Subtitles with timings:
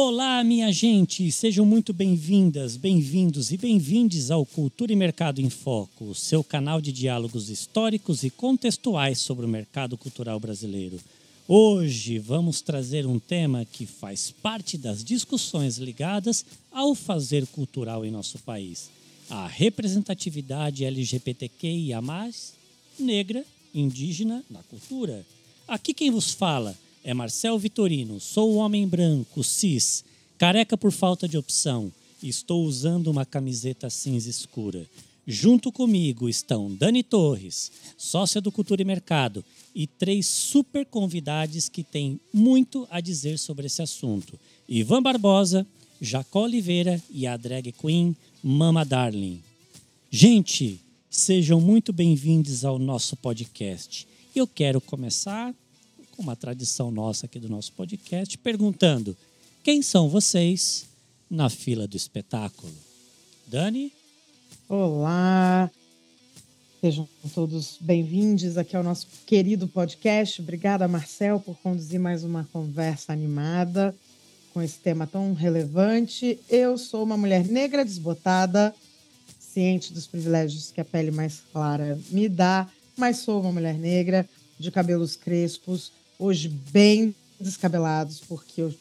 [0.00, 1.32] Olá, minha gente!
[1.32, 6.92] Sejam muito bem-vindas, bem-vindos e bem-vindes ao Cultura e Mercado em Foco, seu canal de
[6.92, 11.00] diálogos históricos e contextuais sobre o mercado cultural brasileiro.
[11.48, 18.10] Hoje vamos trazer um tema que faz parte das discussões ligadas ao fazer cultural em
[18.12, 18.88] nosso país:
[19.28, 22.00] a representatividade LGBTQIA,
[23.00, 23.44] negra,
[23.74, 25.26] indígena na cultura.
[25.66, 26.76] Aqui quem vos fala
[27.08, 30.04] é Marcel Vitorino, sou homem branco, cis,
[30.36, 31.90] careca por falta de opção
[32.22, 34.86] estou usando uma camiseta cinza escura.
[35.26, 39.42] Junto comigo estão Dani Torres, sócia do Cultura e Mercado,
[39.74, 44.38] e três super convidados que têm muito a dizer sobre esse assunto:
[44.68, 45.66] Ivan Barbosa,
[46.02, 49.40] Jacó Oliveira e a drag queen Mama Darling.
[50.10, 54.06] Gente, sejam muito bem-vindos ao nosso podcast.
[54.36, 55.54] Eu quero começar
[56.18, 59.16] uma tradição nossa aqui do nosso podcast, perguntando:
[59.62, 60.86] quem são vocês
[61.30, 62.72] na fila do espetáculo?
[63.46, 63.92] Dani?
[64.68, 65.70] Olá,
[66.80, 70.42] sejam todos bem-vindos aqui ao nosso querido podcast.
[70.42, 73.94] Obrigada, Marcel, por conduzir mais uma conversa animada
[74.52, 76.38] com esse tema tão relevante.
[76.50, 78.74] Eu sou uma mulher negra desbotada,
[79.38, 84.28] ciente dos privilégios que a pele mais clara me dá, mas sou uma mulher negra
[84.58, 88.74] de cabelos crespos, hoje bem descabelados, porque eu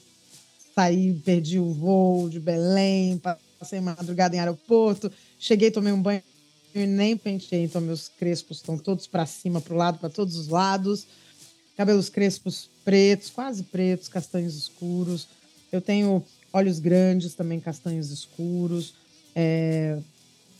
[0.74, 3.22] saí, perdi o voo de Belém,
[3.60, 6.22] passei madrugada em aeroporto, cheguei, tomei um banho
[6.74, 10.36] e nem penteei, então meus crespos estão todos para cima, para o lado, para todos
[10.36, 11.08] os lados.
[11.76, 15.28] Cabelos crespos pretos, quase pretos, castanhos escuros.
[15.72, 18.94] Eu tenho olhos grandes, também castanhos escuros.
[19.36, 20.00] É,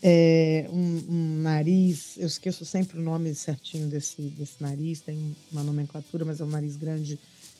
[0.02, 5.62] é, um, um, nariz, eu esqueço sempre o nome certinho desse, desse nariz, tem uma
[5.62, 7.18] nomenclatura, mas é um nariz grande,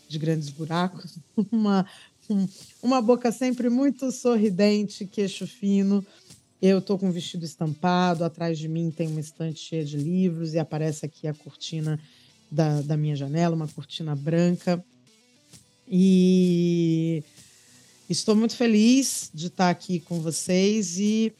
[0.08, 1.18] de grandes buracos,
[1.50, 1.84] uma,
[2.30, 2.46] um,
[2.82, 6.04] uma boca sempre muito sorridente, queixo fino.
[6.60, 10.54] Eu estou com um vestido estampado, atrás de mim tem uma estante cheia de livros
[10.54, 12.00] e aparece aqui a cortina
[12.50, 14.84] da, da minha janela, uma cortina branca.
[15.88, 17.22] E
[18.08, 21.32] estou muito feliz de estar aqui com vocês e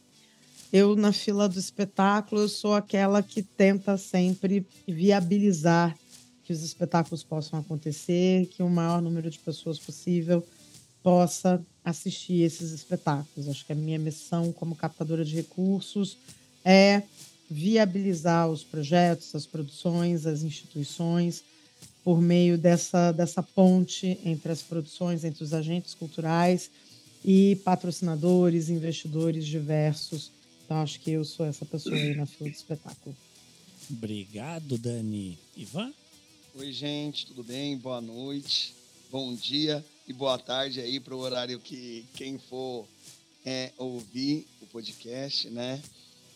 [0.73, 5.97] eu, na fila do espetáculo, eu sou aquela que tenta sempre viabilizar
[6.45, 10.43] que os espetáculos possam acontecer, que o maior número de pessoas possível
[11.03, 13.49] possa assistir esses espetáculos.
[13.49, 16.17] Acho que a minha missão como captadora de recursos
[16.65, 17.03] é
[17.51, 21.43] viabilizar os projetos, as produções, as instituições,
[22.05, 26.71] por meio dessa, dessa ponte entre as produções, entre os agentes culturais
[27.25, 30.31] e patrocinadores, investidores diversos
[30.69, 33.17] então acho que eu sou essa pessoa aí na fila do espetáculo.
[33.89, 35.39] Obrigado, Dani.
[35.57, 35.91] Ivan?
[36.55, 37.79] Oi, gente, tudo bem?
[37.79, 38.75] Boa noite,
[39.11, 42.87] bom dia e boa tarde aí para o horário que quem for
[43.47, 45.83] é, ouvir o podcast, né?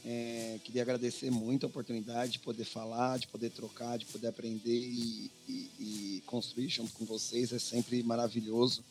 [0.03, 4.81] É, queria agradecer muito a oportunidade de poder falar, de poder trocar, de poder aprender
[4.81, 7.53] e, e, e construir junto com vocês.
[7.53, 8.83] É sempre maravilhoso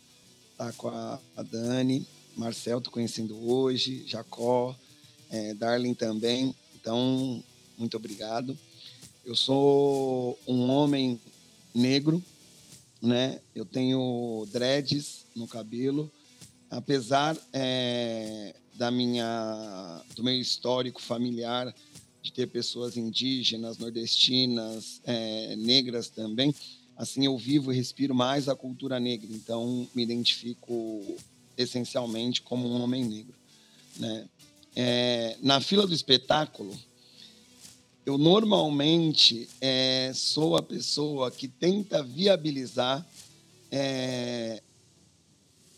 [0.51, 2.06] estar com a, a Dani,
[2.38, 4.78] Marcel, tô conhecendo hoje, Jacó,
[5.31, 6.53] é, Darling também.
[6.75, 7.42] Então,
[7.78, 8.58] muito obrigado.
[9.25, 11.19] Eu sou um homem
[11.74, 12.22] negro,
[13.02, 13.40] né?
[13.56, 16.12] Eu tenho dreads no cabelo,
[16.69, 21.74] apesar é, da minha, do meu histórico familiar
[22.22, 26.53] de ter pessoas indígenas, nordestinas, é, negras também.
[26.96, 29.28] Assim, eu vivo e respiro mais a cultura negra.
[29.31, 31.18] Então, me identifico
[31.58, 33.36] essencialmente como um homem negro,
[33.98, 34.28] né?
[34.75, 36.77] É, na fila do espetáculo,
[38.05, 43.05] eu normalmente é, sou a pessoa que tenta viabilizar
[43.71, 44.61] é,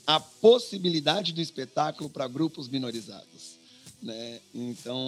[0.06, 3.58] a possibilidade do espetáculo para grupos minorizados.
[4.02, 4.40] Né?
[4.54, 5.00] Então,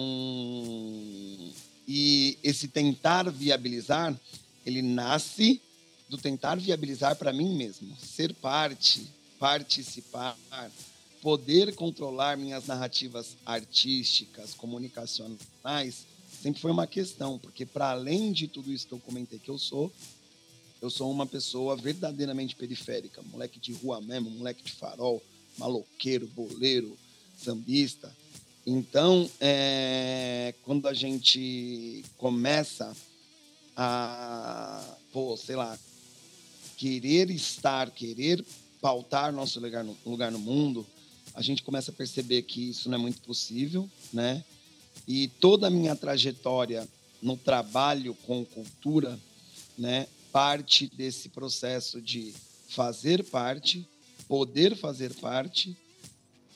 [1.86, 4.18] e esse tentar viabilizar,
[4.64, 5.60] ele nasce
[6.08, 9.06] do tentar viabilizar para mim mesmo, ser parte,
[9.38, 10.36] participar,
[11.26, 16.06] poder controlar minhas narrativas artísticas, comunicacionais,
[16.40, 19.58] sempre foi uma questão, porque para além de tudo isso que eu comentei que eu
[19.58, 19.90] sou,
[20.80, 25.20] eu sou uma pessoa verdadeiramente periférica, moleque de rua mesmo, moleque de farol,
[25.58, 26.96] maloqueiro, boleiro,
[27.36, 28.16] sambista.
[28.64, 32.96] Então, é, quando a gente começa
[33.76, 35.76] a, pô, sei lá,
[36.76, 38.44] querer estar, querer
[38.80, 40.86] pautar nosso lugar no, lugar no mundo,
[41.36, 44.42] a gente começa a perceber que isso não é muito possível, né?
[45.06, 46.88] E toda a minha trajetória
[47.20, 49.20] no trabalho com cultura,
[49.76, 52.34] né, parte desse processo de
[52.68, 53.86] fazer parte,
[54.26, 55.76] poder fazer parte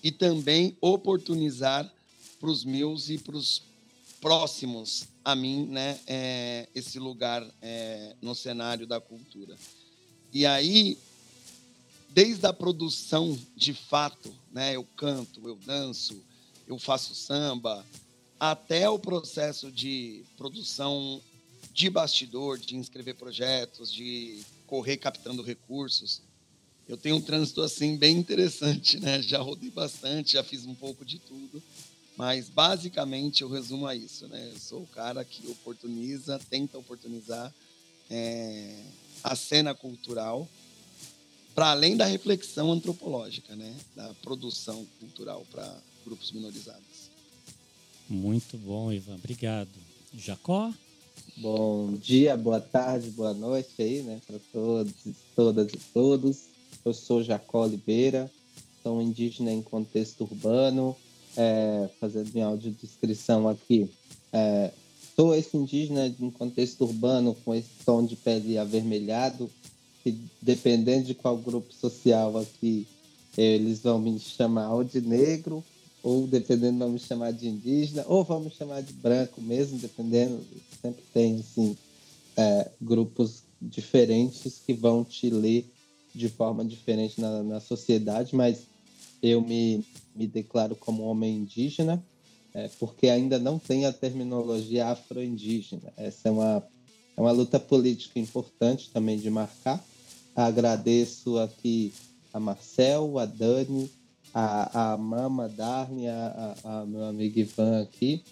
[0.03, 1.93] e também oportunizar
[2.41, 3.63] para os meus e para os
[4.19, 9.55] próximos a mim, né, é, esse lugar é, no cenário da cultura.
[10.33, 10.97] E aí,
[12.11, 16.23] desde a produção de fato, né, eu canto, eu danço,
[16.67, 17.85] eu faço samba,
[18.39, 21.21] até o processo de produção
[21.73, 26.23] de bastidor, de inscrever projetos, de correr captando recursos.
[26.89, 29.23] Eu tenho um trânsito assim bem interessante, né?
[29.23, 31.63] Já rodei bastante, já fiz um pouco de tudo,
[32.17, 34.51] mas basicamente eu resumo a isso, né?
[34.53, 37.55] Eu sou o cara que oportuniza, tenta oportunizar
[38.09, 38.83] é,
[39.23, 40.49] a cena cultural
[41.55, 43.75] para além da reflexão antropológica, né?
[43.95, 47.11] Da produção cultural para grupos minorizados.
[48.09, 49.15] Muito bom, Ivan.
[49.15, 49.69] Obrigado.
[50.13, 50.73] Jacó?
[51.37, 54.93] Bom dia, boa tarde, boa noite aí, né, para todos,
[55.35, 56.45] todas e todos.
[56.85, 58.31] Eu sou Jacó Oliveira,
[58.83, 60.97] sou indígena em contexto urbano,
[61.37, 63.89] é, fazendo minha audiodescrição aqui.
[64.33, 64.73] É,
[65.15, 69.51] sou esse indígena em contexto urbano com esse tom de pele avermelhado,
[70.03, 72.87] que dependendo de qual grupo social aqui,
[73.37, 75.65] eles vão me chamar ou de negro
[76.03, 80.41] ou dependendo vamos chamar de indígena, ou vamos chamar de branco mesmo, dependendo,
[80.81, 81.77] sempre tem assim,
[82.37, 85.71] é, grupos diferentes que vão te ler
[86.15, 88.63] de forma diferente na, na sociedade, mas
[89.23, 92.03] eu me, me declaro como homem indígena,
[92.55, 95.93] é, porque ainda não tem a terminologia afro-indígena.
[95.97, 96.65] Essa é uma,
[97.21, 99.85] é uma luta política importante também de marcar.
[100.35, 101.93] Agradeço aqui
[102.33, 103.91] a Marcel, a Dani,
[104.33, 108.23] a, a Mama Darne, a, a, a, meu amigo Ivan aqui,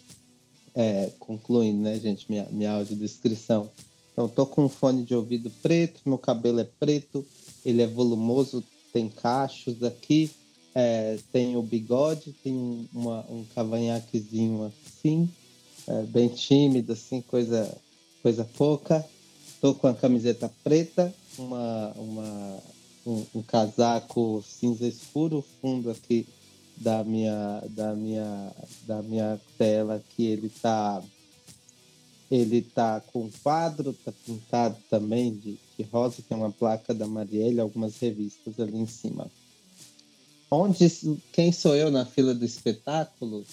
[0.75, 3.69] é, concluindo, né, gente, minha, minha audiodescrição.
[4.11, 7.26] Então, tô com um fone de ouvido preto, meu cabelo é preto,
[7.67, 10.31] ele é volumoso, tem cachos aqui,
[10.75, 15.29] é, tem o bigode, tem uma, um cavanhaquezinho assim,
[15.87, 17.76] é, bem tímido, assim, coisa,
[18.28, 19.04] coisa pouca.
[19.58, 22.58] Tô com a camiseta preta, uma, uma
[23.06, 26.26] um, um, casaco cinza escuro, fundo aqui
[26.76, 28.52] da minha da minha
[28.86, 31.02] da minha tela que ele tá
[32.30, 37.06] ele tá com quadro, tá pintado também de, de rosa, que é uma placa da
[37.06, 39.26] Marielle, algumas revistas ali em cima.
[40.50, 40.86] Onde
[41.32, 43.46] quem sou eu na fila do espetáculo?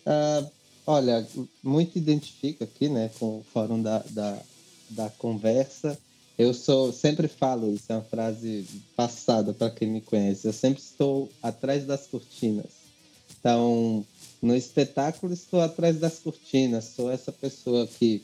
[0.00, 0.50] Uh,
[0.86, 1.26] olha,
[1.62, 4.38] muito identifica aqui, né, com o fórum da, da,
[4.90, 5.98] da conversa.
[6.36, 8.66] Eu sou, sempre falo isso, é uma frase
[8.96, 10.46] passada para quem me conhece.
[10.46, 12.84] Eu sempre estou atrás das cortinas.
[13.38, 14.04] Então,
[14.42, 16.86] no espetáculo estou atrás das cortinas.
[16.96, 18.22] Sou essa pessoa que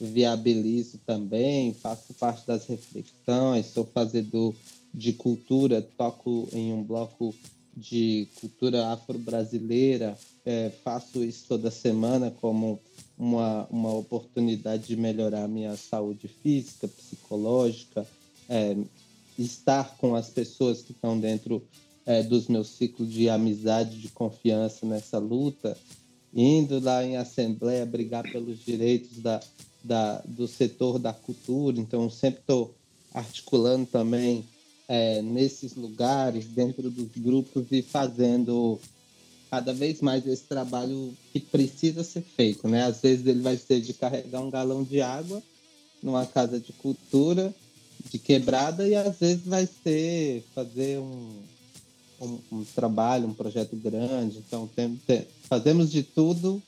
[0.00, 4.54] viabilizo também, faço parte das reflexões, sou fazedor
[4.92, 7.34] de cultura, toco em um bloco
[7.76, 12.80] de cultura afro-brasileira, é, faço isso toda semana como
[13.18, 18.06] uma, uma oportunidade de melhorar a minha saúde física, psicológica,
[18.48, 18.76] é,
[19.38, 21.62] estar com as pessoas que estão dentro
[22.06, 25.76] é, dos meus ciclos de amizade, de confiança nessa luta,
[26.32, 29.40] indo lá em assembleia brigar pelos direitos da,
[29.84, 31.78] da, do setor da cultura.
[31.78, 32.74] Então, sempre estou
[33.12, 34.44] articulando também
[34.88, 38.78] é, nesses lugares, dentro dos grupos e fazendo
[39.50, 42.84] cada vez mais esse trabalho que precisa ser feito, né?
[42.84, 45.42] Às vezes ele vai ser de carregar um galão de água
[46.02, 47.54] numa casa de cultura
[48.10, 51.30] de quebrada e às vezes vai ser fazer um,
[52.20, 54.38] um, um trabalho, um projeto grande.
[54.38, 56.62] Então tem, tem, fazemos de tudo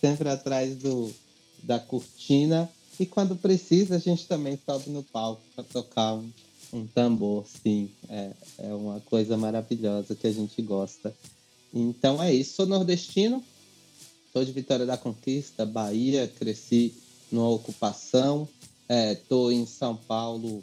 [0.00, 1.12] sempre atrás do,
[1.62, 6.20] da cortina e quando precisa a gente também sobe no palco para tocar
[6.72, 7.90] um, tambor, sim.
[8.08, 11.14] É, é uma coisa maravilhosa que a gente gosta.
[11.72, 12.54] Então é isso.
[12.54, 13.42] Sou nordestino,
[14.32, 16.94] sou de Vitória da Conquista, Bahia, cresci
[17.30, 18.48] numa ocupação.
[18.88, 20.62] Estou é, em São Paulo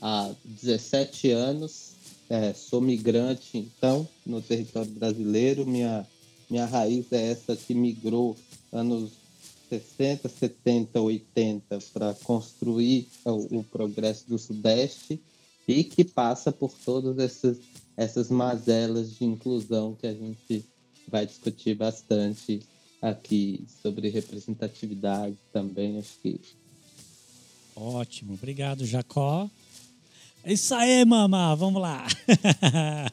[0.00, 1.94] há 17 anos.
[2.28, 5.66] É, sou migrante, então, no território brasileiro.
[5.66, 6.06] Minha,
[6.48, 8.36] minha raiz é essa que migrou
[8.72, 9.12] anos
[9.68, 15.20] 60, 70, 80 para construir o, o progresso do Sudeste
[15.66, 17.58] e que passa por todos esses
[17.96, 20.64] essas mazelas de inclusão que a gente
[21.08, 22.60] vai discutir bastante
[23.00, 26.40] aqui sobre representatividade também, acho que.
[27.76, 29.48] Ótimo, obrigado, Jacó.
[30.42, 32.06] É isso aí, mamá, vamos lá.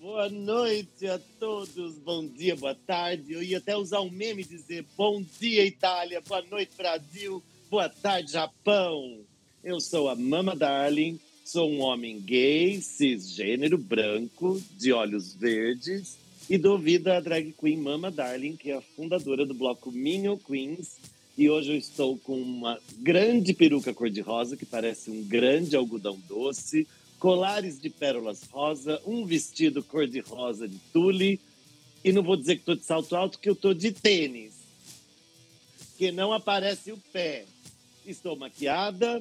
[0.00, 3.32] Boa noite a todos, bom dia, boa tarde.
[3.32, 7.88] Eu ia até usar um meme e dizer bom dia, Itália, boa noite, Brasil, boa
[7.88, 9.20] tarde, Japão.
[9.62, 11.20] Eu sou a Mama Darling,
[11.52, 16.16] Sou um homem gay, cisgênero, branco, de olhos verdes
[16.48, 20.36] e dou vida à drag queen Mama Darling, que é a fundadora do bloco Minion
[20.36, 20.98] Queens.
[21.36, 26.86] E hoje eu estou com uma grande peruca cor-de-rosa, que parece um grande algodão doce,
[27.18, 31.40] colares de pérolas rosa, um vestido cor-de-rosa de tule.
[32.04, 34.52] E não vou dizer que estou de salto alto, que eu estou de tênis,
[35.98, 37.44] que não aparece o pé.
[38.06, 39.20] Estou maquiada,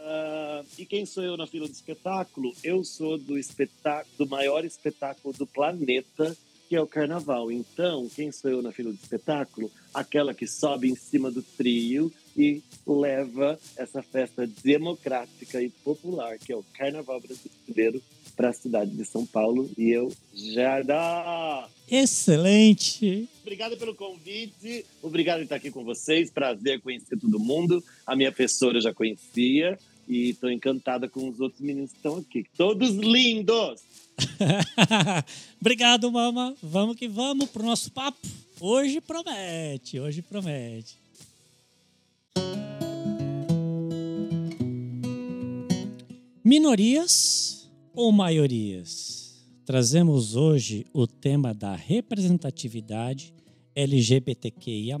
[0.00, 2.54] Uh, e quem sou eu na fila do espetáculo?
[2.64, 6.34] Eu sou do espetáculo, do maior espetáculo do planeta,
[6.68, 7.52] que é o Carnaval.
[7.52, 9.70] Então, quem sou eu na fila do espetáculo?
[9.92, 16.52] Aquela que sobe em cima do trio e leva essa festa democrática e popular, que
[16.52, 19.70] é o Carnaval brasileiro, para a cidade de São Paulo.
[19.76, 21.68] E eu já dá.
[21.90, 23.28] Excelente!
[23.42, 26.30] Obrigado pelo convite, obrigado por estar aqui com vocês.
[26.30, 27.82] Prazer conhecer todo mundo.
[28.06, 29.76] A minha professora eu já conhecia
[30.08, 32.46] e estou encantada com os outros meninos que estão aqui.
[32.56, 33.80] Todos lindos!
[35.60, 36.54] Obrigado, mama.
[36.62, 38.18] Vamos que vamos pro nosso papo.
[38.60, 40.96] Hoje promete, hoje promete.
[46.44, 47.59] Minorias
[47.94, 49.46] ou maiorias?
[49.64, 53.34] Trazemos hoje o tema da representatividade
[53.74, 54.98] LGBTQIA,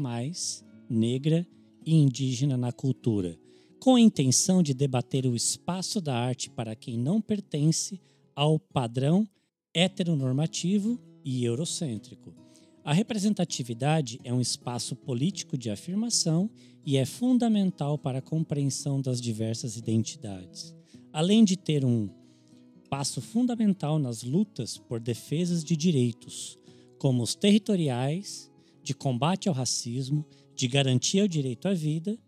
[0.88, 1.46] negra
[1.84, 3.38] e indígena na cultura
[3.80, 7.98] com a intenção de debater o espaço da arte para quem não pertence
[8.36, 9.26] ao padrão
[9.72, 12.34] heteronormativo e eurocêntrico.
[12.84, 16.50] A representatividade é um espaço político de afirmação
[16.84, 20.74] e é fundamental para a compreensão das diversas identidades,
[21.12, 22.08] além de ter um
[22.90, 26.58] passo fundamental nas lutas por defesas de direitos,
[26.98, 28.50] como os territoriais,
[28.82, 32.18] de combate ao racismo, de garantia ao direito à vida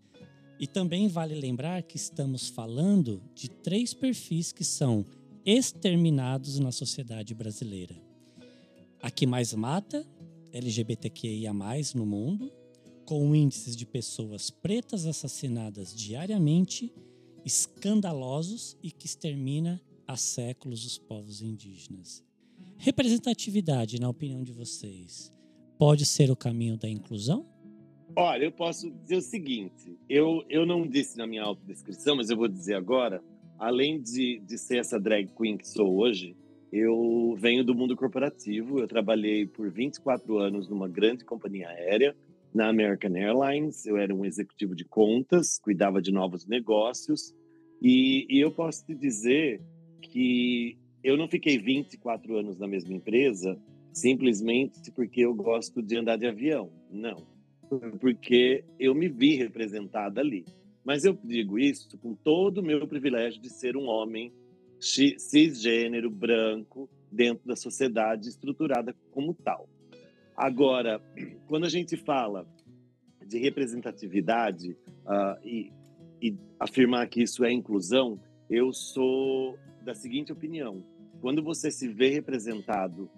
[0.58, 5.04] e também vale lembrar que estamos falando de três perfis que são
[5.44, 8.00] exterminados na sociedade brasileira.
[9.02, 10.06] A que mais mata,
[10.52, 11.52] LGBTQIA,
[11.96, 12.52] no mundo,
[13.04, 16.94] com índices de pessoas pretas assassinadas diariamente,
[17.44, 22.24] escandalosos e que extermina há séculos os povos indígenas.
[22.76, 25.32] Representatividade, na opinião de vocês,
[25.78, 27.46] pode ser o caminho da inclusão?
[28.16, 32.36] Olha, eu posso dizer o seguinte: eu, eu não disse na minha autodescrição, mas eu
[32.36, 33.22] vou dizer agora.
[33.58, 36.36] Além de, de ser essa drag queen que sou hoje,
[36.72, 38.80] eu venho do mundo corporativo.
[38.80, 42.16] Eu trabalhei por 24 anos numa grande companhia aérea,
[42.52, 43.86] na American Airlines.
[43.86, 47.32] Eu era um executivo de contas, cuidava de novos negócios.
[47.80, 49.60] E, e eu posso te dizer
[50.02, 53.58] que eu não fiquei 24 anos na mesma empresa
[53.92, 56.70] simplesmente porque eu gosto de andar de avião.
[56.90, 57.32] Não
[58.00, 60.44] porque eu me vi representada ali.
[60.84, 64.32] Mas eu digo isso com todo o meu privilégio de ser um homem
[64.80, 69.68] cisgênero, branco, dentro da sociedade estruturada como tal.
[70.36, 71.00] Agora,
[71.46, 72.46] quando a gente fala
[73.24, 75.72] de representatividade uh, e,
[76.20, 80.82] e afirmar que isso é inclusão, eu sou da seguinte opinião:
[81.20, 83.10] quando você se vê representado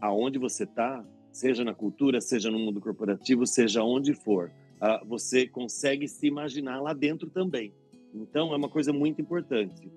[0.00, 5.46] aonde você está, seja na cultura, seja no mundo corporativo, seja onde for, uh, você
[5.46, 7.72] consegue se imaginar lá dentro também.
[8.14, 9.90] Então, é uma coisa muito importante.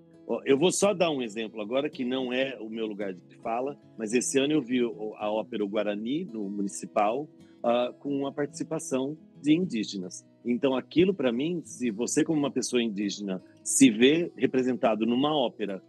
[0.46, 3.76] Eu vou só dar um exemplo agora, que não é o meu lugar de fala,
[3.98, 4.80] mas esse ano eu vi
[5.18, 7.28] a ópera Guarani, no Municipal,
[7.64, 10.24] uh, com a participação de indígenas.
[10.46, 15.82] Então, aquilo para mim, se você, como uma pessoa indígena, se vê representado numa ópera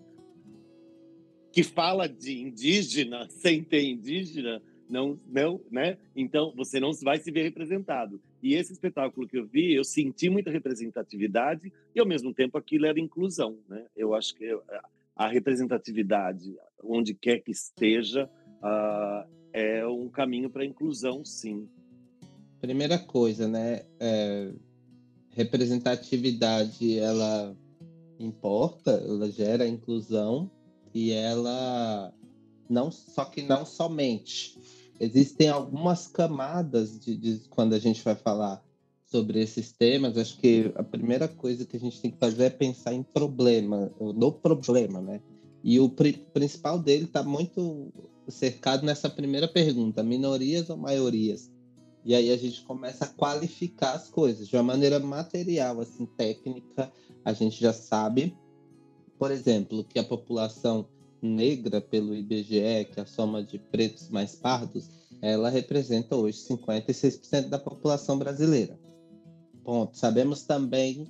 [1.53, 5.97] que fala de indígena sem ter indígena, não, não, né?
[6.17, 8.21] Então você não vai se ver representado.
[8.43, 12.87] E esse espetáculo que eu vi, eu senti muita representatividade e ao mesmo tempo aquilo
[12.87, 13.87] era inclusão, né?
[13.97, 14.45] Eu acho que
[15.15, 18.29] a representatividade, onde quer que esteja,
[18.63, 21.69] uh, é um caminho para inclusão, sim.
[22.61, 23.83] Primeira coisa, né?
[23.99, 24.53] É,
[25.31, 27.57] representatividade, ela
[28.19, 30.51] importa, ela gera inclusão
[30.95, 32.13] e ela
[32.69, 34.59] não só que não somente
[35.01, 38.63] existem algumas camadas de, de, quando a gente vai falar
[39.07, 40.17] sobre esses temas.
[40.17, 43.91] Acho que a primeira coisa que a gente tem que fazer é pensar em problema,
[43.99, 45.21] no problema, né?
[45.65, 47.93] E o pri principal dele está muito
[48.29, 51.51] cercado nessa primeira pergunta: minorias ou maiorias?
[52.05, 56.91] E aí a gente começa a qualificar as coisas de uma maneira material, assim, técnica.
[57.23, 58.35] A gente já sabe,
[59.21, 60.87] por exemplo, que a população
[61.21, 64.89] negra pelo IBGE, que é a soma de pretos mais pardos,
[65.21, 68.81] ela representa hoje 56% da população brasileira.
[69.63, 69.99] Ponto.
[69.99, 71.07] Sabemos também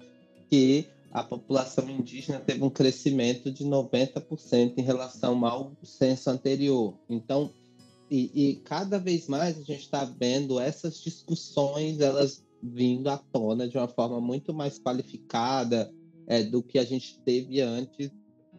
[0.48, 6.94] que a população indígena teve um crescimento de 90% em relação ao censo anterior.
[7.08, 7.52] Então,
[8.10, 13.68] e, e cada vez mais a gente está vendo essas discussões, elas vindo à tona
[13.68, 15.94] de uma forma muito mais qualificada
[16.30, 18.08] é, do que a gente teve antes,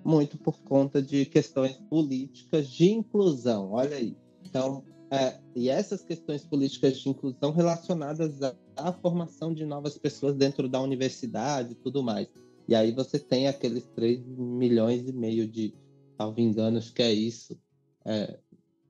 [0.03, 3.71] muito por conta de questões políticas de inclusão.
[3.71, 4.13] Olha aí.
[4.43, 10.35] Então, é, e essas questões políticas de inclusão relacionadas à, à, formação de novas pessoas
[10.35, 12.27] dentro da universidade e tudo mais.
[12.67, 15.73] E aí você tem aqueles 3 milhões e meio de,
[16.17, 17.57] salvo engano, acho que é isso.
[18.03, 18.37] É,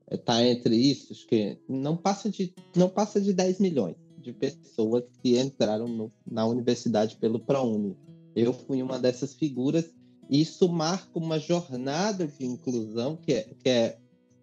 [0.08, 4.32] é, tá entre isso, acho que não passa de, não passa de 10 milhões de
[4.32, 7.96] pessoas que entraram no, na universidade pelo ProUni.
[8.34, 9.92] Eu fui uma dessas figuras.
[10.30, 13.98] E isso marca uma jornada de inclusão que é, que é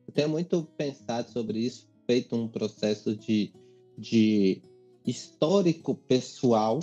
[0.08, 3.54] eu tenho muito pensado sobre isso, feito um processo de,
[3.96, 4.60] de
[5.06, 6.80] histórico pessoal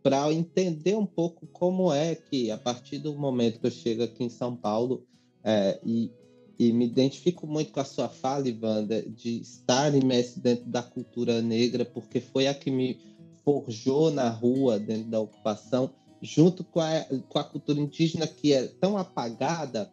[0.00, 4.22] para entender um pouco como é que, a partir do momento que eu chego aqui
[4.22, 5.04] em São Paulo,
[5.42, 6.12] é, e,
[6.56, 11.42] e me identifico muito com a sua fala, Ivanda, de estar imerso dentro da cultura
[11.42, 13.00] negra, porque foi a que me
[13.44, 18.66] forjou na rua, dentro da ocupação, junto com a, com a cultura indígena, que é
[18.66, 19.92] tão apagada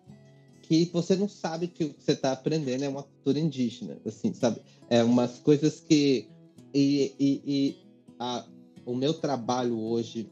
[0.64, 4.34] que você não sabe que o que você está aprendendo é uma cultura indígena, assim,
[4.34, 4.62] sabe?
[4.90, 6.28] É umas coisas que
[6.74, 7.78] e, e, e
[8.18, 8.46] a,
[8.86, 10.30] o meu trabalho hoje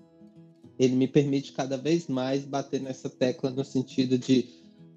[0.79, 4.49] ele me permite cada vez mais bater nessa tecla no sentido de,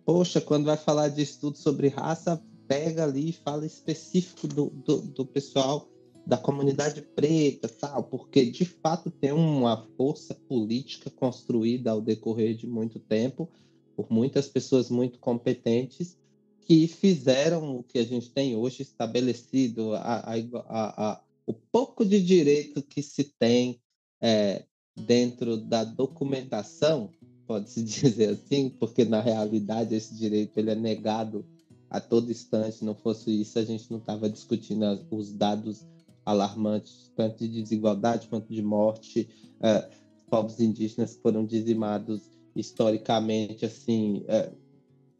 [0.05, 5.03] poxa, quando vai falar de estudo sobre raça, pega ali e fala específico do, do,
[5.03, 5.87] do pessoal
[6.27, 12.67] da comunidade preta, tal, porque de fato tem uma força política construída ao decorrer de
[12.67, 13.49] muito tempo
[13.95, 16.17] por muitas pessoas muito competentes
[16.61, 22.23] que fizeram o que a gente tem hoje estabelecido, a, a, a, o pouco de
[22.23, 23.79] direito que se tem
[24.21, 24.65] é,
[24.97, 27.11] dentro da documentação,
[27.47, 31.45] pode-se dizer assim, porque na realidade esse direito ele é negado
[31.91, 32.85] a todo instante.
[32.85, 35.85] Não fosse isso, a gente não estava discutindo os dados
[36.25, 39.29] alarmantes, tanto de desigualdade quanto de morte.
[39.61, 39.89] É,
[40.31, 42.23] povos indígenas foram dizimados
[42.57, 44.51] historicamente, assim, é,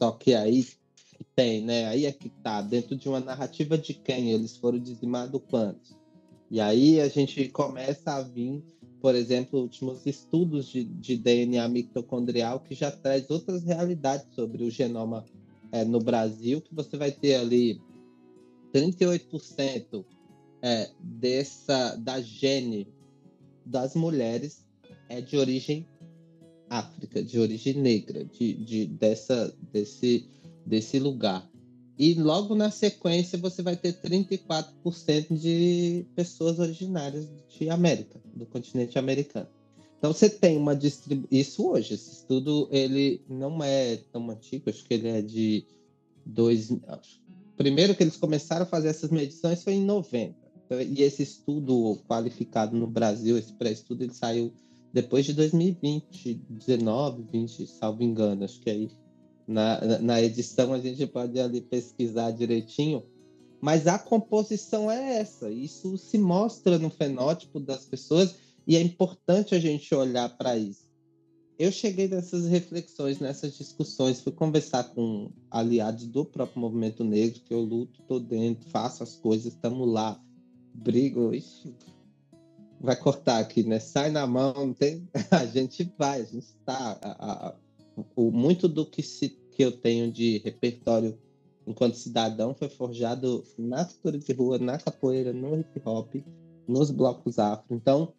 [0.01, 0.67] só que aí
[1.35, 1.87] tem, né?
[1.87, 5.97] Aí é que tá, dentro de uma narrativa de quem eles foram dizimados quantos.
[6.51, 8.63] E aí a gente começa a vir,
[9.01, 14.71] por exemplo, últimos estudos de, de DNA mitocondrial que já traz outras realidades sobre o
[14.71, 15.25] genoma
[15.73, 17.81] é, no Brasil, que você vai ter ali
[18.73, 20.05] 38%
[20.65, 22.89] é, dessa da gene
[23.67, 24.65] das mulheres
[25.11, 25.87] é de origem
[26.71, 30.27] África, de origem negra, de, de, dessa, desse,
[30.65, 31.47] desse lugar.
[31.99, 38.99] E logo na sequência você vai ter 34% de pessoas originárias de América, do continente
[38.99, 39.47] americano.
[39.99, 41.29] Então você tem uma distribuição.
[41.31, 45.67] Isso hoje, esse estudo ele não é tão antigo, acho que ele é de
[46.25, 46.73] dois.
[47.55, 50.44] Primeiro que eles começaram a fazer essas medições foi em 90.
[50.65, 54.53] Então, e esse estudo qualificado no Brasil, esse pré-estudo, ele saiu
[54.93, 58.91] depois de 2020, 19, 20, salvo engano, acho que aí
[59.47, 63.03] na, na edição a gente pode ali pesquisar direitinho,
[63.61, 69.55] mas a composição é essa, isso se mostra no fenótipo das pessoas e é importante
[69.55, 70.85] a gente olhar para isso.
[71.59, 77.55] Eu cheguei nessas reflexões, nessas discussões, fui conversar com aliados do próprio movimento negro, que
[77.55, 80.21] eu luto, tô dentro, faço as coisas, estamos lá,
[80.75, 81.75] brigo, ixi,
[82.81, 83.79] vai cortar aqui, né?
[83.79, 85.09] Sai na mão, tem...
[85.31, 87.57] a gente vai, a gente está.
[88.17, 91.17] O, muito do que, se, que eu tenho de repertório
[91.67, 96.15] enquanto cidadão foi forjado na cultura de rua, na capoeira, no hip hop,
[96.69, 97.75] nos blocos afro.
[97.75, 98.13] Então,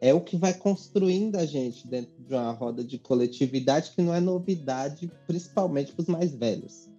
[0.00, 4.12] é o que vai construindo a gente dentro de uma roda de coletividade que não
[4.12, 6.90] é novidade, principalmente para os mais velhos.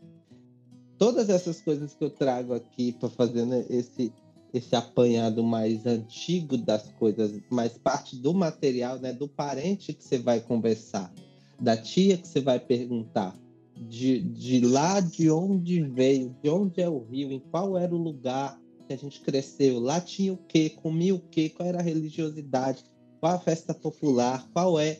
[0.98, 4.14] Todas essas coisas que eu trago aqui para fazer esse
[4.54, 10.20] esse apanhado mais antigo das coisas, mais parte do material, né, do parente que você
[10.20, 11.12] vai conversar,
[11.60, 13.36] da tia que você vai perguntar,
[13.76, 17.98] de, de lá de onde veio, de onde é o rio, em qual era o
[17.98, 21.84] lugar que a gente cresceu, lá tinha o quê, comia o quê, qual era a
[21.84, 22.84] religiosidade,
[23.20, 25.00] qual a festa popular, qual é.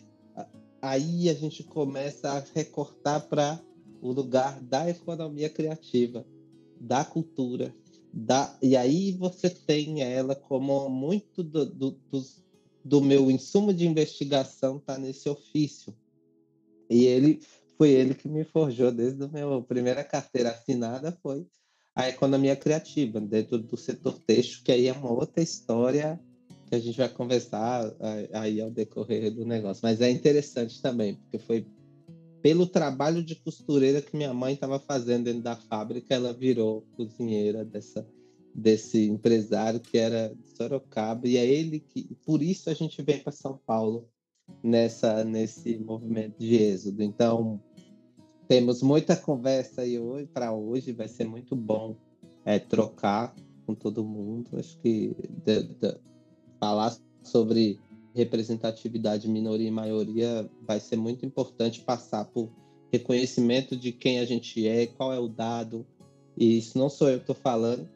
[0.82, 3.60] Aí a gente começa a recortar para
[4.02, 6.26] o lugar da economia criativa,
[6.80, 7.74] da cultura,
[8.14, 12.24] da, e aí você tem ela como muito do, do, do,
[12.86, 15.96] do meu insumo de investigação está nesse ofício.
[16.88, 17.42] E ele
[17.76, 21.48] foi ele que me forjou desde a minha primeira carteira assinada foi
[21.96, 26.20] a economia criativa dentro do setor texto, que aí é uma outra história
[26.68, 27.94] que a gente vai conversar
[28.32, 29.82] aí ao decorrer do negócio.
[29.84, 31.66] Mas é interessante também, porque foi
[32.44, 37.64] pelo trabalho de costureira que minha mãe estava fazendo dentro da fábrica, ela virou cozinheira
[37.64, 38.06] dessa
[38.54, 43.18] desse empresário que era de Sorocaba e é ele que por isso a gente vem
[43.18, 44.08] para São Paulo
[44.62, 47.02] nessa nesse movimento de êxodo.
[47.02, 47.60] Então
[48.46, 51.96] temos muita conversa aí hoje para hoje, vai ser muito bom
[52.44, 53.34] é, trocar
[53.66, 54.60] com todo mundo.
[54.60, 55.98] Acho que de, de,
[56.60, 57.80] falar sobre
[58.14, 62.50] representatividade, minoria e maioria vai ser muito importante passar por
[62.92, 65.86] reconhecimento de quem a gente é, qual é o dado.
[66.38, 67.90] E isso não sou eu que estou falando,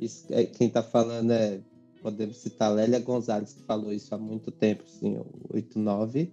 [0.00, 1.60] isso, é, quem está falando é,
[2.02, 5.20] podemos citar Lélia Gonzalez, que falou isso há muito tempo, assim,
[5.52, 6.32] 89.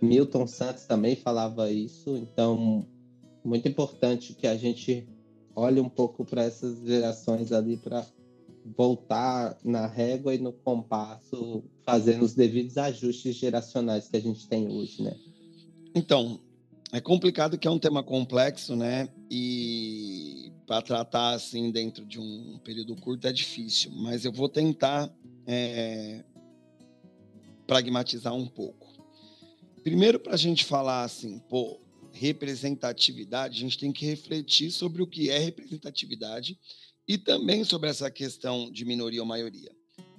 [0.00, 2.86] Milton Santos também falava isso, então
[3.44, 5.08] muito importante que a gente
[5.54, 8.04] olhe um pouco para essas gerações ali para
[8.76, 14.68] voltar na régua e no compasso, fazendo os devidos ajustes geracionais que a gente tem
[14.68, 15.16] hoje, né?
[15.94, 16.40] Então,
[16.92, 19.08] é complicado que é um tema complexo, né?
[19.30, 25.10] E para tratar assim dentro de um período curto é difícil, mas eu vou tentar
[25.46, 26.24] é,
[27.66, 28.86] pragmatizar um pouco.
[29.82, 31.80] Primeiro, para a gente falar assim, pô,
[32.12, 36.58] representatividade, a gente tem que refletir sobre o que é representatividade
[37.08, 39.74] e também sobre essa questão de minoria ou maioria.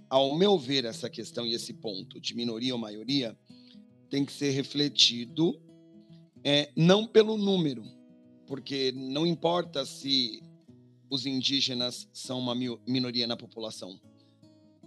[0.10, 3.38] Ao meu ver, essa questão e esse ponto de minoria ou maioria
[4.10, 5.62] tem que ser refletido
[6.43, 7.84] é, não pelo número,
[8.47, 10.41] porque não importa se
[11.12, 13.99] os indígenas são uma minoria na população.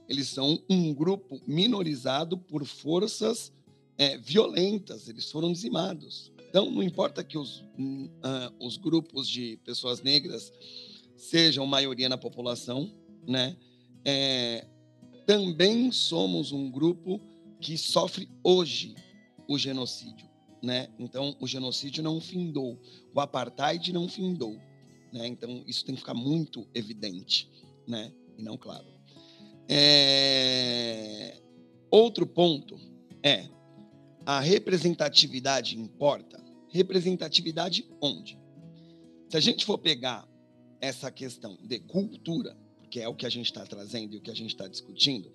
[0.08, 3.52] Eles são um grupo minorizado por forças
[3.96, 6.32] é, violentas, eles foram dizimados.
[6.48, 10.52] Então, não importa que os, uh, os grupos de pessoas negras
[11.22, 12.92] sejam maioria na população,
[13.26, 13.56] né?
[14.04, 14.66] É,
[15.24, 17.20] também somos um grupo
[17.60, 18.96] que sofre hoje
[19.46, 20.28] o genocídio,
[20.60, 20.88] né?
[20.98, 22.76] Então, o genocídio não findou,
[23.14, 24.58] o apartheid não findou,
[25.12, 25.28] né?
[25.28, 27.48] Então, isso tem que ficar muito evidente,
[27.86, 28.12] né?
[28.36, 28.86] E não claro.
[29.68, 31.40] É...
[31.88, 32.76] Outro ponto
[33.22, 33.48] é
[34.26, 36.42] a representatividade importa.
[36.68, 38.36] Representatividade onde?
[39.28, 40.31] Se a gente for pegar
[40.82, 42.58] essa questão de cultura,
[42.90, 45.32] que é o que a gente está trazendo e o que a gente está discutindo,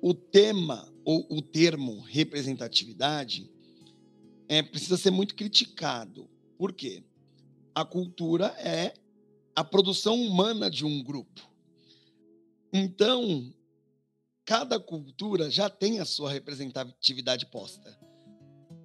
[0.00, 3.50] o tema ou o termo representatividade
[4.48, 6.28] é, precisa ser muito criticado.
[6.56, 7.04] Por quê?
[7.74, 8.94] A cultura é
[9.54, 11.46] a produção humana de um grupo.
[12.72, 13.52] Então,
[14.44, 17.98] cada cultura já tem a sua representatividade posta.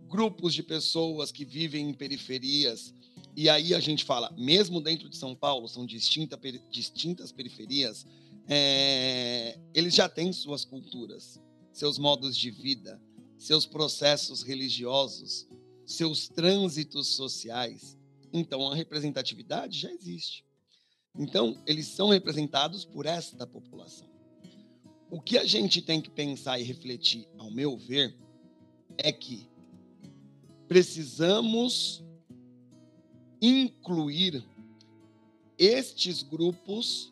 [0.07, 2.93] Grupos de pessoas que vivem em periferias,
[3.35, 6.39] e aí a gente fala, mesmo dentro de São Paulo, são distinta,
[6.69, 8.05] distintas periferias,
[8.47, 11.39] é, eles já têm suas culturas,
[11.71, 13.01] seus modos de vida,
[13.37, 15.47] seus processos religiosos,
[15.85, 17.97] seus trânsitos sociais.
[18.33, 20.45] Então, a representatividade já existe.
[21.17, 24.09] Então, eles são representados por esta população.
[25.09, 28.15] O que a gente tem que pensar e refletir, ao meu ver,
[28.97, 29.49] é que
[30.67, 32.01] precisamos
[33.41, 34.43] incluir
[35.57, 37.11] estes grupos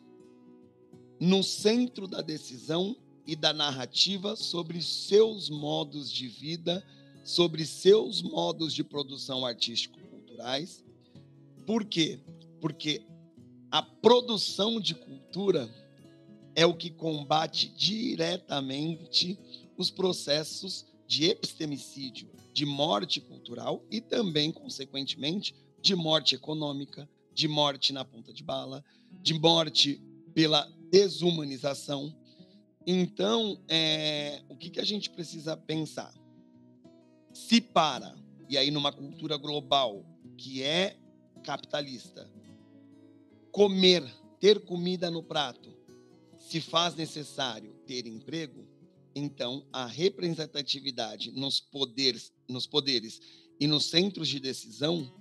[1.18, 6.84] no centro da decisão e da narrativa sobre seus modos de vida,
[7.24, 10.84] sobre seus modos de produção artístico-culturais.
[11.66, 12.18] Por quê?
[12.60, 13.02] Porque
[13.70, 15.68] a produção de cultura
[16.54, 19.38] é o que combate diretamente
[19.76, 27.92] os processos de epistemicídio, de morte cultural e também, consequentemente, de morte econômica, de morte
[27.92, 28.84] na ponta de bala,
[29.22, 30.02] de morte
[30.34, 32.14] pela desumanização.
[32.86, 36.12] Então, é, o que, que a gente precisa pensar?
[37.32, 38.14] Se para,
[38.48, 40.04] e aí numa cultura global
[40.36, 40.96] que é
[41.42, 42.30] capitalista,
[43.52, 44.04] comer,
[44.38, 45.70] ter comida no prato,
[46.38, 48.66] se faz necessário ter emprego,
[49.14, 53.20] então a representatividade nos poderes, nos poderes
[53.58, 55.12] e nos centros de decisão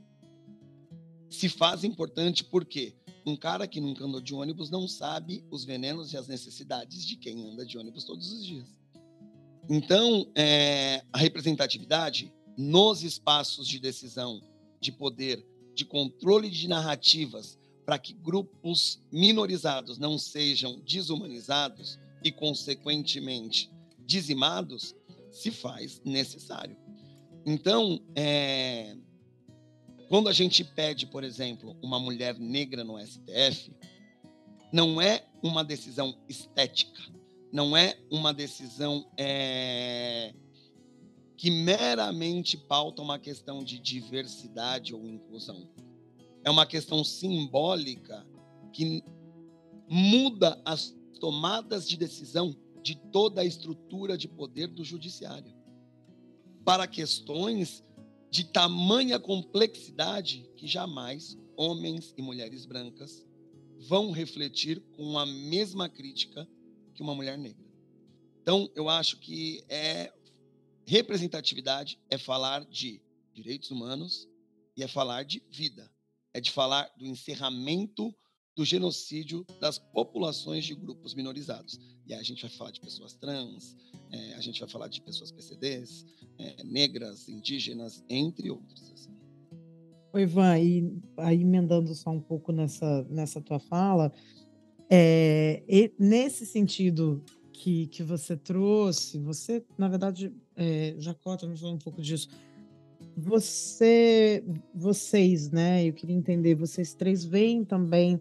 [1.29, 6.11] se faz importante porque um cara que nunca andou de ônibus não sabe os venenos
[6.13, 8.67] e as necessidades de quem anda de ônibus todos os dias.
[9.69, 14.41] Então, é, a representatividade nos espaços de decisão,
[14.81, 23.71] de poder, de controle de narrativas, para que grupos minorizados não sejam desumanizados e, consequentemente,
[24.05, 24.95] dizimados,
[25.31, 26.75] se faz necessário.
[27.45, 28.95] Então, é,
[30.09, 33.71] quando a gente pede, por exemplo, uma mulher negra no STF,
[34.73, 36.99] não é uma decisão estética,
[37.53, 40.33] não é uma decisão é,
[41.37, 45.69] que meramente pauta uma questão de diversidade ou inclusão.
[46.43, 48.25] É uma questão simbólica
[48.73, 49.03] que
[49.87, 55.53] muda as tomadas de decisão de toda a estrutura de poder do judiciário
[56.65, 57.83] para questões
[58.29, 63.25] de tamanha complexidade que jamais homens e mulheres brancas
[63.79, 66.47] vão refletir com a mesma crítica
[66.93, 67.65] que uma mulher negra.
[68.41, 70.13] Então, eu acho que é
[70.85, 73.01] representatividade é falar de
[73.33, 74.27] direitos humanos
[74.75, 75.91] e é falar de vida,
[76.33, 78.13] é de falar do encerramento
[78.55, 81.79] do genocídio das populações de grupos minorizados.
[82.05, 83.75] E aí a gente vai falar de pessoas trans,
[84.11, 86.05] é, a gente vai falar de pessoas PCDs,
[86.37, 88.91] é, negras, indígenas, entre outros.
[88.93, 89.11] Assim.
[90.13, 94.11] Oi, Ivan, e aí emendando só um pouco nessa, nessa tua fala,
[94.89, 95.63] é,
[95.99, 102.01] nesse sentido que, que você trouxe, você, na verdade, é, Jacó também falou um pouco
[102.01, 102.29] disso,
[103.15, 104.43] você,
[104.73, 108.19] vocês, né, eu queria entender, vocês três veem também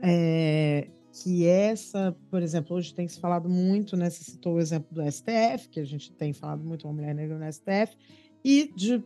[0.00, 4.08] é, que essa, por exemplo, hoje tem se falado muito, né?
[4.08, 7.38] Você citou o exemplo do STF, que a gente tem falado muito uma mulher negra
[7.38, 7.96] no STF,
[8.44, 9.02] e de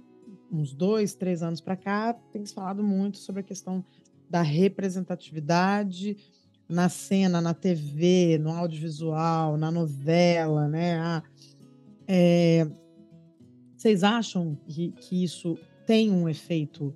[0.50, 3.84] uns dois, três anos para cá, tem se falado muito sobre a questão
[4.28, 6.16] da representatividade
[6.68, 10.98] na cena, na TV, no audiovisual, na novela, né?
[10.98, 11.22] Ah,
[12.06, 12.66] é,
[13.76, 16.94] vocês acham que, que isso tem um efeito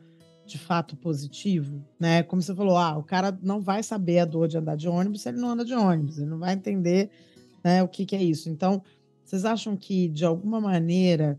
[0.48, 2.22] de fato positivo, né?
[2.22, 5.22] Como você falou, ah, o cara não vai saber a dor de andar de ônibus
[5.22, 7.10] se ele não anda de ônibus, ele não vai entender
[7.62, 8.48] né, o que, que é isso.
[8.48, 8.82] Então,
[9.24, 11.38] vocês acham que, de alguma maneira,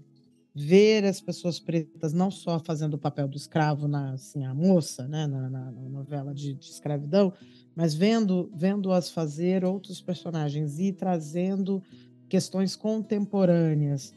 [0.53, 5.07] ver as pessoas pretas não só fazendo o papel do escravo na assim, a moça,
[5.07, 7.33] né, na, na, na novela de, de, escravidão,
[7.75, 11.81] mas vendo vendo-as fazer outros personagens e trazendo
[12.27, 14.13] questões contemporâneas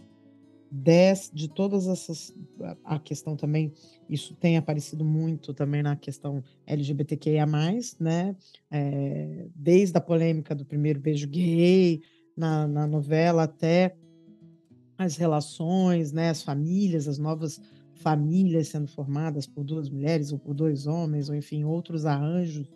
[0.74, 2.34] des, de todas essas
[2.82, 3.74] a questão também
[4.08, 7.46] isso tem aparecido muito também na questão LGBTQIA+,
[8.00, 8.34] né?
[8.70, 12.00] É, desde a polêmica do primeiro beijo gay,
[12.34, 13.94] na, na novela, até
[14.96, 16.30] as relações, né?
[16.30, 17.60] As famílias, as novas
[17.94, 22.66] famílias sendo formadas por duas mulheres ou por dois homens, ou enfim, outros arranjos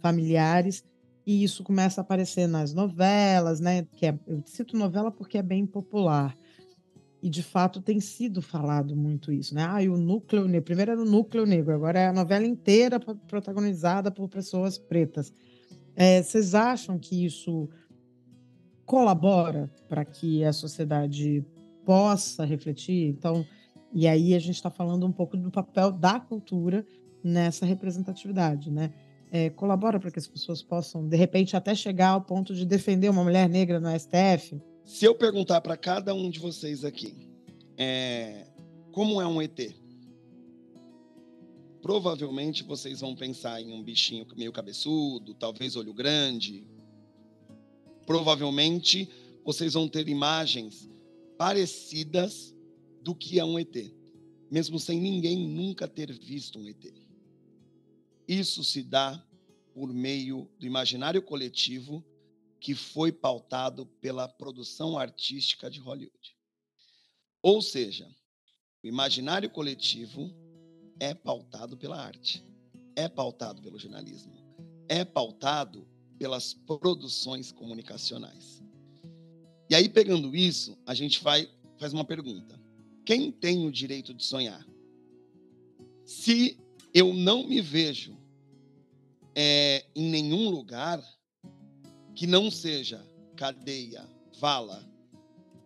[0.00, 0.82] familiares.
[1.26, 3.86] E isso começa a aparecer nas novelas, né?
[3.92, 6.36] Que é, eu cito novela porque é bem popular
[7.22, 9.62] e de fato tem sido falado muito isso, né?
[9.62, 10.64] Ah, o núcleo negro.
[10.64, 15.32] Primeiro era o núcleo negro, agora é a novela inteira protagonizada por pessoas pretas.
[15.94, 17.68] É, vocês acham que isso
[18.84, 21.44] colabora para que a sociedade
[21.84, 23.10] possa refletir?
[23.10, 23.46] Então,
[23.92, 26.84] e aí a gente está falando um pouco do papel da cultura
[27.22, 28.92] nessa representatividade, né?
[29.30, 33.08] É, colabora para que as pessoas possam, de repente, até chegar ao ponto de defender
[33.08, 34.60] uma mulher negra no STF?
[34.84, 37.28] Se eu perguntar para cada um de vocês aqui,
[37.76, 38.48] é,
[38.90, 39.74] como é um ET?
[41.80, 46.66] Provavelmente vocês vão pensar em um bichinho meio cabeçudo, talvez olho grande.
[48.04, 49.08] Provavelmente
[49.44, 50.90] vocês vão ter imagens
[51.38, 52.54] parecidas
[53.02, 53.76] do que é um ET,
[54.50, 56.92] mesmo sem ninguém nunca ter visto um ET.
[58.26, 59.24] Isso se dá
[59.72, 62.04] por meio do imaginário coletivo
[62.62, 66.36] que foi pautado pela produção artística de Hollywood.
[67.42, 68.08] Ou seja,
[68.84, 70.32] o imaginário coletivo
[71.00, 72.46] é pautado pela arte,
[72.94, 74.32] é pautado pelo jornalismo,
[74.88, 78.62] é pautado pelas produções comunicacionais.
[79.68, 82.62] E aí, pegando isso, a gente vai, faz uma pergunta:
[83.04, 84.64] quem tem o direito de sonhar?
[86.06, 86.56] Se
[86.94, 88.16] eu não me vejo
[89.34, 91.02] é, em nenhum lugar,
[92.14, 93.04] que não seja
[93.36, 94.06] cadeia,
[94.38, 94.84] vala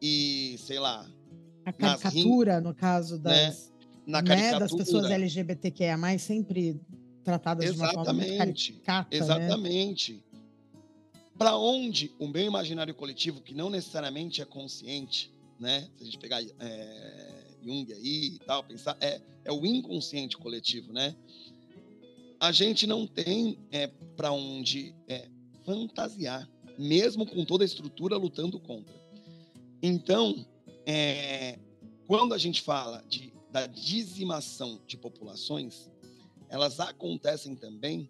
[0.00, 1.09] e, sei lá.
[1.64, 3.76] A caricatura, no caso né, das, né?
[4.06, 6.80] Na né, das pessoas LGBTQIA, sempre
[7.24, 7.90] tratadas Exatamente.
[7.90, 9.09] de uma forma muito caricata.
[9.11, 9.22] Né?
[9.22, 10.12] Exatamente.
[10.14, 10.20] Né?
[11.37, 15.88] Para onde o meu imaginário coletivo, que não necessariamente é consciente, né?
[15.96, 20.92] Se a gente pegar é, Jung aí e tal, pensar, é, é o inconsciente coletivo,
[20.92, 21.14] né?
[22.38, 25.28] A gente não tem é, para onde é,
[25.66, 26.48] fantasiar,
[26.79, 28.94] mesmo com toda a estrutura lutando contra.
[29.83, 30.46] Então,
[30.87, 31.59] é,
[32.07, 35.90] quando a gente fala de, da dizimação de populações,
[36.48, 38.09] elas acontecem também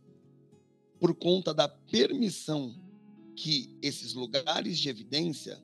[1.01, 2.75] por conta da permissão
[3.35, 5.63] que esses lugares de evidência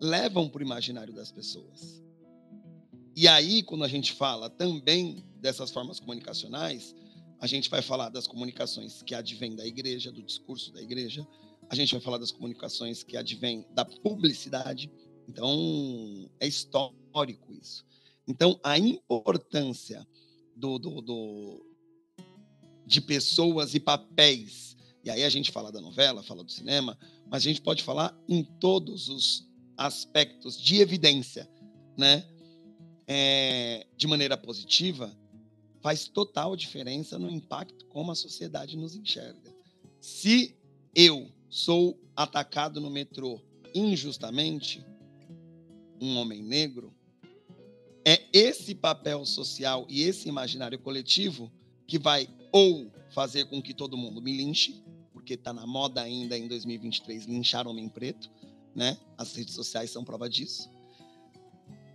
[0.00, 2.02] levam para o imaginário das pessoas.
[3.14, 6.94] E aí, quando a gente fala também dessas formas comunicacionais,
[7.42, 11.26] a gente vai falar das comunicações que advêm da igreja, do discurso da igreja.
[11.68, 14.88] a gente vai falar das comunicações que advêm da publicidade.
[15.28, 17.84] Então, é histórico isso.
[18.28, 20.06] Então, a importância
[20.54, 21.66] do, do, do,
[22.86, 27.42] de pessoas e papéis, e aí a gente fala da novela, fala do cinema, mas
[27.42, 31.50] a gente pode falar em todos os aspectos de evidência,
[31.98, 32.24] né?
[33.04, 35.12] É, de maneira positiva,
[35.82, 39.52] faz total diferença no impacto como a sociedade nos enxerga.
[40.00, 40.56] Se
[40.94, 43.40] eu sou atacado no metrô
[43.74, 44.84] injustamente,
[46.00, 46.94] um homem negro,
[48.04, 51.50] é esse papel social e esse imaginário coletivo
[51.86, 56.36] que vai ou fazer com que todo mundo me linche, porque está na moda ainda
[56.36, 58.30] em 2023 linchar homem preto,
[58.74, 58.98] né?
[59.16, 60.70] As redes sociais são prova disso.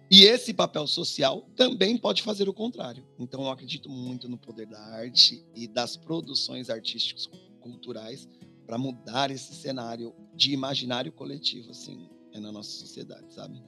[0.09, 3.03] E esse papel social também pode fazer o contrário.
[3.19, 7.27] Então, eu acredito muito no poder da arte e das produções artísticas
[7.59, 8.27] culturais
[8.65, 13.61] para mudar esse cenário de imaginário coletivo, assim, na nossa sociedade, sabe?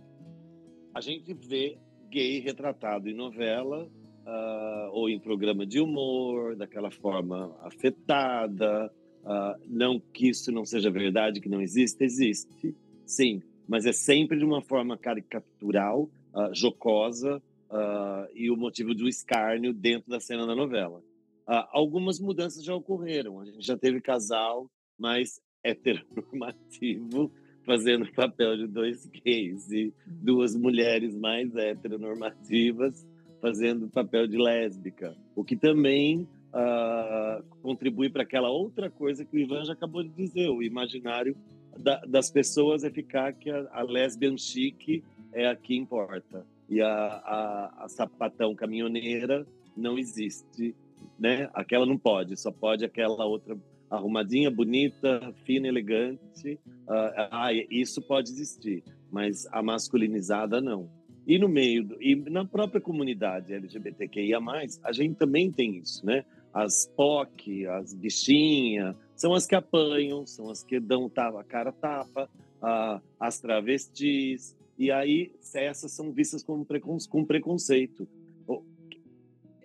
[0.94, 1.78] A gente vê
[2.10, 8.92] gay retratado em novela uh, ou em programa de humor, daquela forma afetada.
[9.24, 12.76] Uh, não que isso não seja verdade, que não existe, existe,
[13.06, 19.08] sim, mas é sempre de uma forma caricatural uh, jocosa uh, e o motivo do
[19.08, 21.00] escárnio dentro da cena da novela.
[21.48, 23.40] Uh, algumas mudanças já ocorreram.
[23.40, 27.32] A gente já teve casal mais heteronormativo
[27.66, 33.06] fazendo papel de dois gays e duas mulheres mais heteronormativas
[33.42, 39.40] fazendo papel de lésbica, o que também uh, contribui para aquela outra coisa que o
[39.40, 41.36] Ivan já acabou de dizer, o imaginário
[41.78, 46.46] da, das pessoas é ficar que a, a lesbian chique é a que importa.
[46.70, 50.76] E a, a, a sapatão caminhoneira não existe,
[51.18, 51.50] né?
[51.54, 53.58] Aquela não pode, só pode aquela outra
[53.90, 56.60] arrumadinha, bonita, fina, elegante.
[56.88, 60.90] Uh, ah, isso pode existir, mas a masculinizada não.
[61.26, 64.40] E no meio, do, e na própria comunidade LGBTQIA+,
[64.84, 66.26] a gente também tem isso, né?
[66.54, 71.72] As POC, as bichinhas, são as que apanham, são as que dão tapa, a cara
[71.72, 72.30] tapa,
[72.64, 76.66] uh, as travestis, e aí essas são vistas com,
[77.10, 78.08] com preconceito.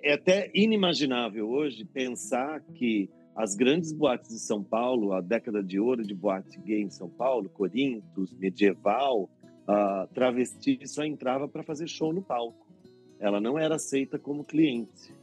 [0.03, 5.79] É até inimaginável hoje pensar que as grandes boates de São Paulo, a década de
[5.79, 9.31] ouro de boate gay em São Paulo, Corintos, medieval,
[9.69, 12.67] a travesti só entrava para fazer show no palco.
[13.21, 15.15] Ela não era aceita como cliente.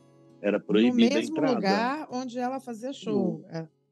[0.42, 1.54] Era proibida a entrada.
[1.54, 3.44] No mesmo lugar onde ela fazia show.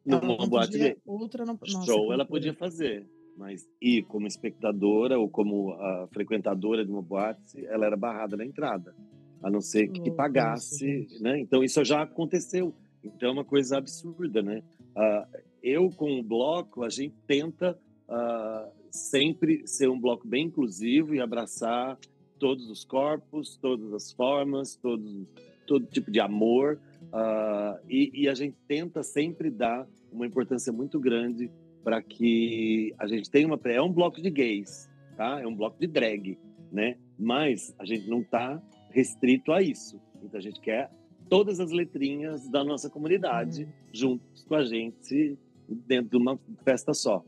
[0.06, 0.22] No, é.
[0.22, 0.98] numa boate gay.
[1.06, 3.06] Outra não, show ela podia fazer
[3.40, 8.46] mas ir como espectadora ou como a frequentadora de uma boate, ela era barrada na
[8.46, 8.94] entrada,
[9.42, 11.40] a não ser que, pagasse, né?
[11.40, 12.76] Então isso já aconteceu.
[13.02, 14.62] Então é uma coisa absurda, né?
[14.94, 21.16] Uh, eu com o bloco a gente tenta uh, sempre ser um bloco bem inclusivo
[21.16, 21.98] e abraçar
[22.38, 25.26] todos os corpos, todas as formas, todos,
[25.66, 31.00] todo tipo de amor uh, e, e a gente tenta sempre dar uma importância muito
[31.00, 31.50] grande
[31.90, 33.60] para que a gente tenha uma.
[33.66, 35.42] É um bloco de gays, tá?
[35.42, 36.38] É um bloco de drag,
[36.72, 36.96] né?
[37.18, 40.00] Mas a gente não está restrito a isso.
[40.22, 40.92] Então a gente quer
[41.28, 43.70] todas as letrinhas da nossa comunidade uhum.
[43.92, 45.36] juntos com a gente
[45.68, 47.26] dentro de uma festa só.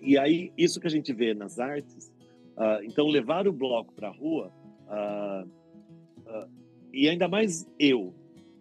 [0.00, 2.12] E aí, isso que a gente vê nas artes,
[2.56, 4.52] uh, então levar o bloco para a rua,
[4.88, 5.48] uh,
[6.26, 6.50] uh,
[6.92, 8.12] e ainda mais eu,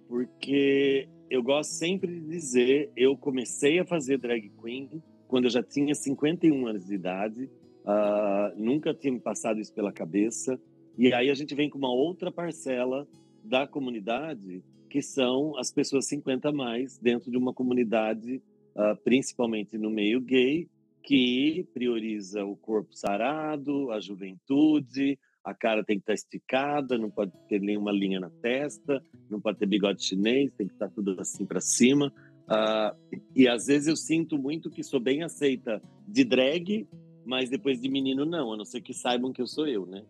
[0.08, 5.61] porque eu gosto sempre de dizer, eu comecei a fazer drag queen quando eu já
[5.61, 7.49] tinha 51 anos de idade,
[7.83, 10.59] uh, nunca tinha me passado isso pela cabeça.
[10.97, 13.07] E aí a gente vem com uma outra parcela
[13.43, 18.41] da comunidade, que são as pessoas 50 a mais dentro de uma comunidade,
[18.75, 20.67] uh, principalmente no meio gay,
[21.03, 27.31] que prioriza o corpo sarado, a juventude, a cara tem que estar esticada, não pode
[27.48, 31.45] ter nenhuma linha na testa, não pode ter bigode chinês, tem que estar tudo assim
[31.45, 32.13] para cima.
[32.50, 36.85] Uh, e às vezes eu sinto muito que sou bem aceita de drag,
[37.25, 40.04] mas depois de menino não, a não ser que saibam que eu sou eu, né?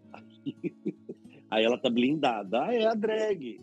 [1.52, 2.64] Aí ela tá blindada.
[2.64, 3.62] Ah, é a drag,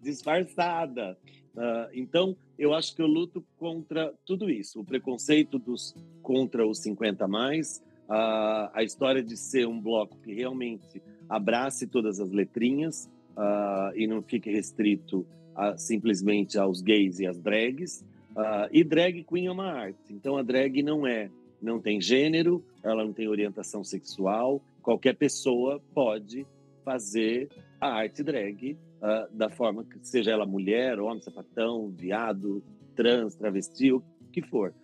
[0.00, 1.18] disfarçada.
[1.52, 4.80] Uh, então, eu acho que eu luto contra tudo isso.
[4.80, 7.82] O preconceito dos contra os 50 mais,
[8.14, 14.22] a história de ser um bloco que realmente abrace todas as letrinhas uh, e não
[14.22, 18.04] fique restrito a, simplesmente aos gays e às drags.
[18.36, 20.12] Uh, e drag queen é uma arte.
[20.12, 24.60] Então a drag não é, não tem gênero, ela não tem orientação sexual.
[24.82, 26.46] Qualquer pessoa pode
[26.84, 27.48] fazer
[27.80, 32.62] a arte drag uh, da forma que seja ela mulher, homem, sapatão, viado,
[32.94, 34.74] trans, travesti, o que for.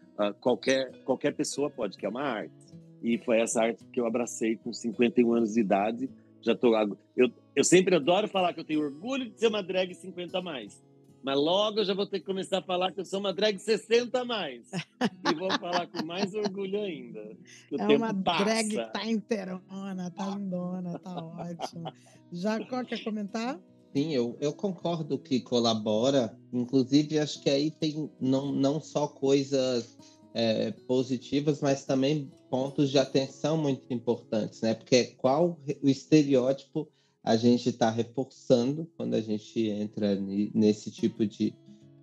[0.40, 2.57] qualquer, qualquer pessoa pode, que é uma arte.
[3.02, 6.10] E foi essa arte que eu abracei com 51 anos de idade.
[6.40, 6.72] Já tô
[7.16, 10.42] eu, eu sempre adoro falar que eu tenho orgulho de ser uma drag 50 a
[10.42, 10.82] mais.
[11.22, 13.58] Mas logo eu já vou ter que começar a falar que eu sou uma drag
[13.58, 14.62] 60 a mais.
[15.02, 17.36] e vou falar com mais orgulho ainda.
[17.72, 18.44] é uma passa.
[18.44, 21.92] drag tá inteirona, tá lindona, tá ótimo.
[22.32, 23.58] Jacó, quer comentar?
[23.94, 26.38] Sim, eu, eu concordo que colabora.
[26.52, 29.98] Inclusive, acho que aí tem não, não só coisas
[30.34, 34.74] é, positivas, mas também pontos de atenção muito importantes, né?
[34.74, 36.88] Porque qual o estereótipo
[37.22, 40.16] a gente está reforçando quando a gente entra
[40.54, 41.54] nesse tipo de,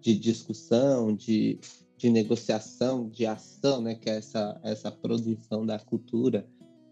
[0.02, 1.60] de discussão, de,
[1.98, 3.96] de negociação, de ação, né?
[3.96, 6.48] Que é essa, essa produção da cultura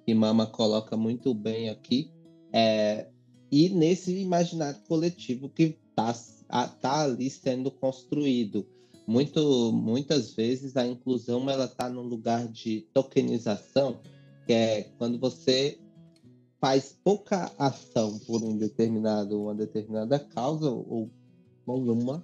[0.06, 2.12] que Mama coloca muito bem aqui.
[2.52, 3.08] É,
[3.52, 8.66] e nesse imaginário coletivo que está tá ali sendo construído.
[9.06, 14.00] Muito, muitas vezes a inclusão ela está no lugar de tokenização,
[14.46, 15.78] que é quando você
[16.62, 21.10] faz pouca ação por um determinado, uma determinada causa ou
[21.68, 22.24] nenhuma,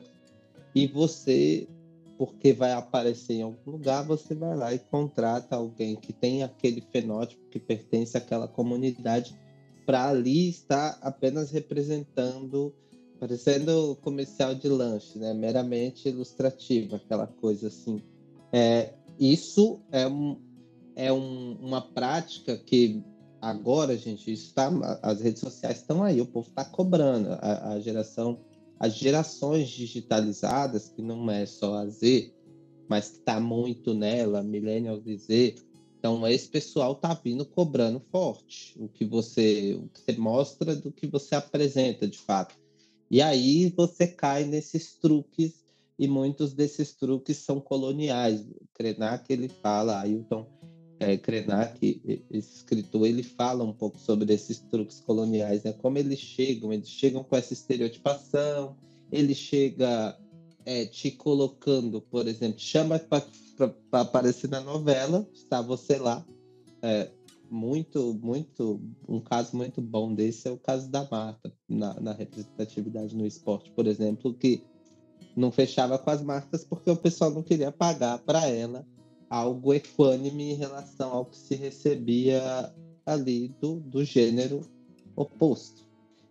[0.74, 1.68] e você,
[2.18, 6.80] porque vai aparecer em algum lugar, você vai lá e contrata alguém que tem aquele
[6.80, 9.38] fenótipo que pertence àquela comunidade
[9.86, 12.74] para ali estar apenas representando,
[13.20, 15.34] parecendo comercial de lanche, né?
[15.34, 18.02] Meramente ilustrativo, aquela coisa assim.
[18.52, 20.38] É, isso é, um,
[20.96, 23.04] é um, uma prática que
[23.42, 24.70] agora, gente, está,
[25.02, 27.34] as redes sociais estão aí, o povo está cobrando.
[27.42, 28.40] A, a, geração,
[28.80, 32.34] as gerações digitalizadas, que não é só a Z,
[32.88, 35.56] mas que está muito nela, Millennial e Z.
[36.00, 40.92] Então, esse pessoal está vindo cobrando forte o que você, o que você mostra do
[40.94, 42.56] que você apresenta de fato.
[43.10, 45.64] E aí você cai nesses truques,
[45.98, 48.46] e muitos desses truques são coloniais.
[48.74, 50.48] Krenak, ele fala, Ailton
[51.00, 55.74] é, Krenak, escritor, ele fala um pouco sobre esses truques coloniais, né?
[55.74, 58.76] Como eles chegam, eles chegam com essa estereotipação,
[59.12, 60.18] ele chega
[60.66, 66.26] é, te colocando, por exemplo, chama para aparecer na novela, está você lá.
[66.82, 67.10] É,
[67.50, 73.16] muito, muito, um caso muito bom desse é o caso da Marta, na, na representatividade
[73.16, 74.64] no esporte, por exemplo, que
[75.36, 78.86] não fechava com as marcas porque o pessoal não queria pagar para ela
[79.30, 82.74] algo equânime em relação ao que se recebia
[83.06, 84.62] ali do, do gênero
[85.16, 85.88] oposto.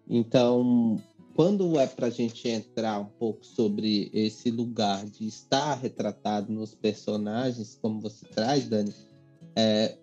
[0.08, 1.00] Então,
[1.34, 6.74] quando é para a gente entrar um pouco sobre esse lugar de estar retratado nos
[6.74, 8.92] personagens, como você traz, Dani,
[9.54, 9.96] é,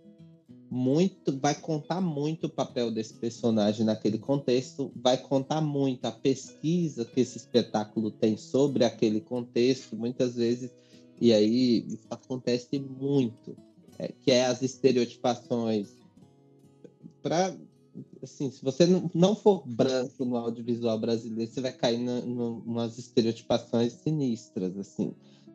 [0.70, 7.06] muito vai contar muito o papel desse personagem naquele contexto, vai contar muito a pesquisa
[7.06, 10.72] que esse espetáculo tem sobre aquele contexto, muitas vezes
[11.20, 13.56] e aí isso acontece muito,
[13.98, 15.94] é, que é as estereotipações.
[17.22, 17.56] Para
[18.22, 23.94] assim, se você não for branco no audiovisual brasileiro, você vai cair na, umas estereotipações
[23.94, 25.14] sinistras, assim.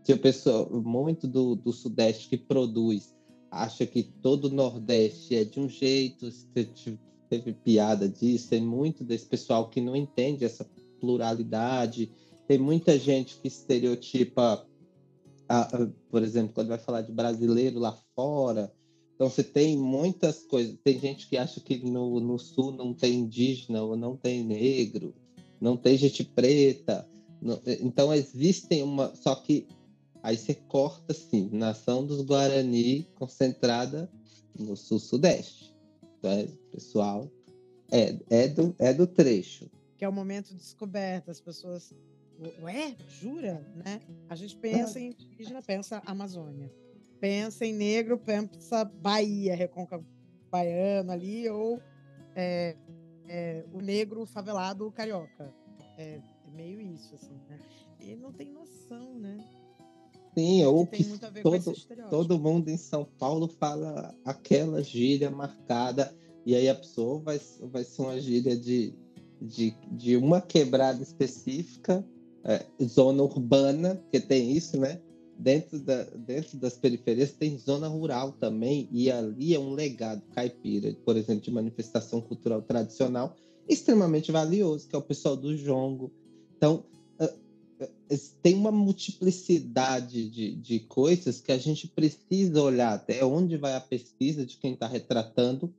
[0.08, 3.14] O pessoal, muito do, do Sudeste que produz,
[3.50, 6.98] acha que todo o Nordeste é de um jeito, teve,
[7.28, 10.68] teve piada disso, tem muito desse pessoal que não entende essa
[11.00, 12.12] pluralidade,
[12.46, 14.66] tem muita gente que estereotipa
[16.10, 18.72] por exemplo, quando vai falar de brasileiro lá fora,
[19.14, 20.78] então você tem muitas coisas.
[20.82, 25.14] Tem gente que acha que no, no sul não tem indígena ou não tem negro,
[25.60, 27.06] não tem gente preta.
[27.42, 29.14] Não, então existem uma.
[29.14, 29.66] Só que
[30.22, 34.10] aí você corta assim, nação dos Guarani concentrada
[34.58, 35.74] no sul-sudeste.
[36.18, 37.30] Então, pessoal,
[37.90, 39.70] é, é, do, é do trecho.
[39.96, 41.94] Que é o momento de descoberta, as pessoas
[42.62, 43.66] Ué, jura?
[43.74, 44.00] Né?
[44.28, 46.72] A gente pensa em indígena, pensa Amazônia.
[47.20, 50.06] Pensa em negro, pensa Bahia, Recôncavo
[50.50, 51.80] Baiano ali, ou
[52.34, 52.76] é,
[53.28, 55.52] é, o negro favelado carioca.
[55.98, 57.58] É, é, meio isso, assim, né?
[58.00, 59.36] E não tem noção, né?
[60.40, 61.74] Sim, ou que, que todo,
[62.08, 66.14] todo mundo em São Paulo fala aquela gíria marcada,
[66.46, 67.38] e aí a pessoa vai,
[67.70, 68.94] vai ser uma gíria de,
[69.40, 72.02] de, de uma quebrada específica
[72.42, 74.98] é, zona urbana, que tem isso, né?
[75.38, 80.94] Dentro, da, dentro das periferias tem zona rural também, e ali é um legado caipira,
[81.04, 83.36] por exemplo, de manifestação cultural tradicional,
[83.68, 86.10] extremamente valioso, que é o pessoal do jongo.
[86.56, 86.84] Então,
[88.42, 93.80] tem uma multiplicidade de, de coisas que a gente precisa olhar até onde vai a
[93.80, 95.72] pesquisa de quem está retratando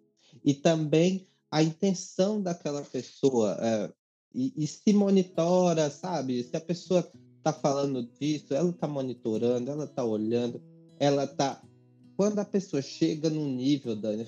[0.43, 3.57] e também a intenção daquela pessoa.
[3.59, 3.91] É,
[4.33, 6.43] e, e se monitora, sabe?
[6.43, 10.61] Se a pessoa está falando disso, ela está monitorando, ela está olhando.
[10.99, 11.61] ela tá
[12.15, 14.27] quando a pessoa chega no nível Dani,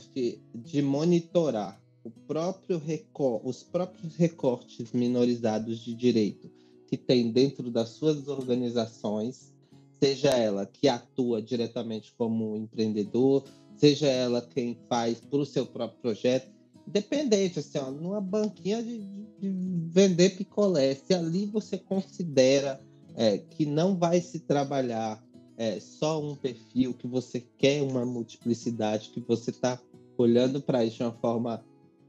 [0.55, 6.49] de monitorar o próprio recor os próprios recortes minorizados de direito
[6.93, 9.51] que tem dentro das suas organizações,
[9.99, 15.99] seja ela que atua diretamente como empreendedor, seja ela quem faz para o seu próprio
[15.99, 16.51] projeto,
[16.87, 18.99] independente, assim, ó, numa banquinha de,
[19.39, 19.49] de,
[19.87, 22.79] vender picolé, se ali você considera
[23.15, 25.19] é, que não vai se trabalhar
[25.57, 29.81] é, só um perfil, que você quer uma multiplicidade, que você está
[30.15, 31.65] olhando para isso de uma forma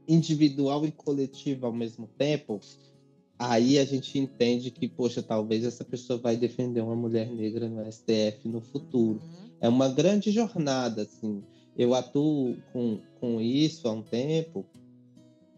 [0.07, 2.61] individual e coletiva ao mesmo tempo,
[3.37, 7.85] aí a gente entende que, poxa, talvez essa pessoa vai defender uma mulher negra no
[7.91, 9.21] STF no futuro.
[9.21, 9.49] Uhum.
[9.61, 11.43] É uma grande jornada, assim.
[11.77, 14.65] Eu atuo com, com isso há um tempo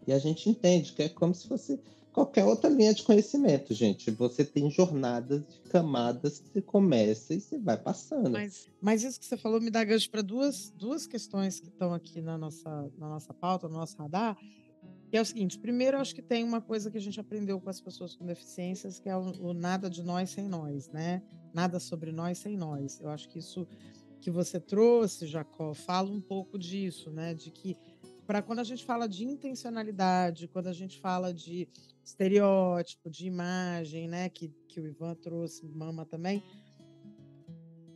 [0.06, 1.78] e a gente entende que é como se fosse
[2.12, 4.10] qualquer outra linha de conhecimento, gente.
[4.10, 8.30] Você tem jornadas de camadas que você começa e você vai passando.
[8.30, 11.94] Mas, mas isso que você falou me dá gancho para duas, duas questões que estão
[11.94, 14.36] aqui na nossa, na nossa pauta, no nosso radar.
[15.10, 17.70] Que é o seguinte: primeiro, acho que tem uma coisa que a gente aprendeu com
[17.70, 21.22] as pessoas com deficiências, que é o, o nada de nós sem nós, né?
[21.52, 23.00] Nada sobre nós sem nós.
[23.00, 23.66] Eu acho que isso
[24.20, 27.34] que você trouxe, Jacó, fala um pouco disso, né?
[27.34, 27.76] De que
[28.26, 31.66] para quando a gente fala de intencionalidade, quando a gente fala de
[32.04, 36.42] estereótipo, de imagem, né, que, que o Ivan trouxe, Mama também,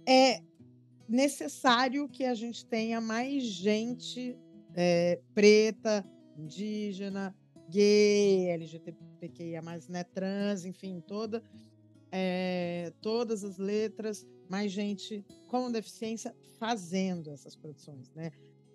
[0.08, 0.42] é
[1.06, 4.34] necessário que a gente tenha mais gente
[4.74, 6.02] é, preta,
[6.36, 7.34] indígena,
[7.68, 11.42] gay, LGBTQIA+, né, trans, enfim, toda,
[12.10, 18.30] é, todas as letras, mais gente com deficiência fazendo essas produções, né?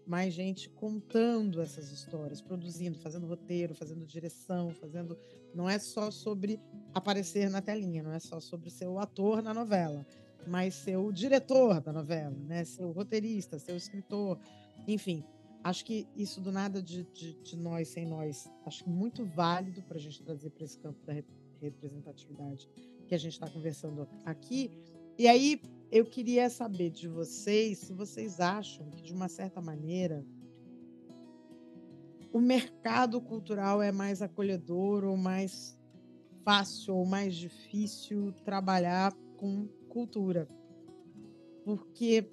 [0.08, 5.18] mais gente contando essas histórias, produzindo, fazendo roteiro, fazendo direção, fazendo.
[5.53, 6.60] Não é só sobre
[6.93, 10.08] aparecer na telinha, não é só sobre ser o ator na novela,
[10.47, 12.64] mas ser o diretor da novela, né?
[12.64, 14.39] Ser o roteirista, ser o escritor,
[14.88, 15.26] enfim.
[15.64, 19.97] Acho que isso do nada de, de, de nós sem nós, acho muito válido para
[19.97, 21.14] a gente trazer para esse campo da
[21.62, 22.70] representatividade
[23.08, 24.72] que a gente está conversando aqui.
[25.18, 30.26] E aí, eu queria saber de vocês se vocês acham que, de uma certa maneira,
[32.32, 35.78] o mercado cultural é mais acolhedor ou mais
[36.43, 40.47] fácil ou mais difícil trabalhar com cultura.
[41.64, 42.30] Porque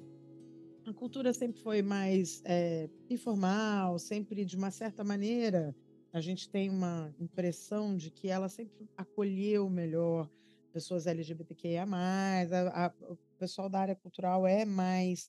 [0.87, 5.75] a cultura sempre foi mais é, informal, sempre de uma certa maneira
[6.13, 10.31] a gente tem uma impressão de que ela sempre acolheu melhor
[10.73, 15.29] pessoas LGBTQIA+, a, a, o pessoal da área cultural é mais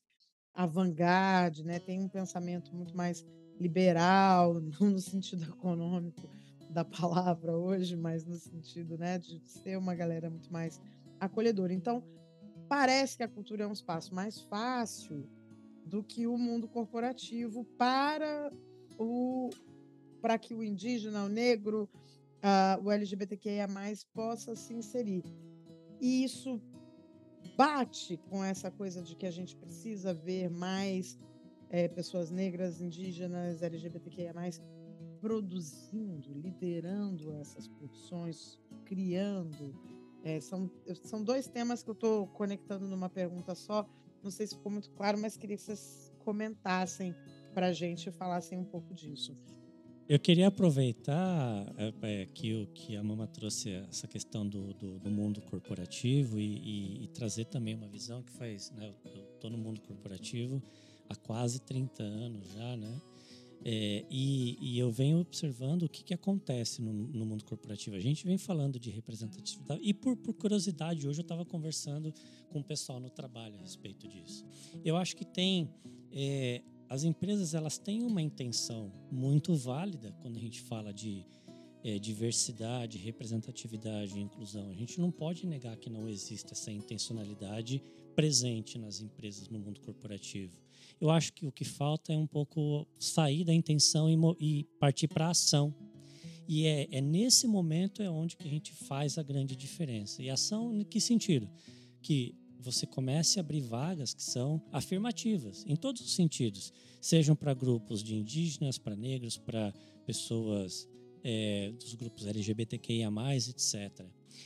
[0.54, 1.80] avant-garde, né?
[1.80, 3.26] tem um pensamento muito mais
[3.60, 6.30] liberal, não no sentido econômico
[6.70, 10.80] da palavra hoje, mas no sentido né, de ser uma galera muito mais
[11.20, 11.74] acolhedora.
[11.74, 12.04] Então,
[12.70, 15.28] parece que a cultura é um espaço mais fácil
[15.86, 18.52] do que o mundo corporativo para
[18.98, 19.50] o
[20.22, 21.88] para que o indígena, o negro,
[22.42, 23.68] uh, o LGBTQIA+,
[24.12, 25.24] possa se inserir.
[26.02, 26.60] E isso
[27.56, 31.16] bate com essa coisa de que a gente precisa ver mais
[31.70, 34.34] é, pessoas negras, indígenas, LGBTQIA+,
[35.22, 39.76] produzindo, liderando essas produções, criando.
[40.24, 40.70] É, são,
[41.04, 43.88] são dois temas que eu estou conectando numa pergunta só.
[44.26, 47.14] Não sei se ficou muito claro, mas queria que vocês comentassem
[47.54, 49.38] para a gente e falassem um pouco disso.
[50.10, 54.98] Eu queria aproveitar é, é, que, o, que a Mama trouxe essa questão do, do,
[54.98, 58.72] do mundo corporativo e, e, e, trazer também uma visão que faz.
[58.72, 60.60] Né, eu estou no mundo corporativo
[61.08, 63.00] há quase 30 anos já, né?
[63.68, 67.96] É, e, e, eu venho observando o que, que acontece no, no, mundo corporativo.
[67.96, 72.14] A gente vem falando de representatividade e por, por curiosidade, hoje eu estava conversando
[72.50, 74.46] com o pessoal no trabalho a respeito disso.
[74.84, 75.74] Eu acho que tem
[76.12, 81.26] é, as empresas elas têm uma intenção muito válida quando a gente fala de
[81.84, 84.70] é, diversidade, representatividade e inclusão.
[84.70, 87.82] A gente não pode negar que não existe essa intencionalidade
[88.16, 90.56] presente nas empresas no mundo corporativo.
[91.00, 95.08] Eu acho que o que falta é um pouco sair da intenção e, e partir
[95.08, 95.74] para a ação.
[96.48, 100.22] E é, é, nesse momento é onde que a gente faz a grande diferença.
[100.22, 101.50] E ação em que sentido?
[102.02, 107.54] Que você comece a abrir vagas que são afirmativas, em todos os sentidos, sejam para
[107.54, 109.72] grupos de indígenas, para negros, para
[110.06, 110.88] pessoas
[111.24, 113.10] é, dos grupos LGBTQIA,
[113.50, 114.06] etc.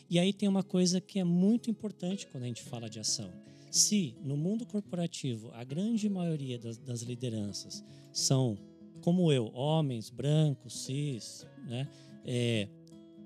[0.09, 3.31] E aí tem uma coisa que é muito importante quando a gente fala de ação.
[3.69, 8.57] Se no mundo corporativo a grande maioria das, das lideranças são,
[9.01, 11.87] como eu, homens, brancos, cis, né?
[12.25, 12.67] É,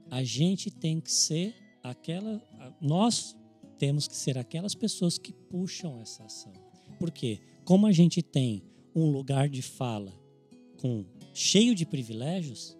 [0.10, 2.42] a gente tem que ser aquela.
[2.82, 3.36] Nós
[3.78, 6.54] temos que ser aquelas pessoas que puxam essa ação.
[7.00, 7.40] Por quê?
[7.66, 8.64] Como a gente tem
[8.96, 10.14] um lugar de fala
[10.78, 12.78] com cheio de privilégios,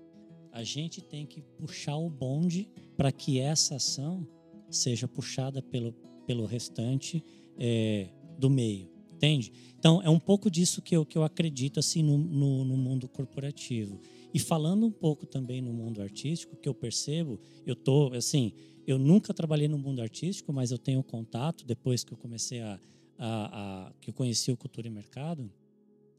[0.52, 4.28] a gente tem que puxar o bonde para que essa ação
[4.70, 5.94] seja puxada pelo,
[6.28, 7.24] pelo restante
[7.58, 9.52] é, do meio, entende?
[9.78, 13.08] Então, é um pouco disso que eu, que eu acredito assim no, no, no mundo
[13.08, 14.00] corporativo.
[14.34, 18.54] E falando um pouco também no mundo artístico, que eu percebo, eu tô assim,
[18.88, 22.80] eu nunca trabalhei no mundo artístico, mas eu tenho contato depois que eu comecei a,
[23.18, 25.52] a, a que eu conheci o cultura e mercado.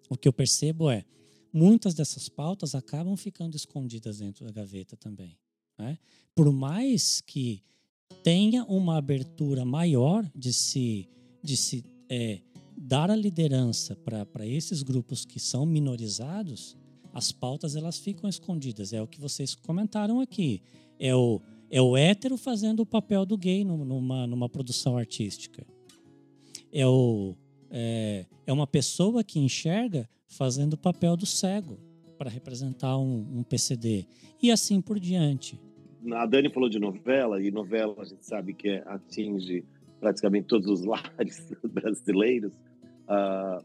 [0.08, 1.04] O que eu percebo é
[1.52, 5.38] muitas dessas pautas acabam ficando escondidas dentro da gaveta também.
[5.78, 5.98] Né?
[6.34, 7.62] Por mais que
[8.22, 11.08] tenha uma abertura maior de se,
[11.44, 12.40] de se é,
[12.74, 16.74] dar a liderança para esses grupos que são minorizados,
[17.12, 18.94] as pautas elas ficam escondidas.
[18.94, 20.62] É o que vocês comentaram aqui.
[20.98, 25.64] É o, é o hétero fazendo o papel do gay numa, numa produção artística.
[26.72, 27.36] É, o,
[27.70, 31.78] é, é uma pessoa que enxerga fazendo o papel do cego
[32.16, 34.06] para representar um, um PCD.
[34.42, 35.60] E assim por diante.
[36.12, 39.64] A Dani falou de novela, e novela a gente sabe que atinge
[40.04, 42.52] praticamente todos os lares brasileiros.
[43.08, 43.64] Uh,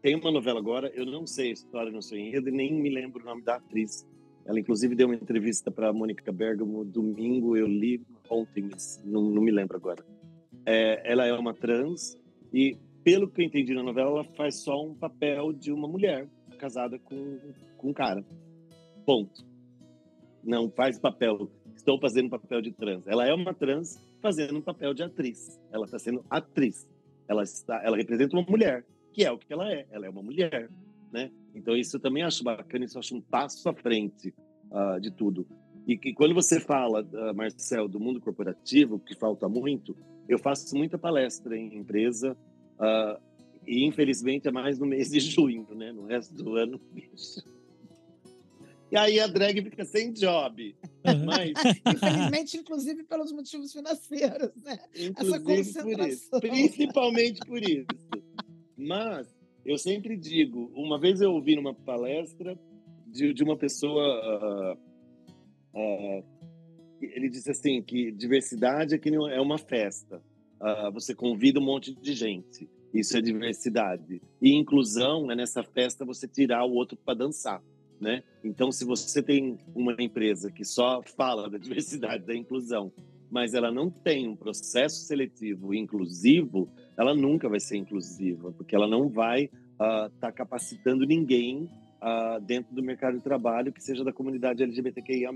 [0.00, 2.88] tem uma novela agora, eu não sei a história, não sei enredo, e nem me
[2.88, 4.08] lembro o nome da atriz.
[4.46, 8.70] Ela, inclusive, deu uma entrevista para a Mônica Bergamo domingo, eu li ontem,
[9.04, 10.02] não, não me lembro agora.
[10.64, 12.18] É, ela é uma trans
[12.52, 16.26] e, pelo que eu entendi na novela, ela faz só um papel de uma mulher
[16.58, 17.38] casada com,
[17.76, 18.24] com um cara.
[19.04, 19.44] Ponto.
[20.42, 23.06] Não faz papel, estou fazendo papel de trans.
[23.06, 25.60] Ela é uma trans fazendo um papel de atriz.
[25.70, 26.88] Ela está sendo atriz.
[27.28, 29.86] Ela, está, ela representa uma mulher que é o que ela é.
[29.90, 30.70] Ela é uma mulher,
[31.12, 31.30] né?
[31.54, 34.32] Então isso eu também acho bacana, isso eu acho um passo à frente
[34.70, 35.46] uh, de tudo.
[35.86, 39.96] E que quando você fala, uh, Marcel, do mundo corporativo, que falta muito,
[40.28, 42.36] eu faço muita palestra em empresa
[42.78, 43.20] uh,
[43.66, 45.92] e infelizmente é mais no mês de junho, né?
[45.92, 47.42] No resto do ano, bicho.
[48.92, 50.76] E aí a drag fica sem job.
[51.24, 51.52] Mas...
[51.94, 54.78] Infelizmente, inclusive pelos motivos financeiros, né?
[54.94, 56.30] Inclusive por isso.
[56.40, 57.86] Principalmente por isso.
[58.76, 59.34] Mas
[59.64, 62.58] eu sempre digo, uma vez eu ouvi numa palestra
[63.06, 64.78] de, de uma pessoa, uh,
[65.74, 66.24] uh,
[67.00, 70.22] ele disse assim que diversidade é que é uma festa.
[70.60, 72.68] Uh, você convida um monte de gente.
[72.92, 74.20] Isso é diversidade.
[74.40, 77.62] E inclusão é nessa festa você tirar o outro para dançar.
[78.02, 78.24] Né?
[78.42, 82.92] Então, se você tem uma empresa que só fala da diversidade, da inclusão,
[83.30, 88.88] mas ela não tem um processo seletivo inclusivo, ela nunca vai ser inclusiva, porque ela
[88.88, 91.70] não vai estar uh, tá capacitando ninguém
[92.02, 95.30] uh, dentro do mercado de trabalho que seja da comunidade LGBTQIA+.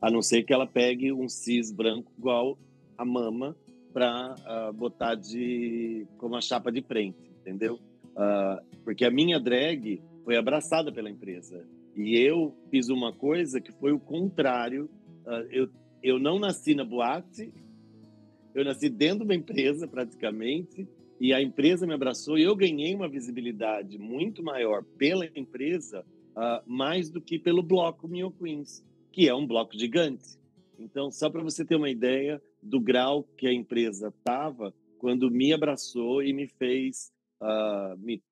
[0.00, 2.58] A não ser que ela pegue um cis branco igual
[2.96, 3.54] a mama
[3.92, 7.78] para uh, ah, botar de como a chapa de frente, entendeu?
[8.84, 11.64] porque a minha drag foi abraçada pela empresa
[12.04, 14.88] e eu fiz uma coisa que foi o contrário.
[15.50, 15.68] eu
[16.02, 17.52] eu não nasci na boate,
[18.54, 20.88] eu nasci dentro de uma empresa praticamente,
[21.20, 26.62] e a empresa me abraçou e eu ganhei uma visibilidade muito maior pela empresa, uh,
[26.66, 28.82] mais do que pelo bloco Mio Queens,
[29.12, 30.38] que é um bloco gigante.
[30.78, 35.52] Então, só para você ter uma ideia do grau que a empresa estava quando me
[35.52, 38.22] abraçou e me fez, uh, me,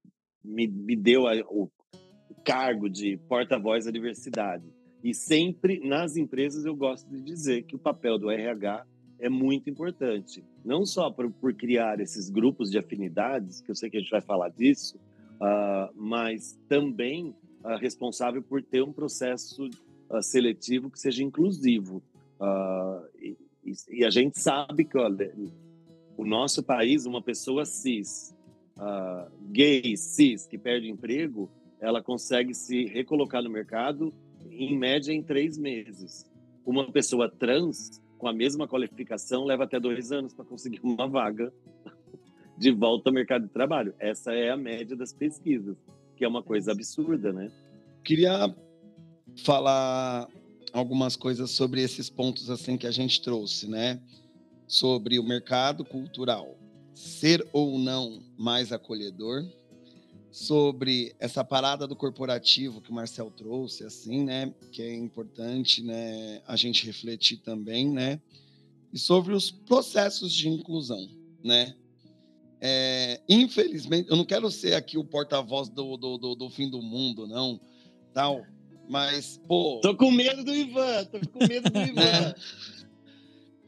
[0.42, 1.70] me, me deu a, o
[2.44, 4.64] cargo de porta-voz da diversidade.
[5.02, 8.84] E sempre nas empresas eu gosto de dizer que o papel do RH
[9.18, 13.90] é muito importante, não só por, por criar esses grupos de afinidades, que eu sei
[13.90, 14.96] que a gente vai falar disso,
[15.40, 17.34] uh, mas também
[17.64, 19.68] uh, responsável por ter um processo
[20.08, 22.02] uh, seletivo que seja inclusivo.
[23.20, 23.36] E,
[23.90, 25.34] e, a gente sabe que olha,
[26.16, 28.32] o nosso país, uma pessoa cis,
[29.50, 34.12] gay, cis, que perde emprego, ela consegue se recolocar no mercado
[34.50, 36.26] em média em três meses.
[36.64, 41.52] Uma pessoa trans com a mesma qualificação leva até dois anos para conseguir uma vaga
[42.56, 43.94] de volta ao mercado de trabalho.
[43.98, 45.76] Essa é a média das pesquisas,
[46.16, 47.50] que é uma coisa absurda, né?
[48.02, 48.54] Queria
[49.44, 50.28] falar
[50.72, 54.00] algumas coisas sobre esses pontos assim que a gente trouxe, né?
[54.66, 56.58] Sobre o mercado cultural
[56.98, 59.44] ser ou não mais acolhedor,
[60.30, 64.52] sobre essa parada do corporativo que o Marcel trouxe, assim, né?
[64.70, 66.42] Que é importante, né?
[66.46, 68.20] A gente refletir também, né?
[68.92, 71.08] E sobre os processos de inclusão,
[71.42, 71.74] né?
[72.60, 76.82] É, infelizmente, eu não quero ser aqui o porta-voz do, do, do, do, fim do
[76.82, 77.60] mundo, não,
[78.12, 78.44] tal.
[78.88, 79.80] Mas, pô.
[79.82, 82.34] Tô com medo do Ivan, tô com medo do Ivan.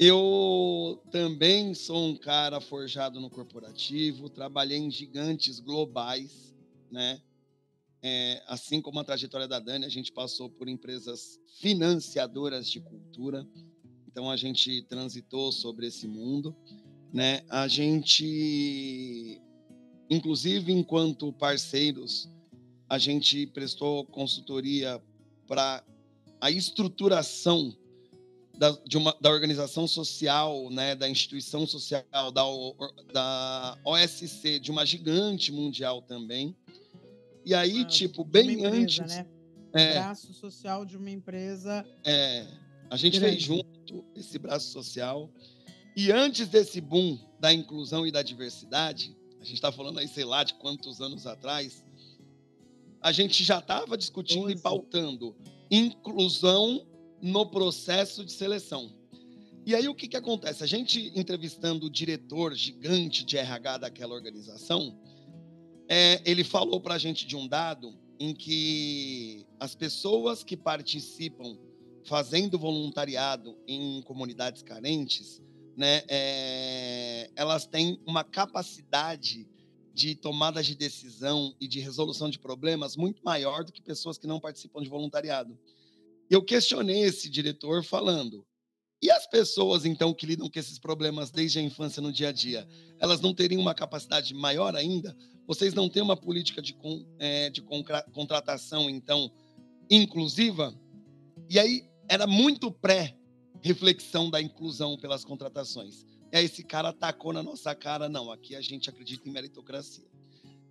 [0.02, 6.54] Eu também sou um cara forjado no corporativo, trabalhei em gigantes globais,
[6.90, 7.20] né?
[8.02, 13.46] É, assim como a trajetória da Dani, a gente passou por empresas financiadoras de cultura,
[14.08, 16.56] então a gente transitou sobre esse mundo,
[17.12, 17.42] né?
[17.50, 19.38] A gente,
[20.08, 22.26] inclusive enquanto parceiros,
[22.88, 24.98] a gente prestou consultoria
[25.46, 25.84] para
[26.40, 27.76] a estruturação
[28.60, 32.42] da, de uma, da organização social, né, da instituição social, da,
[33.10, 36.54] da OSC, de uma gigante mundial também,
[37.42, 38.98] e aí, ah, tipo, bem empresa, antes.
[39.16, 39.26] Né?
[39.72, 41.86] É, braço social de uma empresa.
[42.04, 42.46] É.
[42.90, 43.36] A gente grande.
[43.36, 45.30] fez junto esse braço social.
[45.96, 50.26] E antes desse boom da inclusão e da diversidade, a gente está falando aí, sei
[50.26, 51.82] lá, de quantos anos atrás,
[53.00, 54.52] a gente já estava discutindo Nossa.
[54.52, 55.34] e pautando
[55.70, 56.86] inclusão
[57.20, 58.92] no processo de seleção.
[59.66, 60.64] E aí o que, que acontece?
[60.64, 64.98] A gente entrevistando o diretor gigante de RH daquela organização,
[65.88, 71.58] é, ele falou para a gente de um dado em que as pessoas que participam
[72.04, 75.42] fazendo voluntariado em comunidades carentes,
[75.76, 79.48] né, é, elas têm uma capacidade
[79.92, 84.26] de tomada de decisão e de resolução de problemas muito maior do que pessoas que
[84.26, 85.58] não participam de voluntariado.
[86.30, 88.46] Eu questionei esse diretor falando:
[89.02, 92.32] e as pessoas, então, que lidam com esses problemas desde a infância no dia a
[92.32, 92.68] dia,
[92.98, 95.16] elas não teriam uma capacidade maior ainda?
[95.46, 96.76] Vocês não têm uma política de,
[97.18, 97.62] é, de
[98.12, 99.32] contratação, então,
[99.90, 100.72] inclusiva?
[101.48, 106.04] E aí era muito pré-reflexão da inclusão pelas contratações.
[106.30, 110.04] E aí esse cara atacou na nossa cara, não, aqui a gente acredita em meritocracia.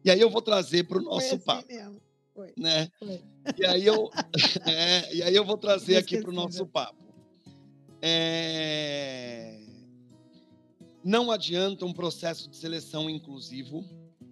[0.06, 1.68] E aí eu vou trazer para o nosso assim papo.
[1.68, 2.00] Mesmo.
[2.40, 2.54] Foi.
[2.58, 2.90] Né?
[2.98, 3.22] Foi.
[3.58, 4.10] E, aí eu,
[4.66, 7.04] é, e aí eu vou trazer aqui para o nosso papo.
[8.02, 9.60] É...
[11.04, 13.86] Não adianta um processo de seleção inclusivo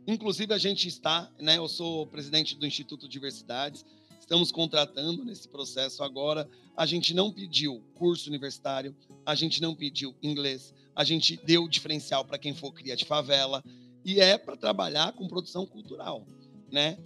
[0.08, 1.58] Inclusive, a gente está, né?
[1.58, 3.86] Eu sou presidente do Instituto Diversidades,
[4.18, 6.50] estamos contratando nesse processo agora.
[6.78, 8.96] A gente não pediu curso universitário,
[9.26, 13.62] a gente não pediu inglês, a gente deu diferencial para quem for cria de favela,
[14.06, 16.26] e é para trabalhar com produção cultural,
[16.72, 16.98] né?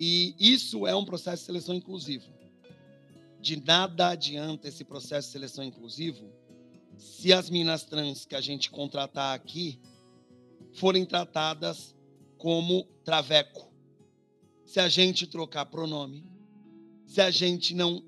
[0.00, 2.32] E isso é um processo de seleção inclusivo.
[3.40, 6.38] De nada adianta esse processo de seleção inclusivo
[6.98, 9.80] se as minas trans que a gente contratar aqui
[10.74, 11.94] forem tratadas
[12.36, 13.72] como traveco.
[14.64, 16.26] Se a gente trocar pronome,
[17.06, 18.04] se a gente não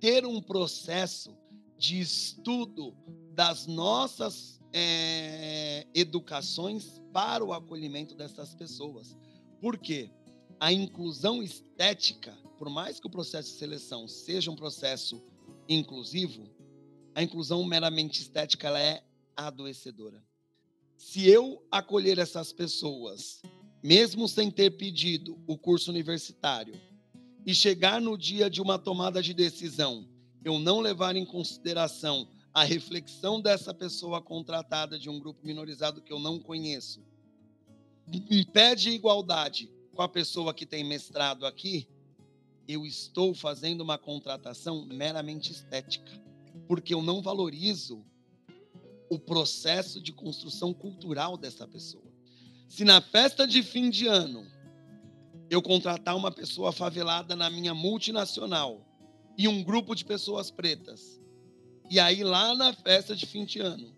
[0.00, 1.36] ter um processo
[1.78, 2.96] de estudo
[3.32, 9.16] das nossas é, educações para o acolhimento dessas pessoas.
[9.60, 10.10] Por quê?
[10.62, 15.20] A inclusão estética, por mais que o processo de seleção seja um processo
[15.68, 16.48] inclusivo,
[17.16, 19.02] a inclusão meramente estética ela é
[19.36, 20.22] adoecedora.
[20.96, 23.42] Se eu acolher essas pessoas
[23.82, 26.80] mesmo sem ter pedido o curso universitário,
[27.44, 30.08] e chegar no dia de uma tomada de decisão,
[30.44, 36.12] eu não levar em consideração a reflexão dessa pessoa contratada de um grupo minorizado que
[36.12, 37.04] eu não conheço,
[38.30, 41.86] impede igualdade com a pessoa que tem mestrado aqui,
[42.66, 46.12] eu estou fazendo uma contratação meramente estética,
[46.66, 48.04] porque eu não valorizo
[49.10, 52.04] o processo de construção cultural dessa pessoa.
[52.68, 54.46] Se na festa de fim de ano
[55.50, 58.86] eu contratar uma pessoa favelada na minha multinacional
[59.36, 61.20] e um grupo de pessoas pretas,
[61.90, 63.94] e aí lá na festa de fim de ano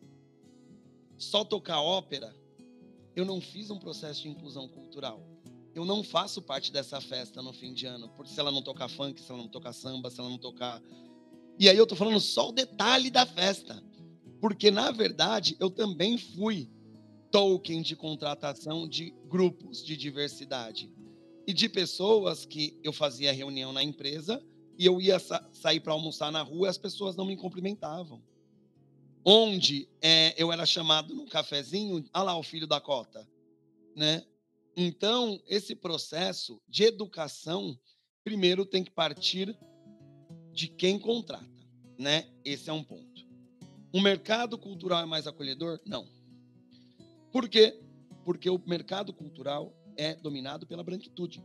[1.16, 2.34] só tocar ópera,
[3.14, 5.33] eu não fiz um processo de inclusão cultural.
[5.74, 8.88] Eu não faço parte dessa festa no fim de ano, porque se ela não tocar
[8.88, 10.80] funk, se ela não tocar samba, se ela não tocar.
[11.58, 13.82] E aí eu tô falando só o detalhe da festa.
[14.40, 16.70] Porque, na verdade, eu também fui
[17.30, 20.92] token de contratação de grupos de diversidade
[21.46, 24.40] e de pessoas que eu fazia reunião na empresa
[24.78, 28.22] e eu ia sa sair para almoçar na rua e as pessoas não me cumprimentavam.
[29.24, 33.26] Onde é, eu era chamado num cafezinho, ah lá o filho da cota,
[33.96, 34.24] né?
[34.76, 37.78] Então, esse processo de educação,
[38.24, 39.56] primeiro tem que partir
[40.52, 41.46] de quem contrata,
[41.98, 42.32] né?
[42.44, 43.24] Esse é um ponto.
[43.92, 45.80] O mercado cultural é mais acolhedor?
[45.86, 46.08] Não.
[47.30, 47.80] Por quê?
[48.24, 51.44] Porque o mercado cultural é dominado pela branquitude.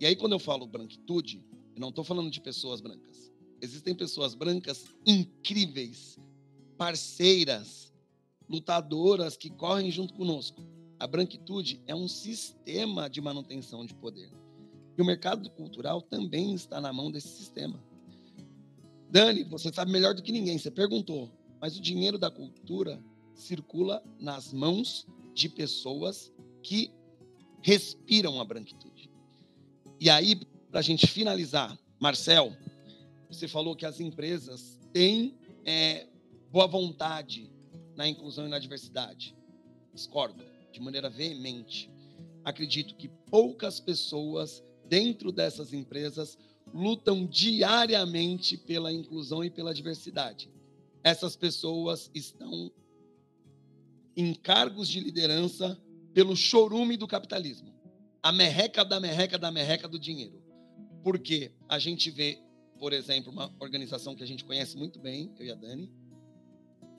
[0.00, 1.44] E aí, quando eu falo branquitude,
[1.74, 3.30] eu não estou falando de pessoas brancas.
[3.60, 6.18] Existem pessoas brancas incríveis,
[6.76, 7.92] parceiras,
[8.48, 10.62] lutadoras que correm junto conosco.
[10.98, 14.30] A branquitude é um sistema de manutenção de poder.
[14.96, 17.82] E o mercado cultural também está na mão desse sistema.
[19.10, 20.56] Dani, você sabe melhor do que ninguém.
[20.56, 21.30] Você perguntou,
[21.60, 23.02] mas o dinheiro da cultura
[23.34, 26.32] circula nas mãos de pessoas
[26.62, 26.92] que
[27.60, 29.10] respiram a branquitude.
[30.00, 30.36] E aí,
[30.70, 32.56] para a gente finalizar, Marcel,
[33.28, 36.06] você falou que as empresas têm é,
[36.52, 37.50] boa vontade
[37.96, 39.34] na inclusão e na diversidade.
[39.92, 41.88] Discordo de maneira veemente.
[42.44, 46.36] Acredito que poucas pessoas dentro dessas empresas
[46.72, 50.50] lutam diariamente pela inclusão e pela diversidade.
[51.02, 52.72] Essas pessoas estão
[54.16, 55.80] em cargos de liderança
[56.12, 57.72] pelo chorume do capitalismo.
[58.20, 60.42] A merreca da merreca da merreca do dinheiro.
[61.02, 62.40] Porque a gente vê,
[62.78, 65.90] por exemplo, uma organização que a gente conhece muito bem, eu e a Dani,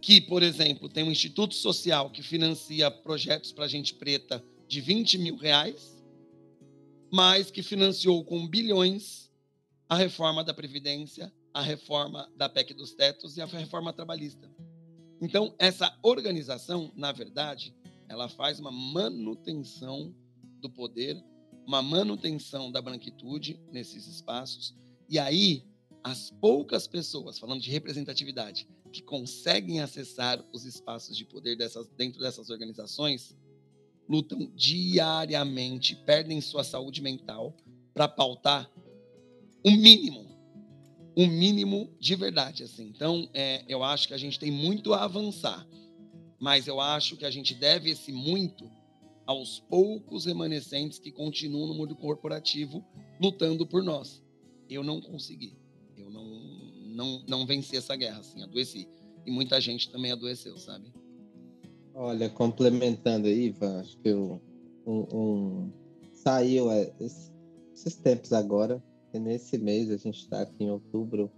[0.01, 5.17] que, por exemplo, tem um instituto social que financia projetos para gente preta de 20
[5.17, 6.03] mil reais,
[7.11, 9.31] mas que financiou com bilhões
[9.87, 14.51] a reforma da Previdência, a reforma da PEC dos tetos e a reforma trabalhista.
[15.21, 17.73] Então, essa organização, na verdade,
[18.09, 20.13] ela faz uma manutenção
[20.59, 21.23] do poder,
[21.65, 24.75] uma manutenção da branquitude nesses espaços.
[25.09, 25.63] E aí,
[26.03, 32.21] as poucas pessoas, falando de representatividade, que conseguem acessar os espaços de poder dessas, dentro
[32.21, 33.35] dessas organizações,
[34.07, 37.53] lutam diariamente, perdem sua saúde mental
[37.93, 38.71] para pautar
[39.61, 40.25] o mínimo,
[41.13, 42.63] o mínimo de verdade.
[42.63, 42.85] Assim.
[42.87, 45.67] Então, é, eu acho que a gente tem muito a avançar,
[46.39, 48.71] mas eu acho que a gente deve esse muito
[49.25, 52.85] aos poucos remanescentes que continuam no mundo corporativo
[53.19, 54.23] lutando por nós.
[54.69, 55.57] Eu não consegui,
[56.95, 58.87] não, não venci essa guerra, assim, adoeci.
[59.25, 60.91] E muita gente também adoeceu, sabe?
[61.93, 64.41] Olha, complementando aí, Ivan, acho que eu,
[64.85, 65.71] um, um,
[66.13, 68.83] saiu é, esses tempos agora,
[69.13, 71.31] nesse mês, a gente está aqui em outubro,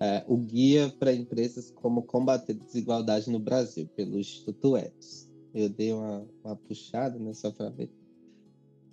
[0.00, 5.26] é, o Guia para Empresas Como Combater Desigualdade no Brasil, pelo Instituto Etos.
[5.54, 7.90] Eu dei uma, uma puxada nessa para ver.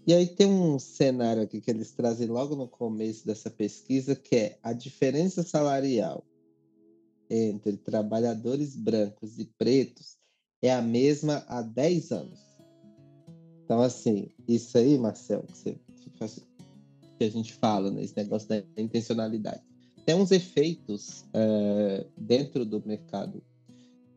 [0.06, 4.36] E aí tem um cenário aqui que eles trazem logo no começo dessa pesquisa, que
[4.36, 6.26] é a diferença salarial
[7.30, 10.18] entre trabalhadores brancos e pretos
[10.62, 12.40] é a mesma há 10 anos.
[13.64, 15.54] Então, assim, isso aí, Marcel, que,
[16.20, 16.42] você,
[17.18, 19.62] que a gente fala nesse né, negócio da intencionalidade,
[20.06, 23.44] tem uns efeitos é, dentro do mercado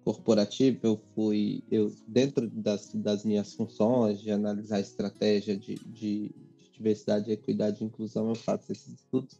[0.06, 0.78] corporativo.
[0.84, 7.32] Eu fui, eu dentro das, das minhas funções de analisar estratégia de, de, de diversidade,
[7.32, 9.36] equidade e inclusão, eu faço esses estudos.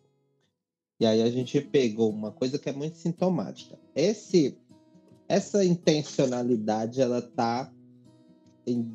[0.98, 3.78] E aí a gente pegou uma coisa que é muito sintomática.
[3.94, 4.58] Esse
[5.28, 7.72] essa intencionalidade ela tá
[8.66, 8.92] em,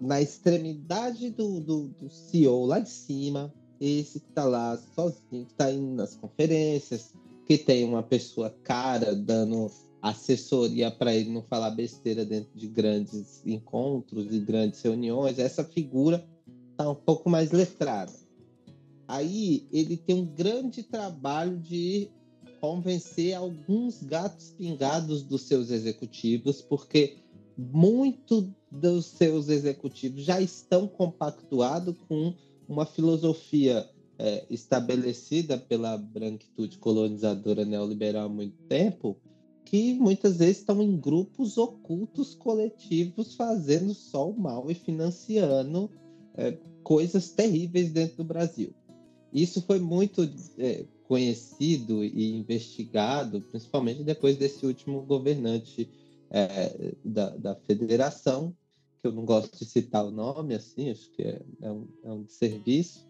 [0.00, 5.54] na extremidade do, do, do, CEO lá de cima, esse que tá lá sozinho, que
[5.54, 7.14] tá indo nas conferências,
[7.46, 9.70] que tem uma pessoa cara dando
[10.02, 15.38] assessoria para ele não falar besteira dentro de grandes encontros e grandes reuniões.
[15.38, 16.26] Essa figura
[16.76, 18.12] tá um pouco mais letrada.
[19.06, 22.08] Aí ele tem um grande trabalho de
[22.60, 27.16] convencer alguns gatos pingados dos seus executivos, porque
[27.56, 32.34] muito dos seus executivos já estão compactuados com
[32.68, 33.88] uma filosofia
[34.18, 39.16] é, estabelecida pela branquitude colonizadora neoliberal há muito tempo,
[39.64, 45.90] que muitas vezes estão em grupos ocultos coletivos fazendo só o mal e financiando
[46.34, 48.74] é, coisas terríveis dentro do Brasil.
[49.32, 55.88] Isso foi muito é, conhecido e investigado, principalmente depois desse último governante
[56.30, 58.54] é, da, da federação,
[59.00, 62.12] que eu não gosto de citar o nome, assim, acho que é, é um, é
[62.12, 63.06] um serviço.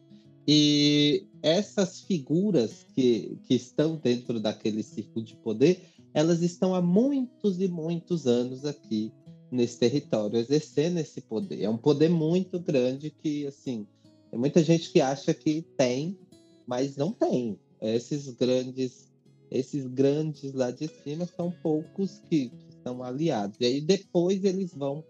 [0.47, 5.81] E essas figuras que, que estão dentro daquele círculo de poder,
[6.15, 9.13] elas estão há muitos e muitos anos aqui
[9.51, 11.63] nesse território, exercendo esse poder.
[11.63, 13.87] É um poder muito grande que, assim,
[14.31, 16.19] tem muita gente que acha que tem,
[16.67, 19.13] mas não tem esses grandes
[19.53, 23.59] esses grandes lá de cima são poucos que, que são aliados.
[23.61, 25.05] E aí depois eles vão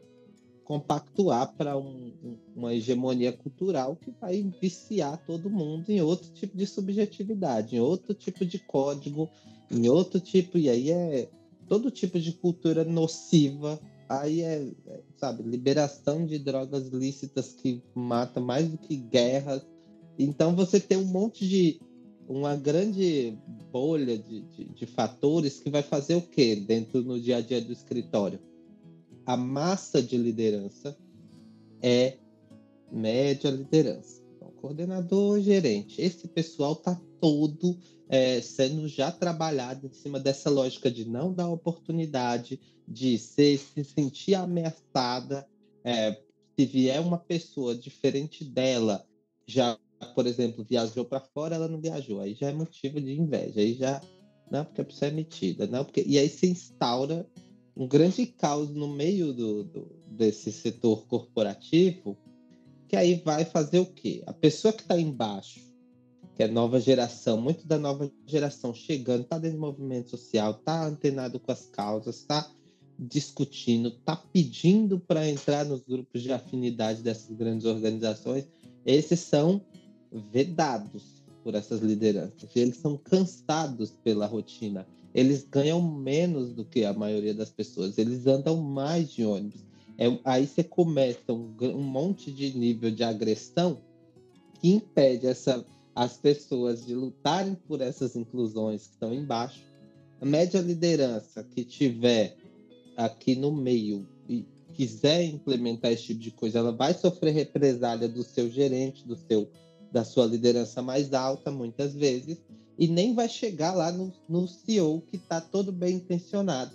[0.65, 2.13] compactuar para um,
[2.55, 8.15] uma hegemonia cultural que vai viciar todo mundo em outro tipo de subjetividade, em outro
[8.15, 9.29] tipo de código,
[9.73, 11.29] em outro tipo, e aí é
[11.67, 13.81] todo tipo de cultura nociva.
[14.09, 19.63] Aí é, é sabe, liberação de drogas lícitas que mata mais do que guerras.
[20.19, 21.81] Então você tem um monte de
[22.29, 23.37] uma grande
[23.71, 27.61] bolha de, de, de, fatores que vai fazer o quê dentro no dia a dia
[27.61, 28.39] do escritório?
[29.25, 30.97] A massa de liderança
[31.81, 32.19] é
[32.91, 34.23] média liderança.
[34.37, 36.01] Então, coordenador, gerente.
[36.01, 41.49] Esse pessoal tá todo é, sendo já trabalhado em cima dessa lógica de não dar
[41.49, 45.49] oportunidade, de ser, se sentir ameaçada.
[45.85, 46.21] É,
[46.59, 49.07] se vier uma pessoa diferente dela,
[49.47, 49.79] já,
[50.17, 53.75] por exemplo, viajou para fora, ela não viajou, aí já é motivo de inveja, aí
[53.75, 54.03] já
[54.51, 57.27] não porque a pessoa é metida, não porque e aí se instaura
[57.75, 62.19] um grande caos no meio do, do, desse setor corporativo,
[62.87, 64.23] que aí vai fazer o quê?
[64.27, 65.72] A pessoa que está embaixo,
[66.35, 70.87] que é nova geração, muito da nova geração chegando, está dentro do movimento social, está
[70.87, 72.51] antenado com as causas, está
[72.99, 78.47] discutindo, está pedindo para entrar nos grupos de afinidade dessas grandes organizações,
[78.87, 79.61] esses são
[80.31, 82.49] vedados por essas lideranças.
[82.55, 88.27] Eles são cansados pela rotina eles ganham menos do que a maioria das pessoas, eles
[88.27, 89.61] andam mais de ônibus.
[89.99, 93.79] É, aí você começa um, um, monte de nível de agressão
[94.59, 95.65] que impede essa,
[95.95, 99.63] as pessoas de lutarem por essas inclusões que estão embaixo.
[100.21, 102.37] A média liderança que tiver
[102.97, 108.23] aqui no meio e quiser implementar esse tipo de coisa, ela vai sofrer represália do
[108.23, 109.49] seu gerente, do seu
[109.91, 112.39] da sua liderança mais alta, muitas vezes,
[112.79, 116.73] e nem vai chegar lá no, no CEO que está todo bem intencionado.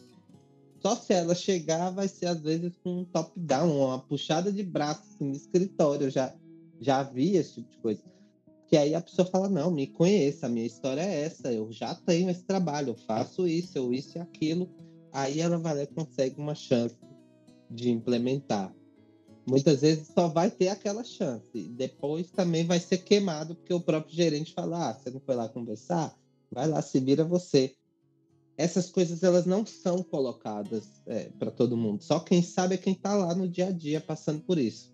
[0.79, 5.01] Só se ela chegar, vai ser às vezes com um top-down, uma puxada de braço
[5.15, 6.09] assim, no escritório.
[6.11, 6.31] Já,
[6.79, 8.01] já vi esse tipo de coisa.
[8.67, 11.95] Que aí a pessoa fala: Não, me conheça, a minha história é essa, eu já
[11.95, 14.69] tenho esse trabalho, eu faço isso, eu isso e aquilo.
[15.11, 16.95] Aí ela vai lá e consegue uma chance
[17.69, 18.73] de implementar
[19.47, 21.63] muitas vezes só vai ter aquela chance.
[21.69, 25.47] Depois também vai ser queimado, porque o próprio gerente fala: ah, você não foi lá
[25.47, 26.15] conversar?
[26.51, 27.73] Vai lá, se vira você.
[28.57, 32.03] Essas coisas elas não são colocadas é, para todo mundo.
[32.03, 34.93] Só quem sabe é quem está lá no dia a dia passando por isso.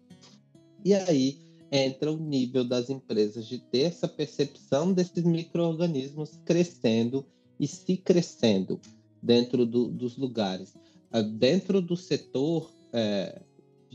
[0.83, 1.39] E aí
[1.75, 7.25] entra o nível das empresas de ter essa percepção desses micro-organismos crescendo
[7.59, 8.79] e se crescendo
[9.21, 10.75] dentro do, dos lugares.
[11.11, 13.41] Ah, dentro do setor, é,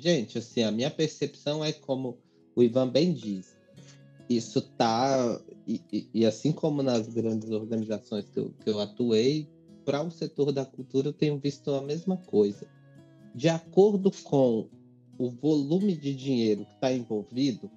[0.01, 2.19] Gente, assim, a minha percepção é como
[2.55, 3.57] o Ivan bem diz.
[4.31, 5.41] Isso tá.
[5.67, 9.49] E, e, e assim como nas grandes organizações que eu, que eu atuei,
[9.85, 12.69] para o setor da cultura eu tenho visto a mesma coisa.
[13.35, 14.69] De acordo com
[15.19, 17.69] o volume de dinheiro que está envolvido,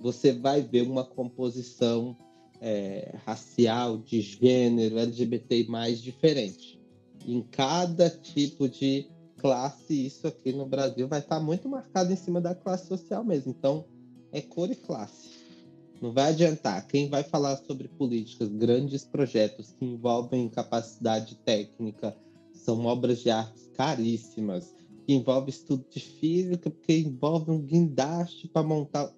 [0.00, 2.16] você vai ver uma composição
[2.60, 6.80] é, racial, de gênero, LGBT mais diferente.
[7.26, 9.06] Em cada tipo de
[9.36, 13.22] classe, isso aqui no Brasil vai estar tá muito marcado em cima da classe social
[13.22, 13.54] mesmo.
[13.56, 13.84] Então,
[14.32, 15.30] é cor e classe.
[16.00, 16.86] Não vai adiantar.
[16.86, 22.16] Quem vai falar sobre políticas, grandes projetos que envolvem capacidade técnica,
[22.54, 24.74] são obras de arte caríssimas,
[25.14, 29.12] envolve estudo de física, porque envolve um guindaste para montar.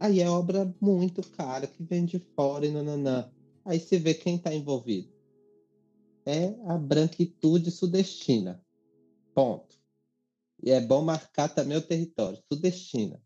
[0.00, 3.30] Aí é obra muito cara, que vem de fora e nananã.
[3.64, 5.08] Aí você vê quem está envolvido.
[6.24, 8.62] É a branquitude sudestina.
[9.34, 9.76] Ponto.
[10.62, 13.20] E é bom marcar também o território, sudestina.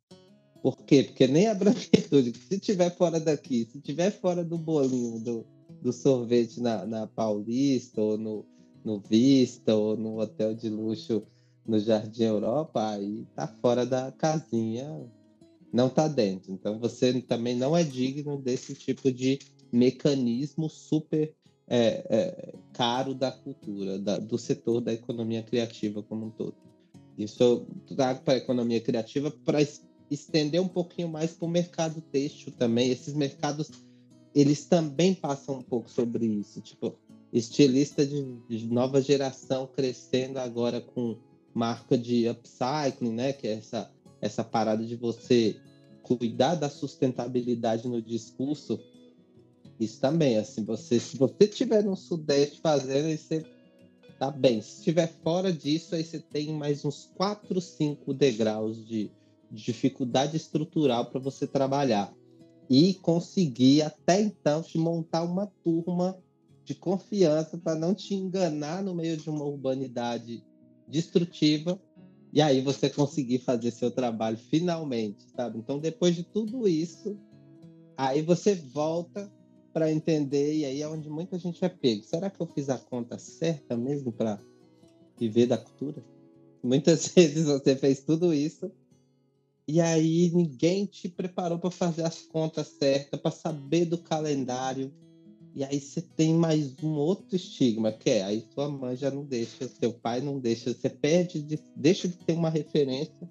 [0.62, 1.02] Por quê?
[1.02, 5.46] Porque nem a branquitude, se tiver fora daqui, se tiver fora do bolinho do,
[5.80, 8.46] do sorvete na, na Paulista, ou no,
[8.84, 11.26] no Vista, ou no hotel de luxo
[11.66, 15.04] no Jardim Europa, aí tá fora da casinha,
[15.72, 16.52] não tá dentro.
[16.52, 19.38] Então você também não é digno desse tipo de
[19.72, 21.32] mecanismo super
[21.68, 26.54] é, é, caro da cultura, da, do setor da economia criativa como um todo.
[27.16, 29.58] Isso eu trago para a economia criativa para
[30.10, 32.90] estender um pouquinho mais para o mercado têxtil também.
[32.90, 33.70] Esses mercados,
[34.34, 36.60] eles também passam um pouco sobre isso.
[36.60, 36.94] Tipo,
[37.32, 41.16] estilista de, de nova geração crescendo agora com
[41.54, 43.32] marca de upcycling, né?
[43.32, 43.90] Que é essa,
[44.20, 45.56] essa parada de você
[46.02, 48.78] cuidar da sustentabilidade no discurso
[49.82, 53.44] isso também, assim, você, se você estiver no Sudeste fazendo, aí você
[54.18, 54.60] tá bem.
[54.60, 59.10] Se estiver fora disso, aí você tem mais uns 4, 5 degraus de,
[59.50, 62.14] de dificuldade estrutural para você trabalhar.
[62.70, 66.16] E conseguir, até então, te montar uma turma
[66.64, 70.44] de confiança para não te enganar no meio de uma urbanidade
[70.92, 71.80] destrutiva
[72.32, 75.58] e aí você conseguir fazer seu trabalho finalmente, sabe?
[75.58, 77.18] Então, depois de tudo isso,
[77.96, 79.30] aí você volta
[79.72, 82.04] para entender, e aí é onde muita gente é pego.
[82.04, 84.38] Será que eu fiz a conta certa mesmo para
[85.18, 86.04] viver da cultura?
[86.62, 88.70] Muitas vezes você fez tudo isso
[89.66, 94.92] e aí ninguém te preparou para fazer as contas certas, para saber do calendário.
[95.54, 99.24] E aí você tem mais um outro estigma, que é aí sua mãe já não
[99.24, 103.30] deixa, seu pai não deixa, você perde, de, deixa de ter uma referência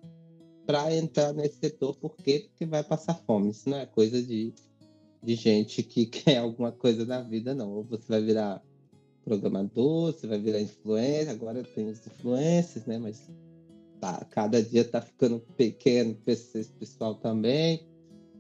[0.68, 1.96] para entrar nesse setor.
[1.96, 2.48] Por quê?
[2.50, 3.50] Porque vai passar fome.
[3.50, 4.54] Isso não é coisa de,
[5.24, 7.72] de gente que quer alguma coisa na vida, não.
[7.72, 8.64] Ou você vai virar
[9.26, 11.30] programador, você vai virar influencer.
[11.30, 13.00] Agora tem os influencers, né?
[13.00, 13.20] Mas
[14.00, 17.84] tá, cada dia tá ficando pequeno esse pessoal também.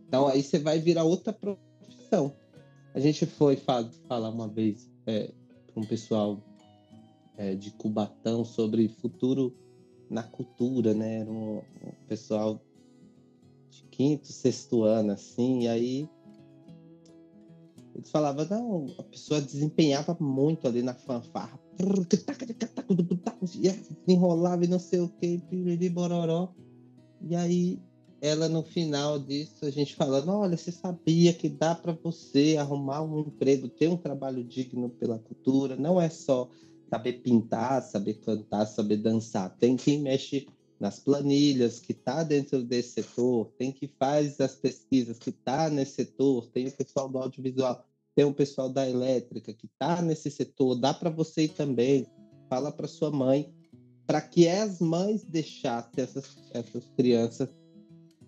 [0.07, 2.35] Então aí você vai virar outra profissão.
[2.93, 5.31] A gente foi falar uma vez é,
[5.75, 6.41] um pessoal
[7.37, 9.55] é, de Cubatão sobre futuro
[10.09, 11.19] na cultura, né?
[11.19, 12.61] Era um, um, pessoal
[13.69, 16.09] de quinto, sexto ano, assim, e aí
[17.95, 21.59] eles falavam, não, a pessoa desempenhava muito ali na fanfarra,
[24.07, 25.41] enrolava e não sei o que,
[25.89, 26.53] bororó,
[27.21, 27.81] e aí
[28.21, 33.01] ela no final disso, a gente falando, olha, você sabia que dá para você arrumar
[33.01, 36.47] um emprego, ter um trabalho digno pela cultura, não é só
[36.87, 39.57] saber pintar, saber cantar, saber dançar.
[39.57, 40.47] Tem quem mexe
[40.79, 45.93] nas planilhas, que está dentro desse setor, tem que faz as pesquisas, que está nesse
[45.93, 47.83] setor, tem o pessoal do audiovisual,
[48.15, 52.05] tem o pessoal da elétrica, que está nesse setor, dá para você ir também,
[52.47, 53.51] fala para sua mãe,
[54.05, 57.49] para que as mães deixassem essas, essas crianças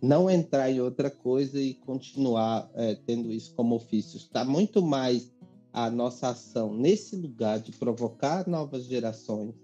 [0.04, 4.18] não entrar em outra coisa e continuar é, tendo isso como ofício.
[4.18, 5.32] Está muito mais
[5.72, 9.56] a nossa ação nesse lugar de provocar novas gerações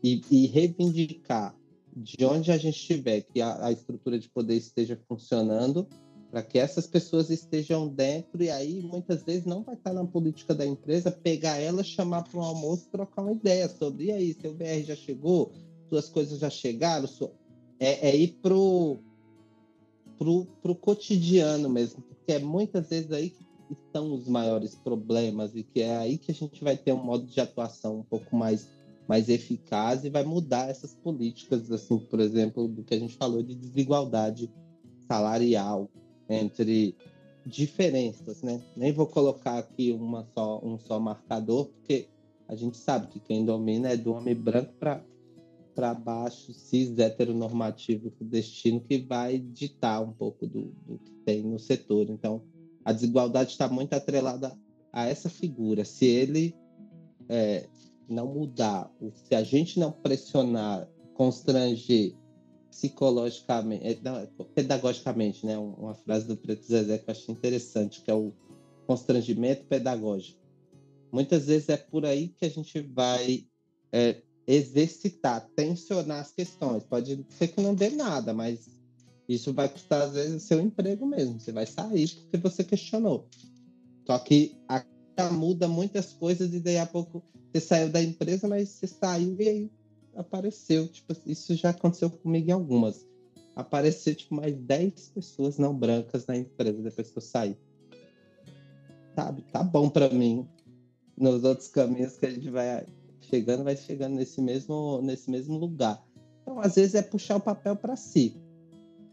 [0.00, 1.56] e, e reivindicar
[1.94, 5.88] de onde a gente estiver que a, a estrutura de poder esteja funcionando
[6.30, 10.54] para que essas pessoas estejam dentro e aí muitas vezes não vai estar na política
[10.54, 14.54] da empresa pegar ela, chamar para um almoço, trocar uma ideia sobre e aí seu
[14.54, 15.50] VR já chegou,
[15.88, 17.32] suas coisas já chegaram, sua...
[17.80, 19.00] é, é ir pro
[20.20, 25.62] pro, pro cotidiano mesmo, porque é muitas vezes aí que estão os maiores problemas e
[25.62, 28.68] que é aí que a gente vai ter um modo de atuação um pouco mais
[29.08, 33.42] mais eficaz e vai mudar essas políticas, assim, por exemplo, do que a gente falou
[33.42, 34.48] de desigualdade
[35.08, 35.90] salarial
[36.28, 36.94] entre
[37.44, 38.62] diferenças, né?
[38.76, 42.06] Nem vou colocar aqui uma só, um só marcador, porque
[42.46, 45.02] a gente sabe que quem domina é do homem branco para
[45.80, 51.58] para baixo, cis, heteronormativo, destino, que vai ditar um pouco do, do que tem no
[51.58, 52.10] setor.
[52.10, 52.42] Então,
[52.84, 54.54] a desigualdade está muito atrelada
[54.92, 55.82] a essa figura.
[55.86, 56.54] Se ele
[57.30, 57.66] é,
[58.06, 62.14] não mudar, se a gente não pressionar, constranger
[62.70, 65.56] psicologicamente, é, não, pedagogicamente, né?
[65.56, 68.34] Uma frase do Preto Zezé que eu achei interessante, que é o
[68.86, 70.38] constrangimento pedagógico.
[71.10, 73.46] Muitas vezes é por aí que a gente vai
[73.90, 74.20] é,
[74.50, 76.82] exercitar, tensionar as questões.
[76.82, 78.68] Pode ser que não dê nada, mas
[79.28, 81.38] isso vai custar, às vezes, o seu emprego mesmo.
[81.38, 83.28] Você vai sair porque você questionou.
[84.06, 84.84] Só que a
[85.30, 87.22] muda muitas coisas e daí a pouco
[87.52, 89.70] você saiu da empresa, mas você saiu e aí
[90.16, 90.88] apareceu.
[90.88, 93.06] Tipo, isso já aconteceu comigo em algumas.
[93.54, 97.56] Apareceu, tipo, mais 10 pessoas não brancas na empresa depois que eu saí.
[99.14, 99.42] Sabe?
[99.52, 100.48] Tá bom para mim.
[101.16, 102.86] Nos outros caminhos que a gente vai
[103.30, 106.04] chegando, vai chegando nesse mesmo, nesse mesmo lugar.
[106.42, 108.36] Então, às vezes, é puxar o papel para si.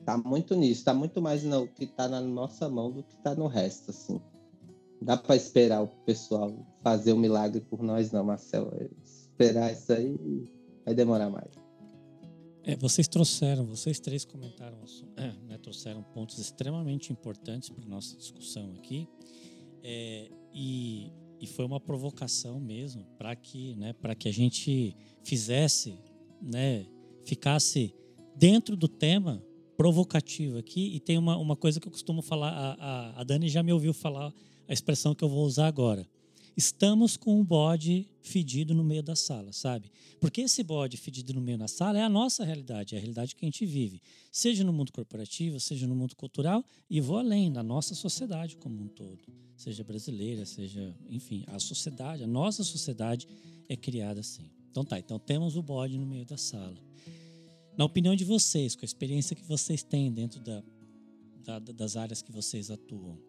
[0.04, 3.36] Tá muito nisso, tá muito mais no que tá na nossa mão do que tá
[3.36, 4.20] no resto, assim.
[5.02, 6.52] Dá para esperar o pessoal
[6.82, 8.72] fazer o um milagre por nós, não, Marcelo.
[9.04, 10.50] Esperar isso aí
[10.84, 11.52] vai demorar mais.
[12.64, 14.78] É, vocês trouxeram, vocês três comentaram,
[15.16, 19.08] é, né, trouxeram pontos extremamente importantes para nossa discussão aqui.
[19.84, 25.98] É, e, e foi uma provocação mesmo para que, né, para que a gente fizesse,
[26.42, 26.86] né,
[27.26, 27.94] ficasse
[28.36, 29.44] dentro do tema
[29.76, 33.48] provocativo aqui e tem uma, uma coisa que eu costumo falar, a, a, a Dani
[33.48, 34.34] já me ouviu falar
[34.68, 36.08] a expressão que eu vou usar agora.
[36.58, 39.92] Estamos com um bode fedido no meio da sala, sabe?
[40.20, 43.36] Porque esse bode fedido no meio da sala é a nossa realidade, é a realidade
[43.36, 44.02] que a gente vive,
[44.32, 48.82] seja no mundo corporativo, seja no mundo cultural e vou além, na nossa sociedade como
[48.82, 49.20] um todo,
[49.56, 53.28] seja brasileira, seja, enfim, a sociedade, a nossa sociedade
[53.70, 54.50] é criada assim.
[54.72, 56.78] Então tá, então temos o bode no meio da sala.
[57.78, 60.64] Na opinião de vocês, com a experiência que vocês têm dentro da,
[61.44, 63.20] da, das áreas que vocês atuam,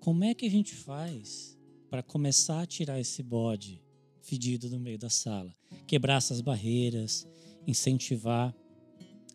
[0.00, 1.56] como é que a gente faz
[1.92, 3.78] para começar a tirar esse bode
[4.22, 5.54] fedido do meio da sala?
[5.86, 7.26] Quebrar essas barreiras,
[7.66, 8.54] incentivar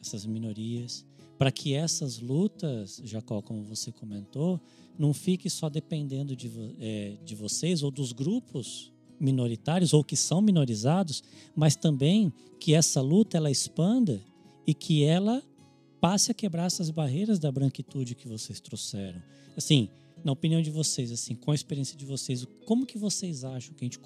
[0.01, 1.05] essas minorias,
[1.37, 4.59] para que essas lutas, Jacó, como você comentou,
[4.97, 10.41] não fique só dependendo de, é, de vocês ou dos grupos minoritários ou que são
[10.41, 11.23] minorizados,
[11.55, 14.19] mas também que essa luta ela expanda
[14.65, 15.43] e que ela
[16.01, 19.21] passe a quebrar essas barreiras da branquitude que vocês trouxeram.
[19.55, 19.91] Assim,
[20.27, 23.85] na opinião de vocês, assim, com a experiência de vocês, como que vocês acham que
[23.85, 23.97] a gente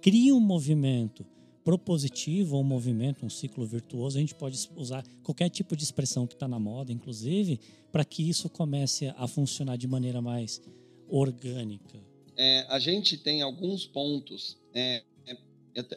[0.00, 1.22] cria um movimento
[1.62, 6.32] propositivo, um movimento, um ciclo virtuoso, a gente pode usar qualquer tipo de expressão que
[6.32, 7.60] está na moda, inclusive,
[7.92, 10.62] para que isso comece a funcionar de maneira mais
[11.06, 12.00] orgânica.
[12.34, 14.56] É, a gente tem alguns pontos.
[14.72, 15.36] É, é,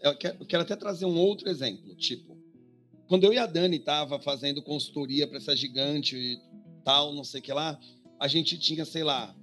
[0.03, 1.95] eu, quero, eu quero até trazer um outro exemplo.
[1.95, 2.37] Tipo,
[3.07, 6.37] quando eu e a Dani tava fazendo consultoria para essa gigante e
[6.83, 7.79] tal, não sei o que lá,
[8.19, 9.35] a gente tinha, sei lá,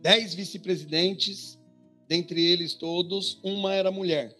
[0.00, 1.58] dez vice-presidentes,
[2.08, 4.36] dentre eles todos, uma era mulher.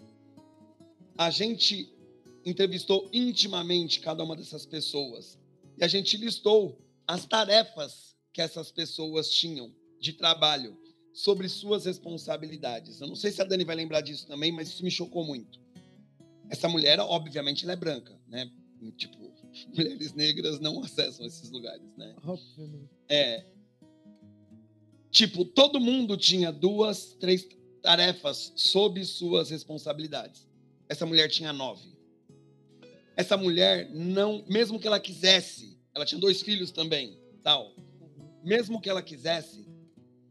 [1.16, 1.92] A gente
[2.44, 5.38] entrevistou intimamente cada uma dessas pessoas
[5.78, 10.76] e a gente listou as tarefas que essas pessoas tinham de trabalho
[11.12, 13.00] sobre suas responsabilidades.
[13.00, 15.60] Eu não sei se a Dani vai lembrar disso também, mas isso me chocou muito.
[16.50, 18.50] Essa mulher, obviamente, ela é branca, né?
[18.96, 19.21] Tipo,
[19.76, 22.14] mulheres negras não acessam esses lugares, né?
[22.24, 22.90] Obviamente.
[23.08, 23.44] É.
[25.10, 27.46] Tipo, todo mundo tinha duas, três
[27.82, 30.48] tarefas sob suas responsabilidades.
[30.88, 31.92] Essa mulher tinha nove.
[33.16, 37.74] Essa mulher não, mesmo que ela quisesse, ela tinha dois filhos também, tal.
[38.42, 39.66] Mesmo que ela quisesse,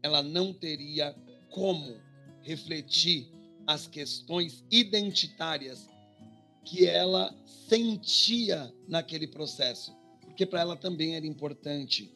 [0.02, 1.14] ela não teria
[1.48, 1.96] como
[2.40, 3.30] refletir
[3.66, 5.88] as questões identitárias
[6.64, 7.34] que ela
[7.68, 12.12] sentia naquele processo, porque para ela também era importante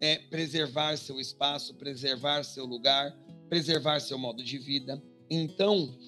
[0.00, 3.16] é, preservar seu espaço, preservar seu lugar,
[3.48, 5.02] preservar seu modo de vida.
[5.30, 5.98] Então,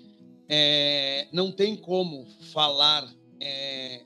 [0.49, 3.11] é, não tem como falar
[3.41, 4.05] é,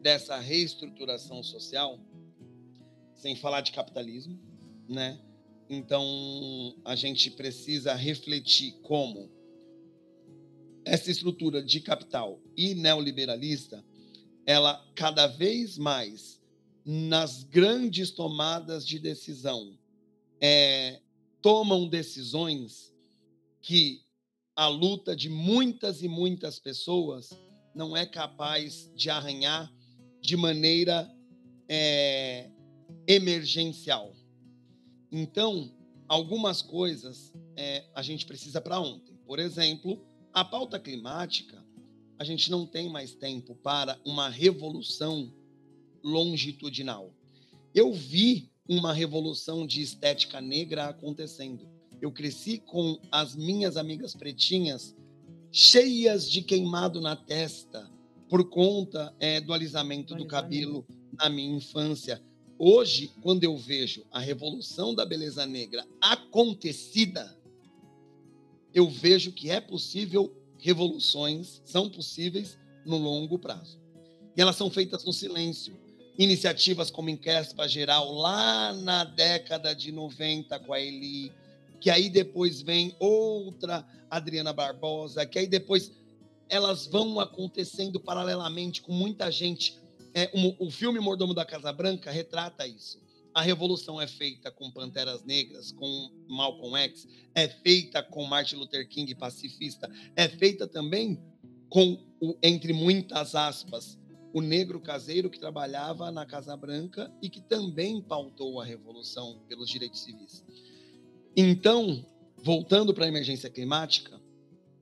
[0.00, 1.98] dessa reestruturação social
[3.14, 4.38] sem falar de capitalismo,
[4.88, 5.18] né?
[5.68, 9.28] Então, a gente precisa refletir como
[10.86, 13.84] essa estrutura de capital e neoliberalista,
[14.46, 16.40] ela cada vez mais
[16.84, 19.76] nas grandes tomadas de decisão
[20.40, 21.02] é,
[21.42, 22.94] tomam decisões
[23.60, 24.00] que
[24.54, 27.30] a luta de muitas e muitas pessoas
[27.74, 29.70] não é capaz de arranhar
[30.20, 31.12] de maneira
[31.68, 32.48] é,
[33.08, 34.14] emergencial.
[35.10, 35.74] Então,
[36.06, 39.16] algumas coisas é, a gente precisa para ontem.
[39.26, 40.00] Por exemplo,
[40.36, 41.64] a pauta climática,
[42.18, 45.32] a gente não tem mais tempo para uma revolução
[46.04, 47.10] longitudinal.
[47.74, 51.66] Eu vi uma revolução de estética negra acontecendo.
[52.02, 54.94] Eu cresci com as minhas amigas pretinhas
[55.50, 57.90] cheias de queimado na testa
[58.28, 62.22] por conta é, do alisamento do cabelo na minha infância.
[62.58, 67.34] Hoje, quando eu vejo a revolução da beleza negra acontecida,
[68.76, 73.80] eu vejo que é possível revoluções, são possíveis no longo prazo.
[74.36, 75.74] E elas são feitas no silêncio.
[76.18, 81.32] Iniciativas como Encrespa Geral, lá na década de 90 com a Eli,
[81.80, 85.90] que aí depois vem outra Adriana Barbosa, que aí depois
[86.46, 89.80] elas vão acontecendo paralelamente com muita gente.
[90.12, 93.00] É, um, o filme Mordomo da Casa Branca retrata isso.
[93.36, 98.88] A revolução é feita com Panteras Negras, com Malcolm X, é feita com Martin Luther
[98.88, 101.22] King pacifista, é feita também
[101.68, 103.98] com, o, entre muitas aspas,
[104.32, 109.68] o negro caseiro que trabalhava na Casa Branca e que também pautou a revolução pelos
[109.68, 110.42] direitos civis.
[111.36, 112.06] Então,
[112.38, 114.18] voltando para a emergência climática,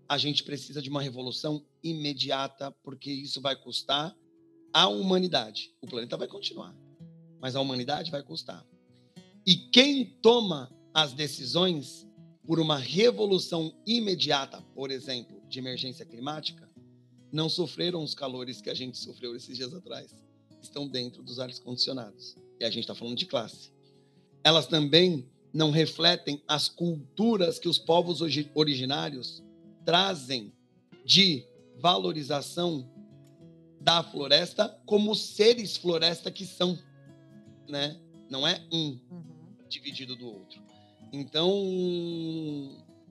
[0.09, 4.17] a gente precisa de uma revolução imediata, porque isso vai custar
[4.73, 5.75] à humanidade.
[5.81, 6.84] O planeta vai continuar
[7.45, 8.65] mas a humanidade vai custar.
[9.45, 12.09] E quem toma as decisões
[12.47, 16.67] por uma revolução imediata, por exemplo, de emergência climática,
[17.31, 20.11] não sofreram os calores que a gente sofreu esses dias atrás.
[20.63, 22.35] Estão dentro dos ares condicionados.
[22.59, 23.71] E a gente está falando de classe.
[24.43, 28.23] Elas também não refletem as culturas que os povos
[28.55, 29.43] originários
[29.85, 30.51] trazem
[31.05, 31.45] de
[31.77, 32.91] valorização
[33.83, 36.79] da floresta como seres floresta que são
[37.69, 37.97] né?
[38.31, 39.23] Não é um uhum.
[39.69, 40.63] dividido do outro.
[41.13, 41.53] Então,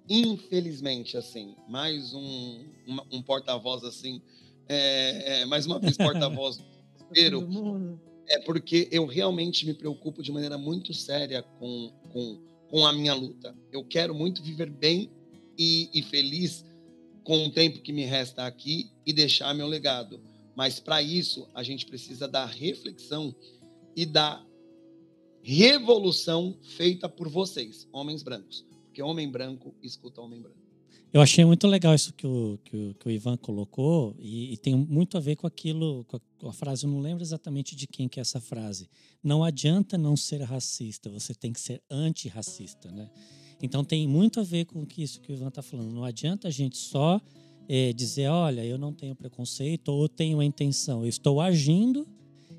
[0.09, 4.21] infelizmente, assim, mais um, uma, um porta-voz assim,
[4.67, 6.57] é, é, mais uma vez porta-voz
[7.13, 12.39] do é porque eu realmente me preocupo de maneira muito séria com, com,
[12.69, 13.55] com a minha luta.
[13.71, 15.09] Eu quero muito viver bem
[15.57, 16.65] e, e feliz
[17.23, 20.19] com o tempo que me resta aqui e deixar meu legado.
[20.55, 23.35] Mas para isso, a gente precisa da reflexão
[23.95, 24.43] e da
[25.41, 28.65] revolução feita por vocês, homens brancos.
[28.85, 30.63] Porque homem branco escuta homem branco.
[31.11, 34.57] Eu achei muito legal isso que o, que o, que o Ivan colocou e, e,
[34.57, 37.75] tem muito a ver com aquilo, com a, com a, frase, eu não lembro exatamente
[37.75, 38.89] de quem que é essa frase.
[39.23, 43.11] Não adianta não ser racista, você tem que ser antirracista, né?
[43.61, 45.91] Então tem muito a ver com isso que o Ivan está falando.
[45.91, 47.21] Não adianta a gente só
[47.69, 52.07] é, dizer, olha, eu não tenho preconceito ou tenho a intenção, eu estou agindo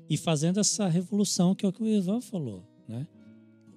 [0.09, 3.07] e fazendo essa revolução que é o que o Ivan falou, né?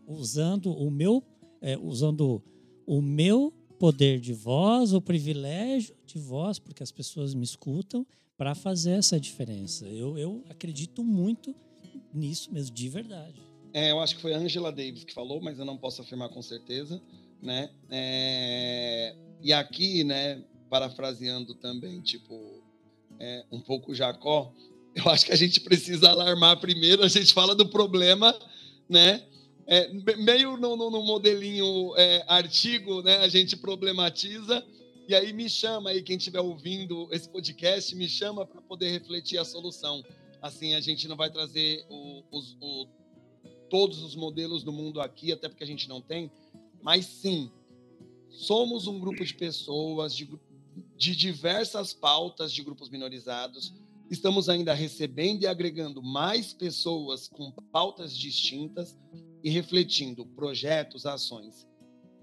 [0.06, 1.22] Usando o meu,
[1.60, 2.42] é, usando
[2.86, 8.06] o meu poder de voz, o privilégio de voz, porque as pessoas me escutam,
[8.38, 9.84] para fazer essa diferença.
[9.86, 11.52] Eu, eu acredito muito
[12.14, 13.42] nisso mesmo, de verdade.
[13.72, 16.28] É, eu acho que foi a Angela Davis que falou, mas eu não posso afirmar
[16.28, 17.02] com certeza,
[17.42, 17.68] né?
[17.90, 22.62] É, e aqui, né, parafraseando também, tipo,
[23.18, 24.52] é, um pouco Jacó,
[24.94, 28.36] eu acho que a gente precisa alarmar primeiro, a gente fala do problema,
[28.88, 29.24] né?
[29.66, 33.18] É, meio no, no, no modelinho é, artigo, né?
[33.18, 34.64] A gente problematiza
[35.06, 39.38] e aí me chama aí quem estiver ouvindo esse podcast, me chama para poder refletir
[39.38, 40.04] a solução.
[40.40, 42.86] Assim a gente não vai trazer o, os, o,
[43.70, 46.30] todos os modelos do mundo aqui, até porque a gente não tem,
[46.82, 47.50] mas sim
[48.30, 50.28] somos um grupo de pessoas de,
[50.96, 53.74] de diversas pautas de grupos minorizados
[54.10, 58.96] estamos ainda recebendo e agregando mais pessoas com pautas distintas
[59.42, 61.66] e refletindo projetos, ações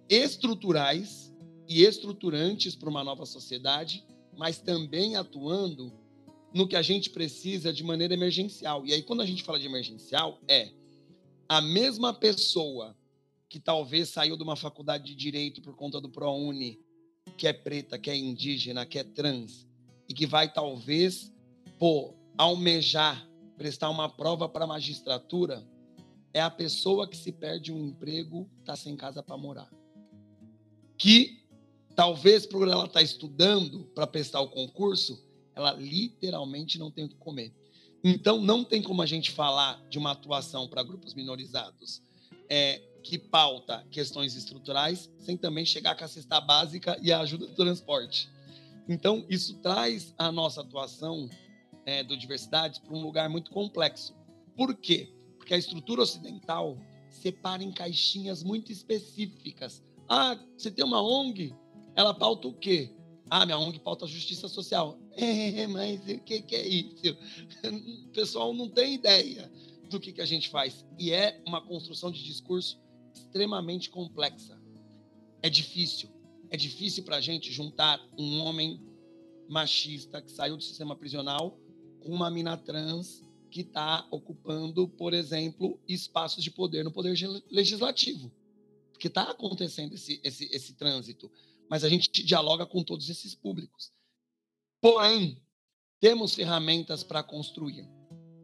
[0.09, 1.33] estruturais
[1.67, 4.05] e estruturantes para uma nova sociedade,
[4.37, 5.91] mas também atuando
[6.53, 8.85] no que a gente precisa de maneira emergencial.
[8.85, 10.71] E aí, quando a gente fala de emergencial, é
[11.49, 12.95] a mesma pessoa
[13.49, 16.79] que talvez saiu de uma faculdade de direito por conta do ProUni,
[17.37, 19.67] que é preta, que é indígena, que é trans,
[20.07, 21.33] e que vai talvez
[21.85, 25.63] pô, almejar prestar uma prova para a magistratura
[26.33, 29.69] é a pessoa que se perde um emprego, está sem casa para morar.
[30.97, 31.45] Que
[31.95, 37.09] talvez por ela estar tá estudando para prestar o concurso, ela literalmente não tem o
[37.09, 37.53] que comer.
[38.03, 42.01] Então, não tem como a gente falar de uma atuação para grupos minorizados
[42.49, 47.45] é, que pauta questões estruturais, sem também chegar com a cesta básica e a ajuda
[47.45, 48.27] do transporte.
[48.89, 51.29] Então, isso traz a nossa atuação
[51.85, 54.15] é, do diversidade para um lugar muito complexo.
[54.55, 55.13] Por quê?
[55.37, 56.77] Porque a estrutura ocidental
[57.09, 59.83] separa em caixinhas muito específicas.
[60.09, 61.55] Ah, você tem uma ONG?
[61.95, 62.91] Ela pauta o quê?
[63.29, 64.99] Ah, minha ONG pauta justiça social.
[65.17, 67.17] É, mas o que, que é isso?
[68.05, 69.49] O pessoal não tem ideia
[69.89, 70.85] do que, que a gente faz.
[70.99, 72.77] E é uma construção de discurso
[73.13, 74.59] extremamente complexa.
[75.41, 76.09] É difícil.
[76.49, 78.81] É difícil para a gente juntar um homem
[79.47, 81.57] machista que saiu do sistema prisional
[82.05, 87.17] uma mina trans que está ocupando, por exemplo, espaços de poder no poder
[87.49, 88.31] legislativo.
[88.91, 91.31] Porque está acontecendo esse, esse, esse trânsito.
[91.69, 93.91] Mas a gente dialoga com todos esses públicos.
[94.79, 95.41] Porém,
[95.99, 97.87] temos ferramentas para construir.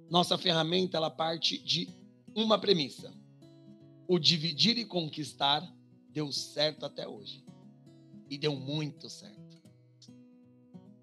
[0.09, 1.89] Nossa ferramenta ela parte de
[2.35, 3.13] uma premissa:
[4.07, 5.61] o dividir e conquistar
[6.09, 7.43] deu certo até hoje.
[8.29, 9.61] E deu muito certo.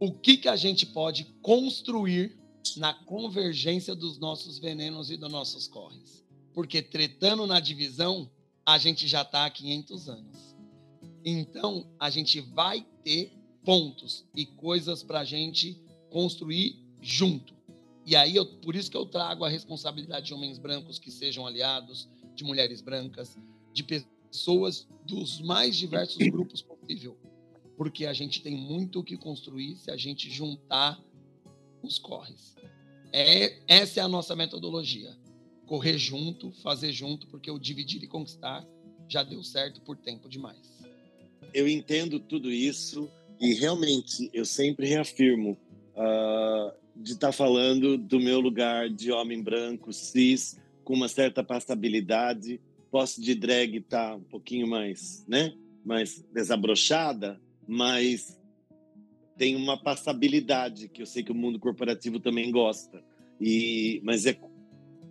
[0.01, 2.39] O que, que a gente pode construir
[2.77, 6.25] na convergência dos nossos venenos e dos nossos corres.
[6.53, 8.31] Porque tretando na divisão,
[8.65, 10.57] a gente já está há 500 anos.
[11.25, 13.33] Então, a gente vai ter
[13.65, 15.81] pontos e coisas para a gente
[16.11, 17.55] construir junto.
[18.05, 21.47] E aí, eu, por isso que eu trago a responsabilidade de homens brancos que sejam
[21.47, 23.37] aliados, de mulheres brancas,
[23.73, 27.17] de pessoas dos mais diversos grupos possível.
[27.77, 31.03] Porque a gente tem muito o que construir se a gente juntar
[31.83, 32.57] os corres.
[33.13, 35.17] É, essa é a nossa metodologia.
[35.67, 38.67] Correr junto, fazer junto, porque o dividir e conquistar
[39.09, 40.79] já deu certo por tempo demais.
[41.55, 43.11] Eu entendo tudo isso
[43.41, 45.57] e realmente eu sempre reafirmo
[45.95, 51.43] uh, de estar tá falando do meu lugar de homem branco, cis, com uma certa
[51.43, 52.61] passabilidade.
[52.91, 55.55] Posso de drag estar tá um pouquinho mais, né?
[55.85, 58.39] Mais desabrochada, mas
[59.39, 63.03] tem uma passabilidade que eu sei que o mundo corporativo também gosta.
[63.41, 64.39] E mas é,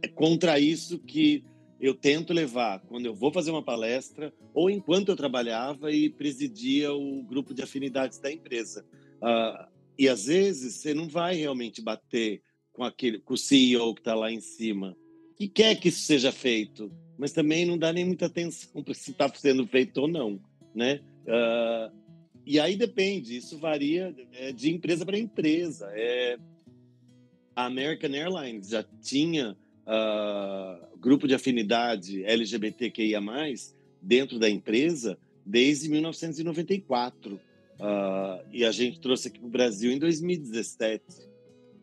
[0.02, 1.44] é contra isso que
[1.80, 6.94] eu tento levar quando eu vou fazer uma palestra ou enquanto eu trabalhava e presidia
[6.94, 8.86] o grupo de afinidades da empresa.
[9.18, 9.68] Uh,
[9.98, 12.42] e às vezes você não vai realmente bater
[12.74, 14.96] com aquele com o CEO que está lá em cima
[15.38, 19.12] que quer que isso seja feito, mas também não dá nem muita atenção para se
[19.12, 20.42] está sendo feito ou não,
[20.74, 21.00] né?
[21.28, 21.96] Uh,
[22.48, 25.92] e aí depende, isso varia é, de empresa para empresa.
[25.94, 26.40] É,
[27.54, 33.20] a American Airlines já tinha uh, grupo de afinidade LGBTQIA+,
[34.02, 37.36] dentro da empresa desde 1994.
[37.36, 37.40] Uh,
[37.80, 41.04] ah, e a gente trouxe aqui para o Brasil em 2017.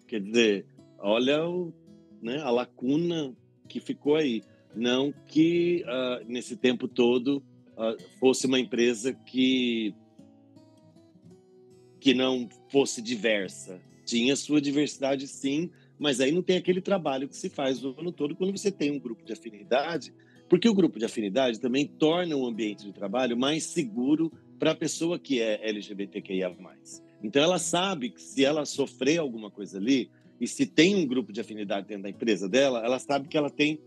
[0.09, 0.67] Quer dizer,
[0.99, 1.75] olha o,
[2.23, 3.37] né, a lacuna
[3.69, 4.43] que ficou aí.
[4.75, 7.43] Não que uh, nesse tempo todo
[8.21, 9.93] fosse uma empresa que
[12.05, 13.81] que não fosse diversa.
[14.05, 18.13] Tinha sua diversidade, sim, mas aí não tem aquele trabalho que se faz o ano
[18.13, 20.13] todo quando você tem um grupo de afinidade,
[20.47, 24.75] porque o grupo de afinidade também torna o ambiente de trabalho mais seguro para a
[24.75, 26.55] pessoa que é LGBTQIA+.
[27.23, 31.33] Então ela sabe que se ela sofrer alguma coisa ali, e se tem um grupo
[31.33, 33.81] de afinidade dentro da empresa dela, ela sabe que ela tem,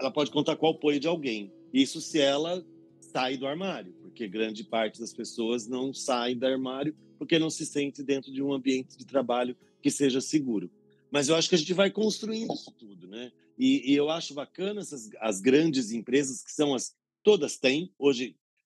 [0.00, 1.52] ela pode contar com o apoio de alguém.
[1.70, 2.64] Isso se ela
[2.98, 7.64] sai do armário, porque grande parte das pessoas não sai do armário porque não se
[7.64, 10.68] sente dentro de um ambiente de trabalho que seja seguro.
[11.08, 13.30] Mas eu acho que a gente vai construindo isso tudo, né?
[13.56, 18.34] E, e eu acho bacana essas, as grandes empresas que são as todas têm hoje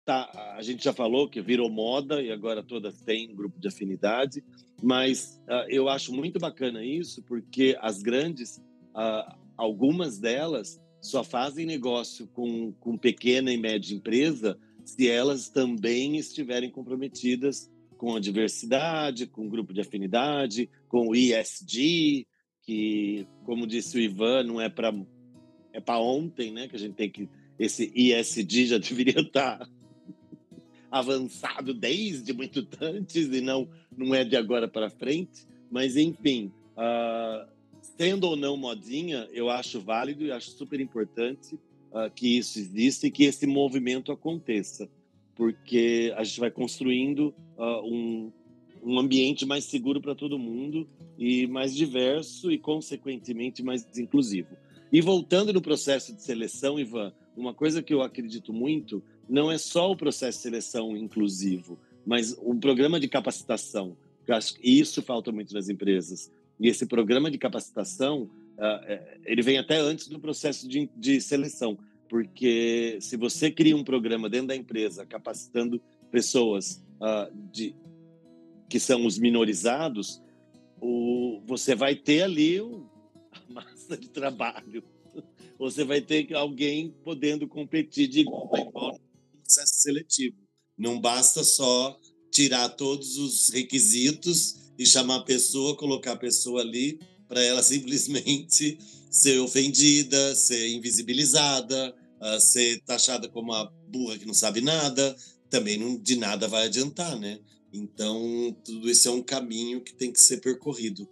[0.04, 4.42] tá a gente já falou que virou moda e agora todas têm grupo de afinidade
[4.82, 11.64] mas uh, eu acho muito bacana isso porque as grandes uh, algumas delas só fazem
[11.64, 17.70] negócio com, com pequena e média empresa se elas também estiverem comprometidas
[18.02, 22.26] com a diversidade, com o grupo de afinidade, com o ESG,
[22.60, 24.92] que, como disse o Ivan, não é para
[25.72, 26.66] é para ontem, né?
[26.66, 29.68] Que a gente tem que esse ESG já deveria estar tá
[30.90, 35.46] avançado desde muito antes e não não é de agora para frente.
[35.70, 37.48] Mas enfim, uh,
[37.96, 43.06] sendo ou não modinha, eu acho válido e acho super importante uh, que isso exista
[43.06, 44.90] e que esse movimento aconteça,
[45.34, 48.32] porque a gente vai construindo uh, um,
[48.82, 50.88] um ambiente mais seguro para todo mundo
[51.18, 54.56] e mais diverso e, consequentemente, mais inclusivo.
[54.92, 59.56] E voltando no processo de seleção, Ivan, uma coisa que eu acredito muito não é
[59.56, 63.96] só o processo de seleção inclusivo, mas um programa de capacitação.
[64.26, 66.30] Eu acho que isso falta muito nas empresas.
[66.60, 71.78] E esse programa de capacitação, uh, ele vem até antes do processo de, de seleção,
[72.12, 75.80] porque se você cria um programa dentro da empresa capacitando
[76.10, 77.74] pessoas uh, de,
[78.68, 80.20] que são os minorizados,
[80.78, 82.84] o, você vai ter ali uma
[83.48, 84.84] massa de trabalho.
[85.58, 90.36] Você vai ter alguém podendo competir de igual para igual no processo seletivo.
[90.76, 91.98] Não basta só
[92.30, 98.76] tirar todos os requisitos e chamar a pessoa, colocar a pessoa ali para ela simplesmente
[99.10, 105.16] ser ofendida, ser invisibilizada, uh, ser taxada como uma burra que não sabe nada,
[105.50, 107.40] também não, de nada vai adiantar, né?
[107.72, 111.08] Então, tudo isso é um caminho que tem que ser percorrido.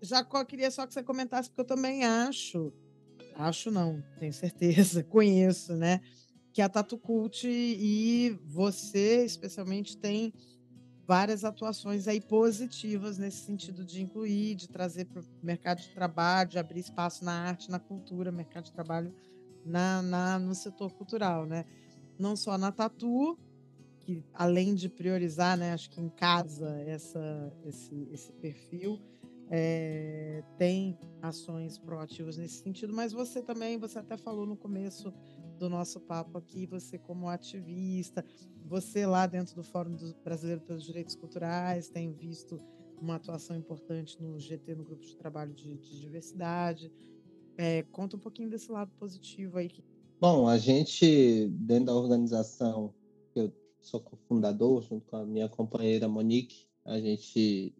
[0.00, 2.72] Jacó, queria só que você comentasse, porque eu também acho,
[3.34, 6.00] acho não, tenho certeza, conheço, né?
[6.52, 10.32] Que a Tatu Cult e você, especialmente, tem
[11.06, 16.50] várias atuações aí positivas nesse sentido de incluir, de trazer para o mercado de trabalho,
[16.50, 19.12] de abrir espaço na arte, na cultura, mercado de trabalho
[19.64, 21.64] na, na, no setor cultural, né?
[22.18, 23.38] Não só na Tatu,
[24.00, 29.00] que além de priorizar, né, acho que em casa essa, esse, esse perfil,
[29.50, 35.12] é, tem ações proativas nesse sentido, mas você também, você até falou no começo
[35.58, 38.24] do nosso papo aqui, você como ativista,
[38.64, 42.60] você lá dentro do Fórum Brasileiro pelos Direitos Culturais tem visto
[43.00, 46.90] uma atuação importante no GT, no Grupo de Trabalho de, de Diversidade.
[47.56, 49.70] É, conta um pouquinho desse lado positivo aí.
[50.20, 52.94] Bom, a gente, dentro da organização,
[53.34, 57.74] eu sou cofundador, junto com a minha companheira Monique, a gente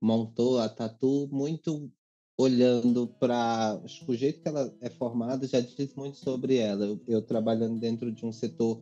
[0.00, 1.90] montou a Tatu muito
[2.36, 6.84] olhando para o jeito que ela é formada já diz muito sobre ela.
[6.86, 8.80] Eu, eu trabalhando dentro de um setor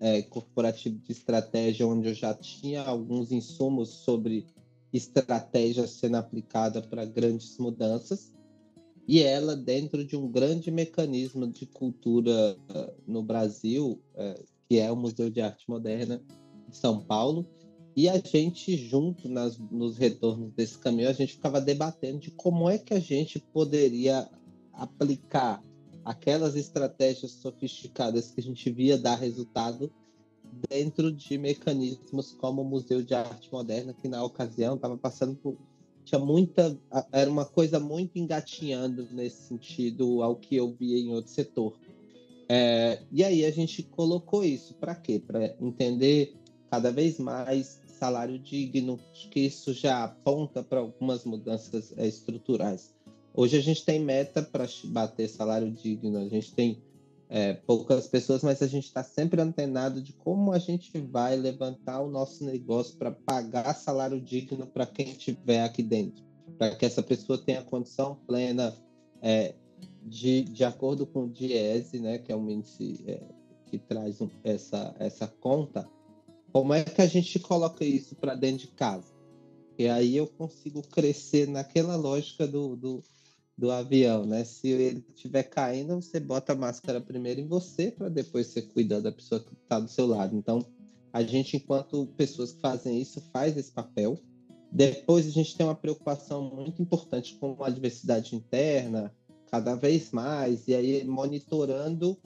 [0.00, 4.46] é, corporativo de estratégia, onde eu já tinha alguns insumos sobre
[4.92, 8.32] estratégia sendo aplicada para grandes mudanças,
[9.06, 14.90] e ela dentro de um grande mecanismo de cultura uh, no Brasil, uh, que é
[14.90, 16.20] o Museu de Arte Moderna
[16.68, 17.46] de São Paulo,
[17.96, 22.68] e a gente, junto nas, nos retornos desse caminho, a gente ficava debatendo de como
[22.68, 24.28] é que a gente poderia
[24.72, 25.64] aplicar
[26.04, 29.90] aquelas estratégias sofisticadas que a gente via dar resultado
[30.68, 35.56] dentro de mecanismos como o Museu de Arte Moderna, que na ocasião estava passando por.
[36.06, 36.78] Tinha muita.
[37.10, 41.76] Era uma coisa muito engatinhando nesse sentido ao que eu via em outro setor.
[42.48, 45.20] É, e aí a gente colocou isso para quê?
[45.24, 46.36] Para entender
[46.70, 49.00] cada vez mais salário digno,
[49.32, 52.94] que isso já aponta para algumas mudanças é, estruturais.
[53.34, 56.78] Hoje a gente tem meta para bater salário digno, a gente tem
[57.28, 62.00] é, poucas pessoas, mas a gente está sempre antenado de como a gente vai levantar
[62.00, 66.24] o nosso negócio para pagar salário digno para quem estiver aqui dentro,
[66.56, 68.74] para que essa pessoa tenha condição plena
[69.20, 69.54] é,
[70.04, 73.20] de, de acordo com o DIESE, né, que é um índice é,
[73.66, 75.88] que traz um, essa, essa conta,
[76.52, 79.14] como é que a gente coloca isso para dentro de casa?
[79.78, 83.02] E aí eu consigo crescer naquela lógica do, do,
[83.56, 84.44] do avião, né?
[84.44, 89.00] Se ele estiver caindo, você bota a máscara primeiro em você para depois você cuidar
[89.00, 90.36] da pessoa que está do seu lado.
[90.36, 90.64] Então,
[91.12, 94.20] a gente, enquanto pessoas que fazem isso, faz esse papel.
[94.70, 99.14] Depois, a gente tem uma preocupação muito importante com a diversidade interna,
[99.50, 102.18] cada vez mais, e aí monitorando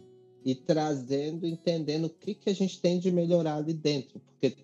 [0.44, 4.56] e trazendo, entendendo o que, que a gente tem de melhorar ali dentro, porque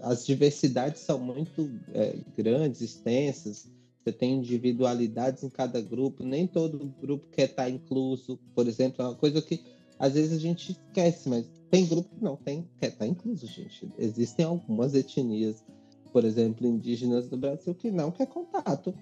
[0.00, 3.68] as diversidades são muito é, grandes, extensas,
[4.06, 9.08] você tem individualidades em cada grupo, nem todo grupo quer estar incluso, por exemplo, é
[9.08, 9.64] uma coisa que
[9.98, 13.90] às vezes a gente esquece, mas tem grupo que não tem, quer estar incluso, gente.
[13.98, 15.64] Existem algumas etnias,
[16.12, 18.94] por exemplo, indígenas do Brasil, que não quer contato,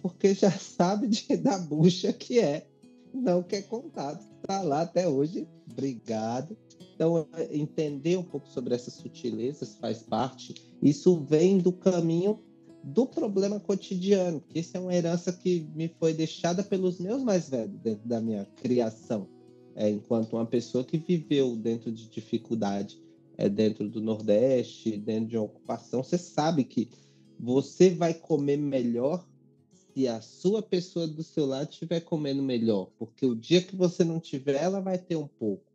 [0.00, 2.66] porque já sabe de, da bucha que é,
[3.12, 4.26] não quer contato.
[4.40, 6.56] Está lá até hoje, obrigado.
[6.94, 10.54] Então, entender um pouco sobre essas sutilezas faz parte.
[10.80, 12.40] Isso vem do caminho
[12.82, 17.48] do problema cotidiano, que isso é uma herança que me foi deixada pelos meus mais
[17.48, 19.28] velhos dentro da minha criação,
[19.74, 23.00] é, enquanto uma pessoa que viveu dentro de dificuldade,
[23.36, 26.90] é, dentro do Nordeste, dentro de uma ocupação, você sabe que
[27.38, 29.26] você vai comer melhor
[29.72, 34.04] se a sua pessoa do seu lado estiver comendo melhor, porque o dia que você
[34.04, 35.70] não tiver, ela vai ter um pouco.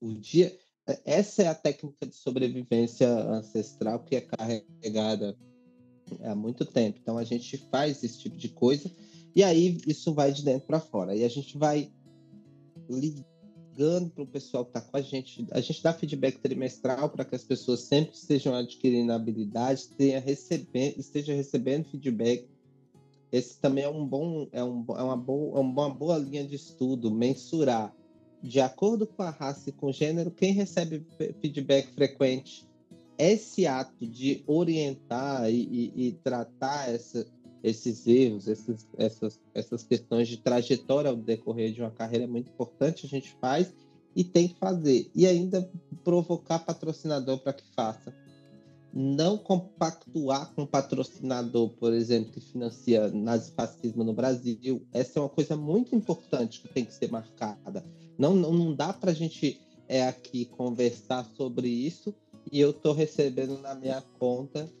[0.00, 0.56] O dia,
[1.04, 5.36] essa é a técnica de sobrevivência ancestral que é carregada
[6.22, 6.98] há muito tempo.
[7.00, 8.90] Então a gente faz esse tipo de coisa
[9.34, 11.14] e aí isso vai de dentro para fora.
[11.14, 11.90] E a gente vai
[12.88, 15.46] ligando para o pessoal que está com a gente.
[15.50, 20.98] A gente dá feedback trimestral para que as pessoas sempre estejam adquirindo habilidades, tenha recebendo,
[20.98, 22.48] esteja recebendo feedback.
[23.32, 26.54] Esse também é um bom, é, um, é uma, boa, é uma boa linha de
[26.54, 27.92] estudo, mensurar
[28.44, 31.04] de acordo com a raça e com o gênero, quem recebe
[31.40, 32.68] feedback frequente
[33.18, 37.26] esse ato de orientar e, e, e tratar essa,
[37.62, 42.50] esses erros, esses, essas, essas questões de trajetória ao decorrer de uma carreira é muito
[42.50, 43.72] importante, a gente faz
[44.14, 45.10] e tem que fazer.
[45.14, 45.68] E ainda
[46.04, 48.14] provocar patrocinador para que faça.
[48.92, 54.86] Não compactuar com patrocinador, por exemplo, que financia nazifascismo no Brasil.
[54.92, 57.84] Essa é uma coisa muito importante que tem que ser marcada.
[58.16, 62.14] Não, não, não dá para a gente é, aqui conversar sobre isso
[62.54, 64.72] e eu estou recebendo na minha conta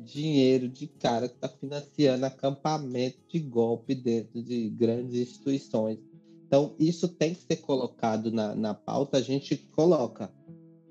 [0.00, 5.98] dinheiro de cara que está financiando acampamento de golpe dentro de grandes instituições.
[6.46, 10.32] Então, isso tem que ser colocado na, na pauta, a gente coloca.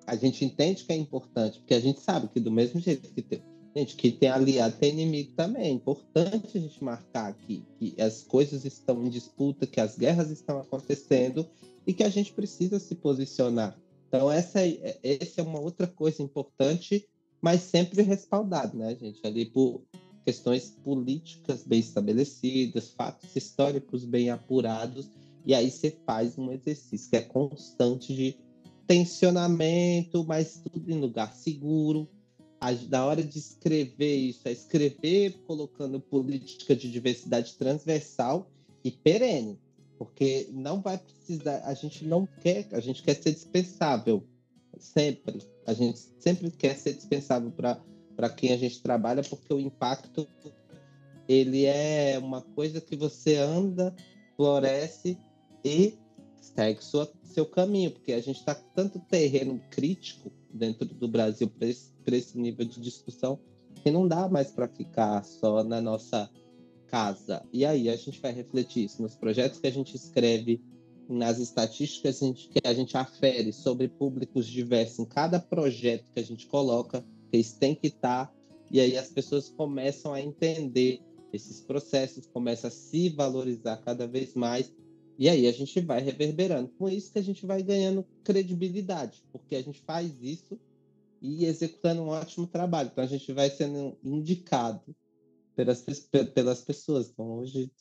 [0.06, 3.24] A gente entende que é importante, porque a gente sabe que do mesmo jeito que
[3.24, 3.42] tem,
[3.76, 5.64] gente, que tem aliado, tem inimigo também.
[5.64, 10.30] É importante a gente marcar aqui que as coisas estão em disputa, que as guerras
[10.30, 11.48] estão acontecendo
[11.88, 13.76] e que a gente precisa se posicionar.
[14.08, 17.08] Então, essa, é, é uma outra coisa importante,
[17.42, 19.20] mas sempre respaldado, né, gente?
[19.26, 19.84] Ali por
[20.26, 25.10] questões políticas bem estabelecidas, fatos históricos bem apurados,
[25.46, 28.36] e aí você faz um exercício que é constante de
[28.86, 32.08] tensionamento, mas tudo em lugar seguro.
[32.90, 38.50] Na hora de escrever isso, é escrever colocando política de diversidade transversal
[38.84, 39.60] e perene
[39.98, 44.24] porque não vai precisar, a gente não quer, a gente quer ser dispensável
[44.80, 45.42] sempre.
[45.66, 50.28] A gente sempre quer ser dispensável para quem a gente trabalha, porque o impacto
[51.28, 53.94] ele é uma coisa que você anda,
[54.36, 55.18] floresce
[55.64, 55.98] e
[56.40, 61.50] segue sua, seu caminho, porque a gente está com tanto terreno crítico dentro do Brasil
[61.50, 63.40] para esse, esse nível de discussão
[63.84, 66.30] que não dá mais para ficar só na nossa
[66.90, 67.44] casa.
[67.54, 70.62] E aí a gente vai refletir isso nos projetos que a gente escreve,
[71.10, 76.48] nas estatísticas que a gente afere sobre públicos diversos em cada projeto que a gente
[76.48, 78.34] coloca, eles têm que estar,
[78.70, 81.02] e aí as pessoas começam a entender
[81.32, 84.72] esses processos, começam a se valorizar cada vez mais,
[85.18, 86.70] e aí a gente vai reverberando.
[86.78, 90.60] Com isso que a gente vai ganhando credibilidade, porque a gente faz isso
[91.22, 92.90] e executando um ótimo trabalho.
[92.92, 94.96] Então a gente vai sendo indicado
[95.58, 95.84] pelas,
[96.36, 97.10] pelas pessoas.
[97.10, 97.72] Então, hoje,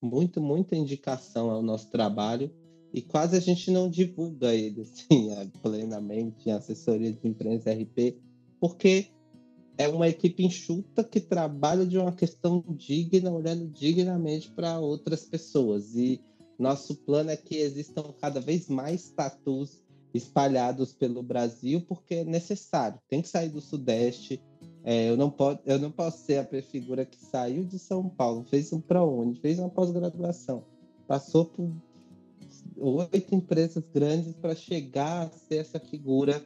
[0.00, 2.54] muito, muita indicação ao nosso trabalho
[2.94, 5.30] e quase a gente não divulga ele assim,
[5.60, 8.16] plenamente em assessoria de imprensa RP,
[8.60, 9.08] porque
[9.76, 15.96] é uma equipe enxuta que trabalha de uma questão digna, olhando dignamente para outras pessoas.
[15.96, 16.20] E
[16.56, 19.82] nosso plano é que existam cada vez mais tatus
[20.14, 23.00] espalhados pelo Brasil, porque é necessário.
[23.08, 24.40] Tem que sair do Sudeste,
[24.84, 28.44] é, eu, não pode, eu não posso ser a prefigura que saiu de São Paulo,
[28.44, 30.64] fez um onde, fez uma pós-graduação,
[31.06, 31.70] passou por
[32.76, 36.44] oito empresas grandes para chegar a ser essa figura.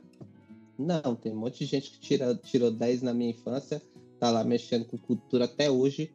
[0.79, 3.83] Não, tem um monte de gente que tira, tirou 10 na minha infância,
[4.19, 6.13] tá lá mexendo com cultura até hoje,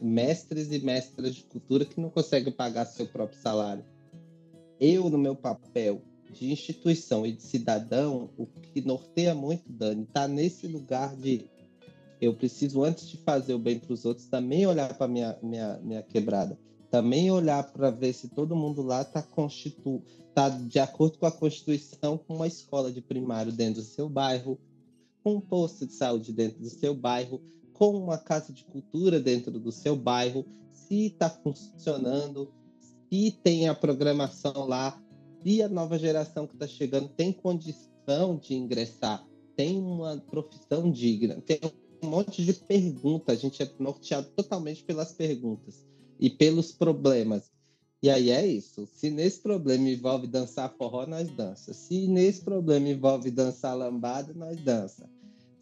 [0.00, 3.84] mestres e mestras de cultura que não conseguem pagar seu próprio salário.
[4.80, 6.02] Eu, no meu papel
[6.32, 11.44] de instituição e de cidadão, o que norteia muito, Dani, tá nesse lugar de
[12.22, 15.80] eu preciso, antes de fazer o bem para os outros, também olhar para minha, minha,
[15.82, 16.56] minha quebrada.
[16.88, 20.00] Também olhar para ver se todo mundo lá está constitu...
[20.32, 24.56] tá de acordo com a Constituição, com uma escola de primário dentro do seu bairro,
[25.24, 27.42] com um posto de saúde dentro do seu bairro,
[27.72, 33.74] com uma casa de cultura dentro do seu bairro, se está funcionando, se tem a
[33.74, 34.96] programação lá,
[35.42, 41.40] se a nova geração que está chegando tem condição de ingressar, tem uma profissão digna,
[41.40, 41.60] tem
[42.02, 45.86] um monte de perguntas, a gente é norteado totalmente pelas perguntas
[46.18, 47.50] e pelos problemas.
[48.02, 48.88] E aí é isso.
[48.92, 51.72] Se nesse problema envolve dançar forró, nós dança.
[51.72, 55.08] Se nesse problema envolve dançar lambada, nós dança.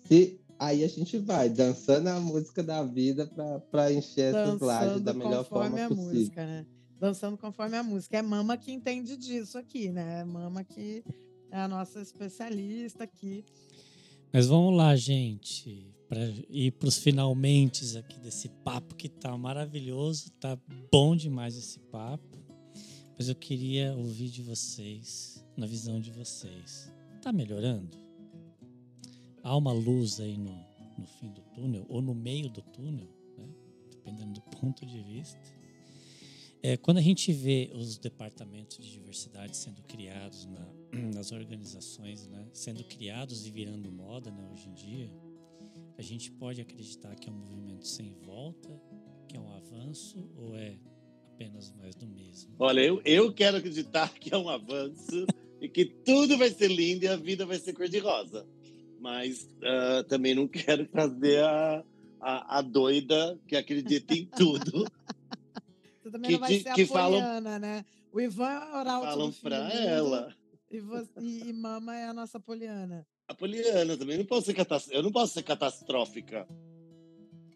[0.06, 3.30] Se aí a gente vai dançando a música da vida
[3.70, 6.14] para encher essas lajes da melhor forma possível.
[6.14, 6.66] Música, né?
[7.00, 8.18] Dançando conforme a música.
[8.18, 10.20] É Mama que entende disso aqui, né?
[10.20, 11.02] É Mama que
[11.50, 13.44] é a nossa especialista aqui.
[14.32, 20.32] Mas vamos lá, gente para ir para os finalmente aqui desse papo que tá maravilhoso,
[20.40, 20.58] tá
[20.90, 22.36] bom demais esse papo.
[23.16, 26.90] Mas eu queria ouvir de vocês, na visão de vocês.
[27.22, 27.96] Tá melhorando?
[29.40, 30.52] Há uma luz aí no,
[30.98, 33.06] no fim do túnel, ou no meio do túnel,
[33.38, 33.48] né?
[33.90, 35.59] dependendo do ponto de vista.
[36.62, 40.68] É, quando a gente vê os departamentos de diversidade sendo criados na,
[41.14, 42.46] nas organizações, né?
[42.52, 44.46] sendo criados e virando moda né?
[44.52, 45.10] hoje em dia,
[45.96, 48.68] a gente pode acreditar que é um movimento sem volta,
[49.28, 50.76] que é um avanço, ou é
[51.40, 52.54] apenas mais do mesmo?
[52.58, 55.26] Olha, eu, eu quero acreditar que é um avanço
[55.60, 58.46] e que tudo vai ser lindo e a vida vai ser cor-de-rosa.
[59.00, 61.82] Mas uh, também não quero fazer a,
[62.20, 64.84] a, a, doida que acredita em tudo.
[66.10, 67.84] Você também que, não vai ser que a poliana, falam, né?
[68.12, 70.34] O Ivan é oral Falam para ela.
[70.70, 74.18] E, você, e, Mama é a nossa poliana a Poliana também.
[74.18, 74.56] Não posso ser
[74.90, 76.48] eu não posso ser catastrófica.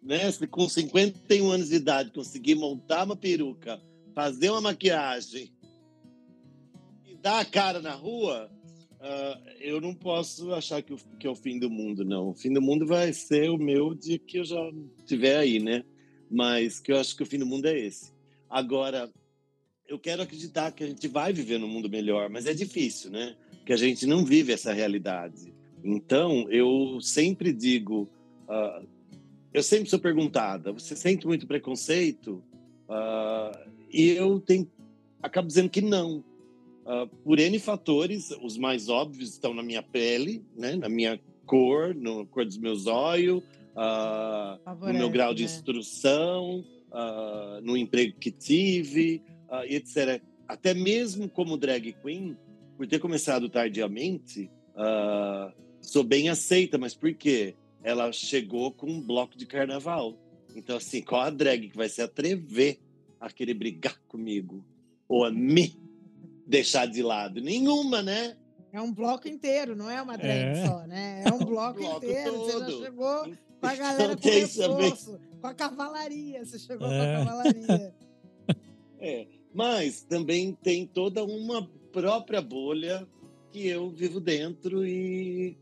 [0.00, 0.30] Né?
[0.30, 3.82] Se com 51 anos de idade conseguir montar uma peruca,
[4.14, 5.52] fazer uma maquiagem
[7.04, 8.48] e dar a cara na rua,
[9.00, 12.28] uh, eu não posso achar que, o, que é o fim do mundo, não.
[12.28, 15.84] O fim do mundo vai ser o meu de que eu já estiver aí, né?
[16.30, 18.13] Mas que eu acho que o fim do mundo é esse.
[18.54, 19.10] Agora,
[19.88, 23.34] eu quero acreditar que a gente vai viver num mundo melhor, mas é difícil, né?
[23.66, 25.52] Que a gente não vive essa realidade.
[25.82, 28.08] Então, eu sempre digo,
[28.48, 28.86] uh,
[29.52, 32.44] eu sempre sou perguntada, você sente muito preconceito?
[32.88, 34.70] Uh, e eu tenho,
[35.20, 36.22] acabo dizendo que não.
[36.86, 41.92] Uh, por N fatores, os mais óbvios estão na minha pele, né, na minha cor,
[41.92, 43.42] na cor dos meus olhos,
[44.80, 45.50] no meu grau de né?
[45.50, 46.64] instrução,
[47.62, 49.22] no emprego que tive,
[49.64, 50.22] etc.
[50.46, 52.36] Até mesmo como drag queen,
[52.76, 57.54] por ter começado tardiamente, Uh, sou bem aceita, mas por quê?
[57.82, 60.18] Ela chegou com um bloco de carnaval.
[60.54, 62.80] Então, assim, qual a drag que vai se atrever
[63.20, 64.64] a querer brigar comigo?
[65.08, 65.78] Ou a me
[66.46, 67.40] deixar de lado?
[67.40, 68.36] Nenhuma, né?
[68.72, 70.66] É um bloco inteiro, não é uma drag é.
[70.66, 71.22] só, né?
[71.24, 72.32] É um bloco, um bloco inteiro.
[72.32, 72.46] Todo.
[72.46, 73.32] Você já chegou
[73.64, 76.44] com a galera com reforço, com a cavalaria.
[76.44, 76.90] Você chegou é.
[76.90, 77.24] com a é.
[77.24, 77.94] cavalaria.
[79.06, 83.06] É, mas também tem toda uma própria bolha
[83.52, 85.58] que eu vivo dentro e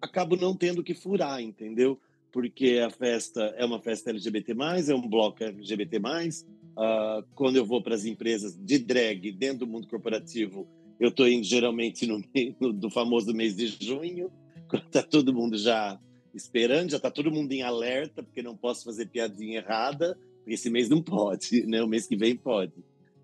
[0.00, 2.00] acabo não tendo que furar, entendeu?
[2.32, 4.54] Porque a festa é uma festa LGBT+,
[4.88, 5.98] é um bloco LGBT+.
[5.98, 10.66] Uh, quando eu vou para as empresas de drag dentro do mundo corporativo,
[10.98, 14.32] eu estou indo geralmente no meio do famoso mês de junho,
[14.66, 16.00] quando está todo mundo já
[16.36, 20.70] esperando, já está todo mundo em alerta, porque não posso fazer piadinha errada, porque esse
[20.70, 21.82] mês não pode, né?
[21.82, 22.74] O mês que vem pode.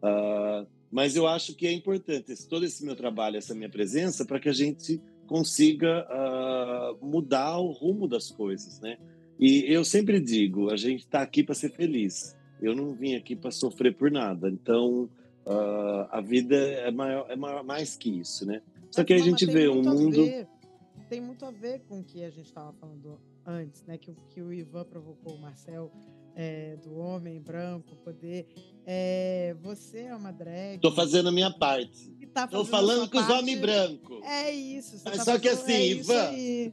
[0.03, 4.41] Uh, mas eu acho que é importante todo esse meu trabalho, essa minha presença, para
[4.41, 8.99] que a gente consiga uh, mudar o rumo das coisas, né?
[9.39, 12.37] E eu sempre digo, a gente está aqui para ser feliz.
[12.61, 14.49] Eu não vim aqui para sofrer por nada.
[14.49, 15.09] Então,
[15.47, 18.63] uh, a vida é, maior, é maior, mais que isso, né?
[18.91, 20.25] Só que a gente vê um mundo...
[20.25, 20.47] Ver,
[21.13, 23.99] tem muito a ver com o que a gente estava falando antes, né?
[23.99, 25.93] Que, que o Ivan provocou o Marcel
[26.35, 28.47] é, do homem branco poder.
[28.87, 30.81] É, você é uma drag.
[30.81, 32.11] Tô fazendo a minha parte.
[32.33, 34.23] Tá Tô falando com parte, os homens brancos.
[34.25, 35.03] É isso.
[35.05, 36.73] Mas tá só que assim, é Ivan.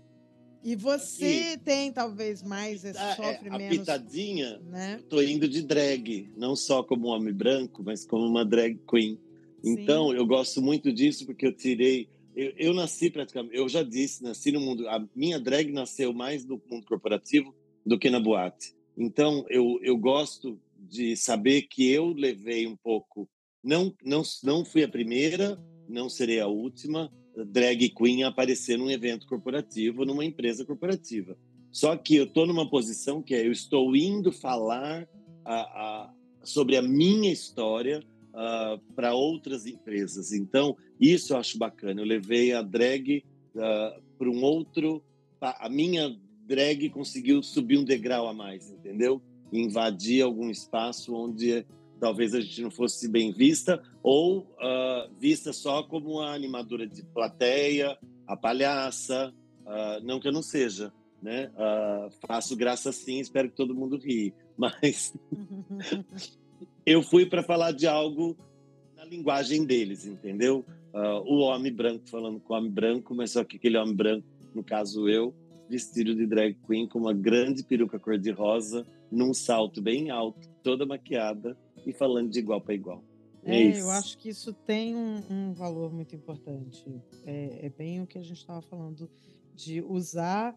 [0.63, 3.77] E você tem talvez mais esse a, sofre é, a menos.
[3.77, 5.01] pitadinha, né?
[5.09, 9.19] tô indo de drag, não só como homem branco, mas como uma drag queen.
[9.61, 9.73] Sim.
[9.73, 14.23] Então, eu gosto muito disso porque eu tirei eu, eu, nasci praticamente, eu já disse,
[14.23, 17.53] nasci no mundo, a minha drag nasceu mais no mundo corporativo
[17.85, 18.73] do que na boate.
[18.97, 23.29] Então, eu, eu gosto de saber que eu levei um pouco,
[23.63, 27.11] não, não, não fui a primeira, não serei a última
[27.45, 31.37] drag queen a aparecer num evento corporativo, numa empresa corporativa.
[31.71, 35.07] Só que eu estou numa posição que é, eu estou indo falar
[35.45, 38.03] a, a, sobre a minha história
[38.33, 40.31] uh, para outras empresas.
[40.31, 42.01] Então, isso eu acho bacana.
[42.01, 43.23] Eu levei a drag
[43.55, 45.03] uh, para um outro.
[45.41, 46.15] A minha
[46.45, 49.21] drag conseguiu subir um degrau a mais, entendeu?
[49.51, 51.65] Invadir algum espaço onde
[51.99, 57.03] talvez a gente não fosse bem vista ou uh, vista só como a animadora de
[57.03, 57.97] plateia,
[58.27, 59.33] a palhaça.
[60.03, 60.91] não que eu não seja,
[61.21, 61.51] né?
[62.25, 64.33] faço graça sim, espero que todo mundo rie.
[64.57, 65.13] Mas
[66.85, 68.37] eu fui para falar de algo
[68.95, 70.65] na linguagem deles, entendeu?
[70.93, 74.25] Uh, o homem branco falando com o homem branco, mas só que aquele homem branco,
[74.53, 75.33] no caso eu,
[75.69, 81.55] vestido de drag queen com uma grande peruca cor-de-rosa, num salto bem alto, toda maquiada
[81.85, 83.03] e falando de igual para igual.
[83.43, 86.83] É, é eu acho que isso tem um, um valor muito importante.
[87.25, 89.09] É, é, bem o que a gente estava falando
[89.55, 90.55] de usar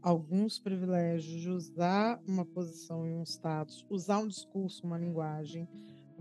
[0.00, 5.68] alguns privilégios, de usar uma posição e um status, usar um discurso, uma linguagem,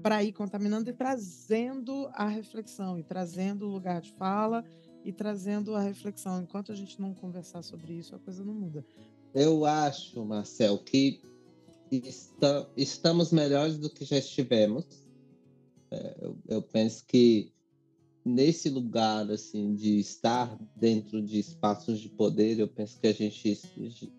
[0.02, 4.64] para ir contaminando e trazendo a reflexão, e trazendo o lugar de fala,
[5.04, 6.42] e trazendo a reflexão.
[6.42, 8.86] Enquanto a gente não conversar sobre isso, a coisa não muda.
[9.34, 11.22] Eu acho, Marcel, que
[11.92, 14.86] está, estamos melhores do que já estivemos.
[15.90, 17.54] É, eu, eu penso que
[18.24, 23.60] nesse lugar assim de estar dentro de espaços de poder, eu penso que a gente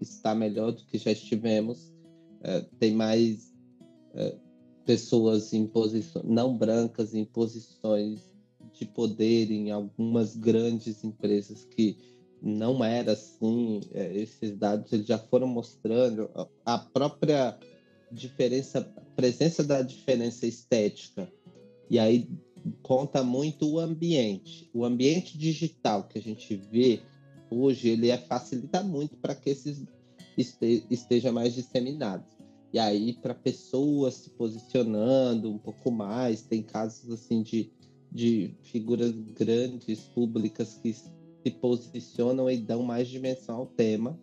[0.00, 1.92] está melhor do que já estivemos.
[2.42, 3.52] É, tem mais
[4.14, 4.36] é,
[4.84, 8.32] pessoas em posições não brancas em posições
[8.72, 11.96] de poder em algumas grandes empresas que
[12.42, 13.80] não era assim.
[13.92, 16.28] É, esses dados eles já foram mostrando
[16.64, 17.56] a própria
[18.10, 18.82] diferença,
[19.14, 21.30] presença da diferença estética.
[21.88, 22.28] E aí
[22.82, 24.70] conta muito o ambiente.
[24.72, 27.00] O ambiente digital que a gente vê
[27.50, 29.84] hoje, ele é, facilita muito para que esses
[30.36, 32.24] este, esteja mais disseminado.
[32.72, 37.70] E aí, para pessoas se posicionando um pouco mais, tem casos assim de,
[38.10, 44.18] de figuras grandes, públicas, que se posicionam e dão mais dimensão ao tema.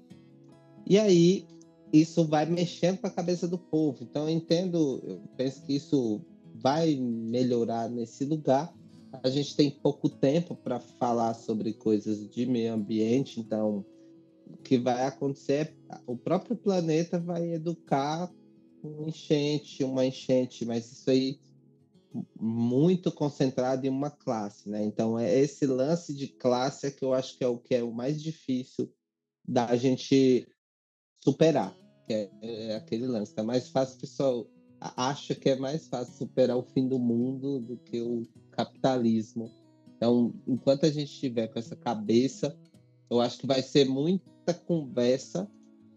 [0.87, 1.45] E aí,
[1.93, 3.99] isso vai mexendo com a cabeça do povo.
[4.01, 6.19] Então, eu entendo, eu penso que isso
[6.61, 8.73] vai melhorar nesse lugar.
[9.23, 13.85] A gente tem pouco tempo para falar sobre coisas de meio ambiente, então
[14.45, 18.31] o que vai acontecer é o próprio planeta vai educar
[18.83, 21.39] uma enchente, uma enchente, mas isso aí
[22.39, 24.83] muito concentrado em uma classe, né?
[24.83, 27.83] Então é esse lance de classe é que eu acho que é o que é
[27.83, 28.91] o mais difícil
[29.47, 30.47] da gente
[31.23, 31.77] superar,
[32.07, 33.33] que é, é aquele lance.
[33.33, 34.47] Tá mais fácil pessoal
[34.81, 39.51] acha que é mais fácil superar o fim do mundo do que o capitalismo.
[39.95, 42.57] Então, enquanto a gente estiver com essa cabeça,
[43.09, 45.49] eu acho que vai ser muita conversa,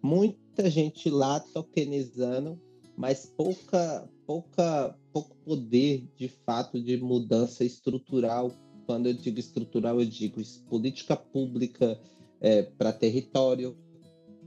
[0.02, 2.60] muita gente lá tokenizando,
[2.96, 8.52] mas pouca, pouca, pouco poder de fato de mudança estrutural.
[8.86, 12.00] Quando eu digo estrutural, eu digo política pública
[12.40, 13.76] é, para território,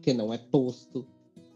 [0.02, 1.08] que não é posto.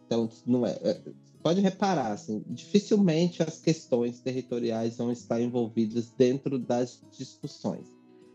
[0.05, 1.01] Então, não é, é
[1.41, 7.87] pode reparar, assim, dificilmente as questões territoriais vão estar envolvidas dentro das discussões.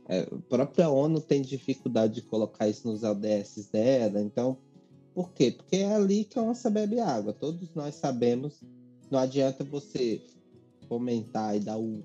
[0.09, 4.59] É, a própria ONU tem dificuldade de colocar isso nos ODS dela, então,
[5.15, 5.51] por quê?
[5.51, 7.33] Porque é ali que a onça bebe água.
[7.33, 8.61] Todos nós sabemos,
[9.11, 10.21] não adianta você
[10.89, 12.03] fomentar e dar o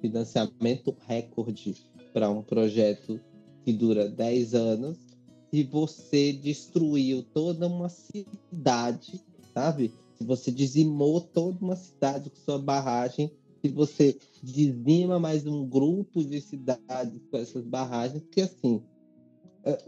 [0.00, 1.74] financiamento recorde
[2.12, 3.20] para um projeto
[3.64, 4.98] que dura 10 anos
[5.52, 9.20] e você destruiu toda uma cidade,
[9.54, 9.92] sabe?
[10.22, 13.30] Você dizimou toda uma cidade com sua barragem,
[13.60, 18.82] se você dizima mais um grupo de cidades com essas barragens, que assim
[19.64, 19.78] é,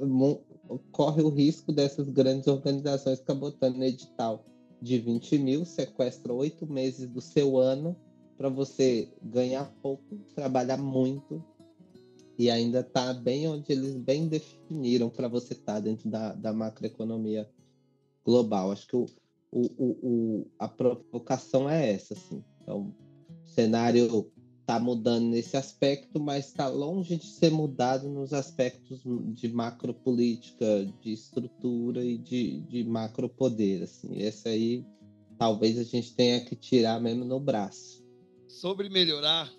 [0.92, 4.44] corre o risco dessas grandes organizações ficar botando edital
[4.80, 7.96] de 20 mil, sequestra oito meses do seu ano
[8.36, 11.42] para você ganhar pouco, trabalhar muito
[12.38, 16.52] e ainda tá bem onde eles bem definiram para você estar tá dentro da, da
[16.52, 17.48] macroeconomia
[18.24, 18.72] global.
[18.72, 19.06] Acho que o,
[19.54, 22.44] o, o, o, a provocação é essa, assim.
[22.60, 22.92] Então,
[23.44, 29.02] o cenário está mudando nesse aspecto, mas está longe de ser mudado nos aspectos
[29.34, 33.84] de macropolítica, de estrutura e de, de macropoder.
[33.84, 34.18] Assim.
[34.18, 34.84] Esse aí
[35.38, 38.02] talvez a gente tenha que tirar mesmo no braço.
[38.48, 39.52] Sobre melhorar,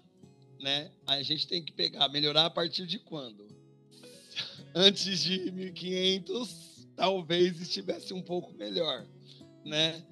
[0.59, 0.91] né?
[1.07, 3.47] A gente tem que pegar, melhorar a partir de quando?
[4.75, 9.05] antes de 1500 talvez estivesse um pouco melhor,
[9.65, 10.05] né?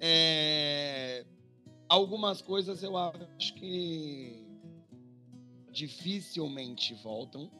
[0.00, 1.24] É,
[1.88, 4.44] algumas coisas eu acho que
[5.70, 7.50] dificilmente voltam.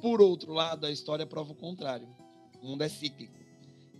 [0.00, 2.08] Por outro lado, a história prova o contrário.
[2.62, 3.34] O mundo é cíclico.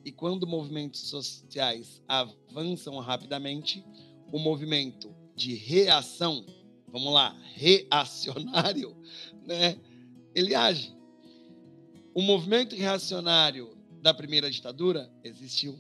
[0.04, 3.84] E quando movimentos sociais avançam rapidamente,
[4.30, 6.44] o movimento de reação,
[6.86, 8.96] vamos lá, reacionário,
[9.44, 9.78] né?
[10.34, 10.94] Ele age.
[12.14, 15.78] O movimento reacionário da primeira ditadura existiu.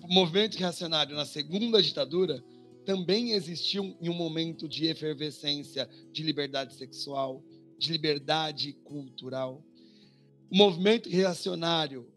[0.00, 2.42] O movimento reacionário na segunda ditadura
[2.86, 7.44] também existiu em um momento de efervescência de liberdade sexual,
[7.78, 9.62] de liberdade cultural.
[10.50, 12.10] O movimento reacionário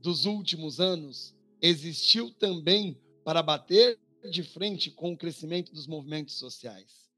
[0.00, 3.98] dos últimos anos existiu também para bater
[4.30, 7.10] de frente com o crescimento dos movimentos sociais.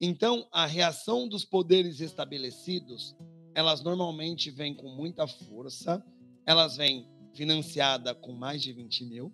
[0.00, 3.16] Então, a reação dos poderes estabelecidos,
[3.52, 6.04] elas normalmente vêm com muita força,
[6.46, 9.32] elas vêm financiada com mais de 20 mil,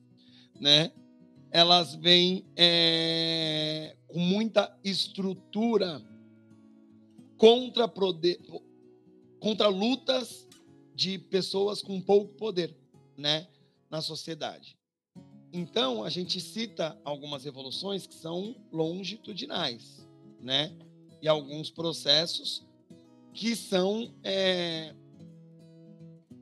[0.59, 0.93] né?
[1.51, 6.03] Elas vêm é, com muita estrutura
[7.37, 8.39] contra, poder,
[9.41, 10.47] contra lutas
[10.95, 12.77] de pessoas com pouco poder,
[13.17, 13.49] né,
[13.91, 14.77] na sociedade.
[15.53, 20.07] Então, a gente cita algumas revoluções que são longitudinais,
[20.41, 20.77] né?
[21.21, 22.65] E alguns processos
[23.33, 24.95] que são é,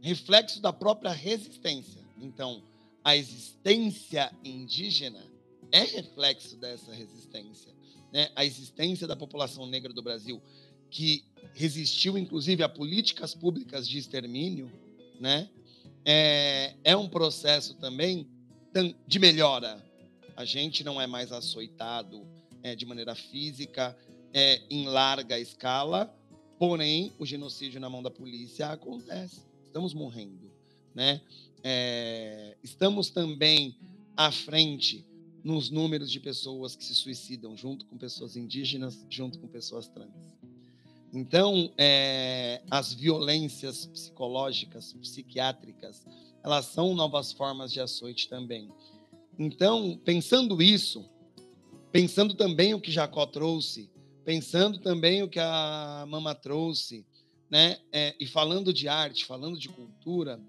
[0.00, 2.02] reflexo da própria resistência.
[2.20, 2.62] Então,
[3.04, 5.24] a existência indígena
[5.70, 7.72] é reflexo dessa resistência.
[8.12, 8.30] Né?
[8.34, 10.40] A existência da população negra do Brasil,
[10.90, 14.70] que resistiu, inclusive, a políticas públicas de extermínio,
[15.20, 15.48] né?
[16.04, 18.26] é, é um processo também
[19.06, 19.84] de melhora.
[20.36, 22.26] A gente não é mais açoitado
[22.62, 23.96] é, de maneira física,
[24.32, 26.14] é, em larga escala,
[26.58, 29.47] porém, o genocídio na mão da polícia acontece.
[29.68, 30.50] Estamos morrendo,
[30.94, 31.20] né?
[31.62, 33.76] É, estamos também
[34.16, 35.06] à frente
[35.44, 40.38] nos números de pessoas que se suicidam, junto com pessoas indígenas, junto com pessoas trans.
[41.12, 46.02] Então, é, as violências psicológicas, psiquiátricas,
[46.42, 48.70] elas são novas formas de açoite também.
[49.38, 51.04] Então, pensando isso,
[51.92, 53.90] pensando também o que Jacó trouxe,
[54.24, 57.06] pensando também o que a Mama trouxe,
[57.50, 57.78] né?
[57.92, 60.40] É, e falando de arte, falando de cultura,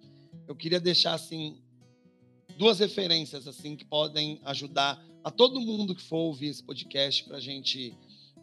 [0.48, 1.62] eu queria deixar assim
[2.58, 7.38] duas referências assim que podem ajudar a todo mundo que for ouvir esse podcast para
[7.38, 7.96] a gente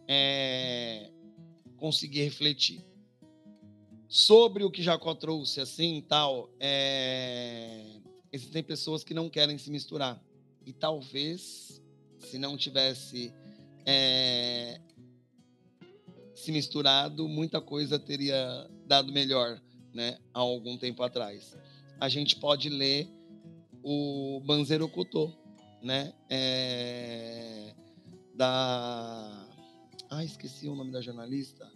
[0.08, 1.10] é,
[1.76, 2.84] conseguir refletir
[4.08, 6.50] sobre o que Jacó trouxe assim tal.
[6.60, 8.00] É,
[8.32, 10.22] existem pessoas que não querem se misturar
[10.64, 11.82] e talvez
[12.18, 13.32] se não tivesse
[13.84, 14.80] é,
[16.36, 19.60] se misturado, muita coisa teria dado melhor,
[19.92, 21.56] né, há algum tempo atrás.
[21.98, 23.08] A gente pode ler
[23.82, 25.32] o Banzeiro Cotô,
[25.82, 27.74] né, é,
[28.34, 29.48] da...
[30.10, 31.68] Ah, esqueci o nome da jornalista.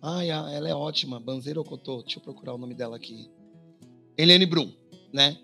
[0.00, 2.02] Ah, ela é ótima, Banzeiro Cotô.
[2.02, 3.30] Deixa eu procurar o nome dela aqui.
[4.16, 4.72] Helene Brum,
[5.12, 5.36] né?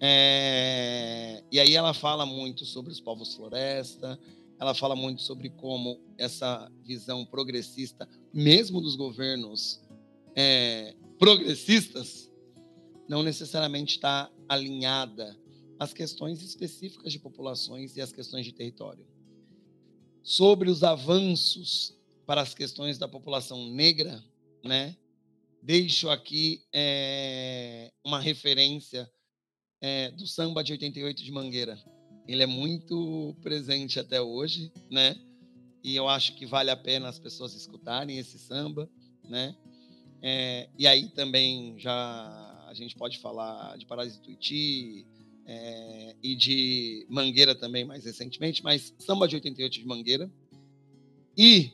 [0.00, 4.18] É, e aí ela fala muito sobre os povos floresta,
[4.60, 9.80] ela fala muito sobre como essa visão progressista, mesmo dos governos
[10.36, 12.30] é, progressistas,
[13.08, 15.34] não necessariamente está alinhada
[15.78, 19.06] às questões específicas de populações e às questões de território.
[20.22, 24.22] Sobre os avanços para as questões da população negra,
[24.62, 24.94] né?
[25.62, 29.10] Deixo aqui é, uma referência
[29.80, 31.82] é, do samba de 88 de Mangueira,
[32.26, 35.16] ele é muito presente até hoje, né?
[35.82, 38.88] E eu acho que vale a pena as pessoas escutarem esse samba,
[39.28, 39.56] né?
[40.22, 45.06] É, e aí também já a gente pode falar de Parásito Tuiuti
[45.46, 50.30] é, e de Mangueira também mais recentemente, mas samba de 88 de Mangueira.
[51.36, 51.72] E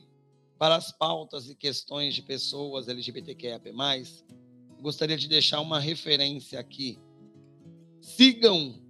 [0.57, 3.61] para as pautas e questões de pessoas LGBTQIA+,
[4.81, 6.97] gostaria de deixar uma referência aqui.
[8.01, 8.81] Sigam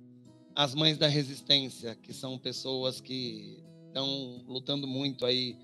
[0.57, 5.55] as mães da resistência, que são pessoas que estão lutando muito aí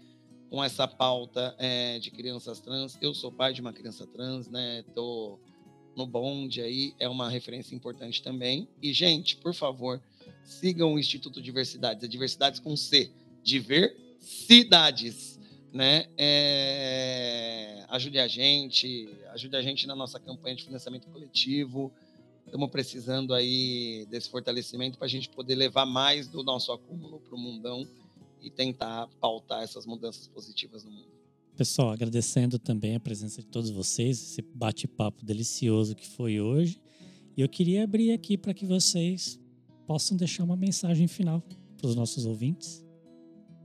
[0.52, 2.96] com essa pauta é, de crianças trans.
[3.02, 4.84] Eu sou pai de uma criança trans, né?
[4.94, 5.40] Tô
[5.96, 8.68] no bonde aí, é uma referência importante também.
[8.84, 10.00] E, gente, por favor,
[10.44, 13.10] sigam o Instituto Diversidades, é Diversidades com C,
[13.42, 15.40] Diversidades,
[15.74, 16.06] né?
[16.16, 21.92] É, ajude a gente, ajude a gente na nossa campanha de financiamento coletivo,
[22.46, 27.36] estamos precisando aí desse fortalecimento para a gente poder levar mais do nosso acúmulo para
[27.36, 27.88] o mundão
[28.42, 31.14] e tentar pautar essas mudanças positivas no mundo.
[31.56, 36.82] Pessoal, agradecendo também a presença de todos vocês, esse bate-papo delicioso que foi hoje.
[37.38, 39.40] E eu queria abrir aqui para que vocês
[39.86, 41.44] possam deixar uma mensagem final
[41.78, 42.84] para os nossos ouvintes.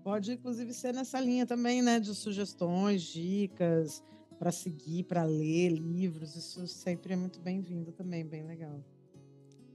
[0.04, 1.98] Pode, inclusive, ser nessa linha também, né?
[1.98, 4.02] De sugestões, dicas
[4.38, 6.36] para seguir, para ler livros.
[6.36, 8.82] Isso sempre é muito bem-vindo também, bem legal.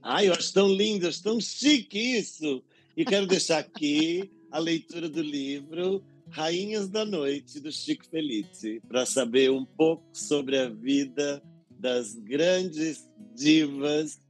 [0.02, 2.62] Ai, eu acho tão lindo, acho tão chique isso.
[2.96, 9.04] E quero deixar aqui a leitura do livro Rainhas da Noite, do Chico Felice, para
[9.04, 14.20] saber um pouco sobre a vida das grandes divas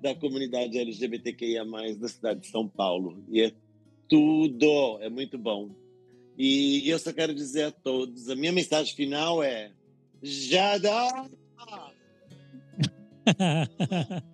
[0.00, 1.64] da comunidade LGBTQIA+,
[1.98, 3.22] da cidade de São Paulo.
[3.28, 3.52] E é
[4.08, 5.70] tudo, é muito bom.
[6.36, 9.72] E eu só quero dizer a todos, a minha mensagem final é
[10.22, 11.28] já dá!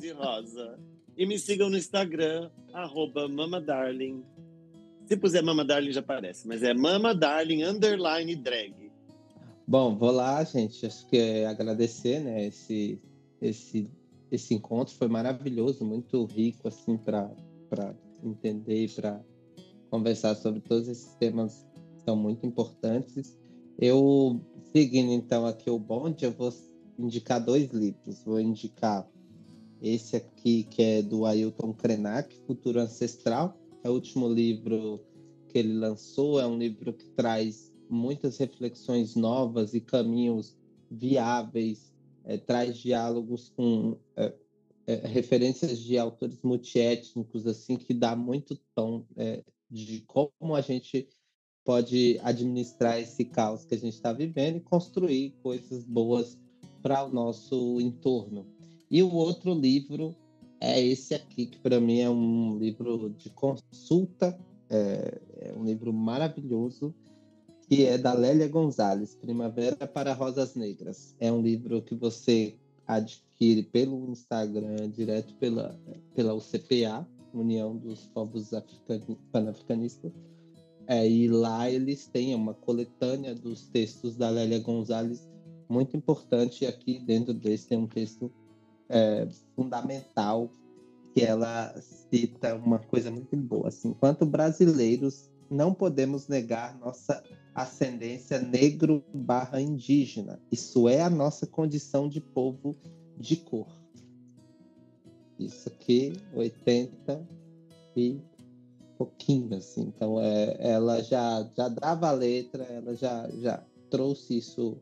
[0.00, 0.78] de rosa.
[1.16, 4.24] E me sigam no Instagram, arroba mamadarling.
[5.06, 8.92] Se puser Mama Darling já aparece, mas é Mama Darling underline drag.
[9.66, 10.84] Bom, vou lá, gente.
[10.84, 12.46] Acho que é agradecer, né?
[12.46, 13.00] Esse,
[13.40, 13.90] esse,
[14.30, 17.30] esse encontro foi maravilhoso, muito rico, assim, para
[18.22, 19.24] entender e para
[19.90, 23.38] conversar sobre todos esses temas que são muito importantes.
[23.78, 24.40] Eu,
[24.72, 26.52] seguindo então aqui o bonde, eu vou
[26.98, 28.22] indicar dois livros.
[28.24, 29.08] Vou indicar
[29.80, 33.56] esse aqui, que é do Ailton Krenak, Futuro Ancestral.
[33.84, 35.00] É o último livro
[35.48, 36.40] que ele lançou.
[36.40, 40.56] É um livro que traz muitas reflexões novas e caminhos
[40.90, 41.92] viáveis,
[42.24, 44.34] é, traz diálogos com é,
[44.96, 51.08] referências de autores multiétnicos, assim, que dá muito tom é, de como a gente
[51.64, 56.38] pode administrar esse caos que a gente está vivendo e construir coisas boas
[56.82, 58.46] para o nosso entorno.
[58.90, 60.16] E o outro livro
[60.60, 64.38] é esse aqui, que para mim é um livro de consulta,
[64.70, 66.94] é, é, um livro maravilhoso,
[67.68, 71.14] que é da Lélia Gonzalez, Primavera para Rosas Negras.
[71.20, 72.56] É um livro que você
[72.88, 75.78] adquire pelo Instagram, direto pela,
[76.14, 78.50] pela UCPA, União dos Povos
[79.30, 80.10] Pan-Africanistas.
[80.86, 85.28] É, e lá eles têm uma coletânea dos textos da Lélia Gonzalez
[85.68, 86.64] muito importante.
[86.64, 88.32] E aqui dentro desse tem um texto
[88.88, 90.50] é, fundamental
[91.14, 93.68] que ela cita uma coisa muito boa.
[93.68, 97.22] Assim, enquanto brasileiros, não podemos negar nossa
[97.62, 100.40] ascendência negro barra indígena.
[100.50, 102.76] Isso é a nossa condição de povo
[103.18, 103.66] de cor.
[105.38, 107.26] Isso aqui, 80
[107.96, 108.20] e
[108.96, 109.82] pouquinho, assim.
[109.82, 114.76] Então, é, ela já, já dava a letra, ela já, já trouxe isso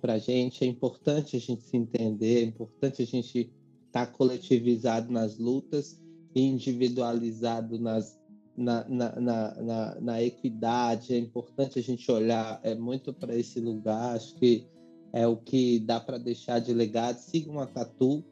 [0.00, 0.64] para a gente.
[0.64, 3.50] É importante a gente se entender, é importante a gente
[3.86, 5.98] estar tá coletivizado nas lutas
[6.34, 8.18] individualizado nas,
[8.56, 11.14] na, na, na, na, equidade.
[11.14, 14.16] É importante a gente olhar é, muito para esse lugar.
[14.16, 14.66] Acho que
[15.12, 17.16] é o que dá para deixar de legado.
[17.16, 18.24] Sigam a Tatu,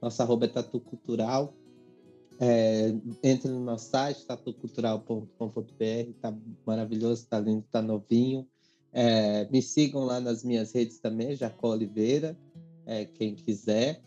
[0.00, 1.54] nossa arroba é Tatu Cultural.
[2.40, 2.92] É,
[3.22, 6.36] entre no nosso site, tatucultural.com.br, tá
[6.66, 8.46] maravilhoso, tá lindo, tá novinho.
[8.92, 12.36] É, me sigam lá nas minhas redes também, Jacó Oliveira,
[12.86, 14.02] é, quem quiser.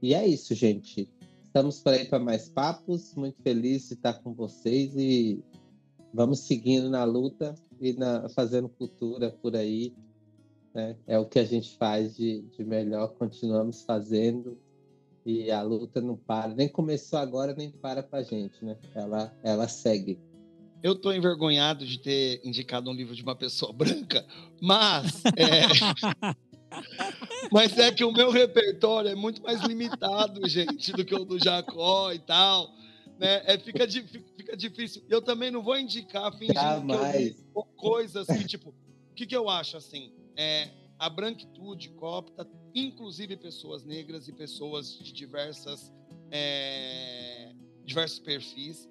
[0.00, 1.08] E é isso, gente.
[1.54, 3.14] Estamos por aí para mais papos.
[3.14, 5.40] Muito feliz de estar com vocês e
[6.12, 9.94] vamos seguindo na luta e na, fazendo cultura por aí.
[10.74, 10.96] Né?
[11.06, 14.58] É o que a gente faz de, de melhor, continuamos fazendo
[15.24, 16.52] e a luta não para.
[16.52, 18.76] Nem começou agora, nem para para a gente, né?
[18.92, 20.18] Ela, ela segue.
[20.82, 24.26] Eu estou envergonhado de ter indicado um livro de uma pessoa branca,
[24.60, 25.22] mas.
[25.36, 26.34] É...
[27.50, 31.38] mas é que o meu repertório é muito mais limitado, gente, do que o do
[31.38, 32.72] Jacó e tal.
[33.18, 33.42] Né?
[33.44, 35.02] É, fica, fica difícil.
[35.08, 37.34] Eu também não vou indicar fingindo Jamais.
[37.34, 40.12] que eu coisas que, tipo, o que, que eu acho assim?
[40.36, 45.92] É, a branquitude copta, inclusive pessoas negras e pessoas de diversas,
[46.30, 47.52] é,
[47.84, 48.88] diversos perfis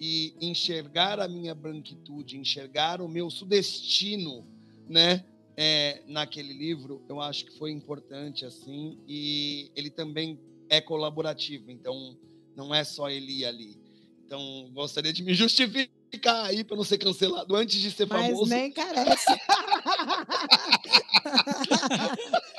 [0.00, 4.46] e enxergar a minha branquitude, enxergar o meu sudestino,
[4.88, 5.24] né?
[5.56, 12.16] É, naquele livro, eu acho que foi importante assim e ele também é colaborativo, então
[12.56, 13.78] não é só ele ali.
[14.24, 18.48] Então gostaria de me justificar aí para não ser cancelado antes de ser Mas famoso.
[18.48, 19.26] Mas nem carece.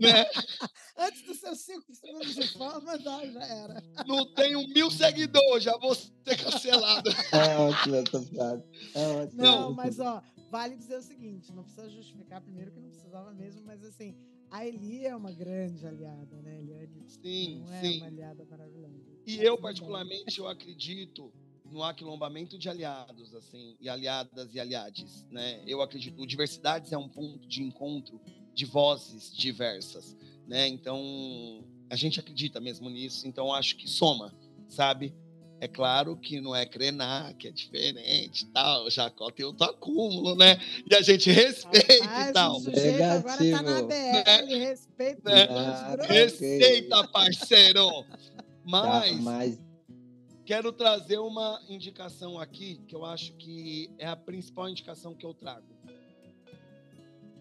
[0.00, 0.26] né?
[0.98, 3.82] Antes dos seus cinco segundos de fama, já era.
[4.06, 7.10] Não tenho mil seguidores, já vou ser cancelado.
[7.32, 8.64] É ótimo essa piada.
[8.94, 9.42] É ótimo.
[9.42, 10.22] Não, mas ó,
[10.56, 14.16] vale dizer o seguinte: não precisa justificar primeiro que não precisava mesmo, mas assim,
[14.50, 17.04] a Eli é uma grande aliada, né, Eliane?
[17.08, 17.96] Sim, não é sim.
[17.98, 18.94] uma aliada maravilhosa.
[19.26, 21.30] E eu, particularmente, eu acredito
[21.70, 25.62] no aquilombamento de aliados, assim, e aliadas e aliades, né?
[25.66, 28.20] Eu acredito, o diversidades é um ponto de encontro
[28.54, 30.16] de vozes diversas,
[30.46, 30.68] né?
[30.68, 30.98] Então,
[31.90, 34.32] a gente acredita mesmo nisso, então acho que soma,
[34.68, 35.12] sabe?
[35.58, 38.90] É claro que não é Krenar, que é diferente e tal.
[38.90, 40.58] Jacó tem outro acúmulo, né?
[40.90, 42.56] E a gente respeita Rapaz, e tal.
[42.56, 44.56] O sujeito agora tá na BL, né?
[44.58, 45.48] respeita né?
[45.50, 48.04] Ah, Respeita, parceiro!
[48.64, 49.58] Mas, mas
[50.44, 55.32] quero trazer uma indicação aqui que eu acho que é a principal indicação que eu
[55.32, 55.66] trago.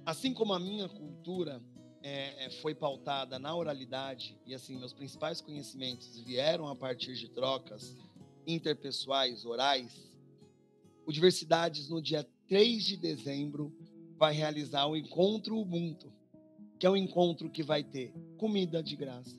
[0.06, 1.62] Assim como a minha cultura
[2.06, 7.28] é, é, foi pautada na oralidade e assim meus principais conhecimentos vieram a partir de
[7.28, 7.98] trocas
[8.46, 10.14] interpessoais orais,
[11.04, 13.76] o Diversidades no dia 3 de dezembro
[14.20, 16.14] vai realizar o encontro Ubuntu,
[16.78, 19.36] que é um encontro que vai ter comida de graça,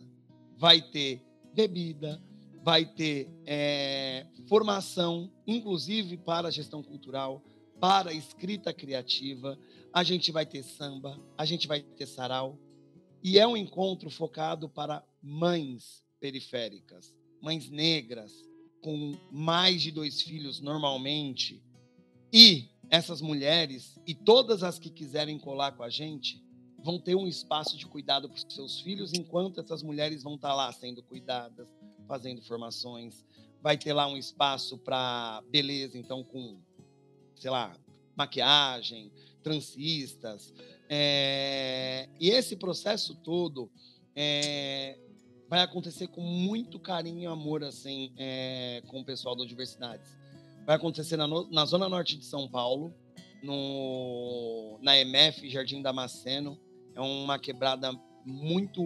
[0.57, 1.23] vai ter
[1.55, 2.21] bebida,
[2.65, 7.41] vai ter é, formação, inclusive para gestão cultural,
[7.79, 9.57] para escrita criativa,
[9.97, 12.59] a gente vai ter samba, a gente vai ter sarau.
[13.23, 18.31] E é um encontro focado para mães periféricas, mães negras,
[18.83, 21.65] com mais de dois filhos normalmente.
[22.31, 26.45] E essas mulheres, e todas as que quiserem colar com a gente,
[26.85, 30.55] vão ter um espaço de cuidado para os seus filhos, enquanto essas mulheres vão estar
[30.55, 31.75] lá sendo cuidadas,
[32.07, 33.25] fazendo formações.
[33.63, 36.61] Vai ter lá um espaço para beleza, então, com,
[37.35, 37.75] sei lá,
[38.15, 39.11] maquiagem,
[39.47, 40.53] transistas.
[40.89, 42.09] É...
[42.19, 43.71] E esse processo todo
[44.15, 44.99] é...
[45.49, 48.83] vai acontecer com muito carinho e amor, assim, é...
[48.89, 50.11] com o pessoal da Universidades.
[50.67, 52.93] Vai acontecer na, na Zona Norte de São Paulo,
[53.41, 54.81] no...
[54.83, 56.59] na MF Jardim Damasceno.
[56.93, 57.93] É uma quebrada
[58.25, 58.83] muito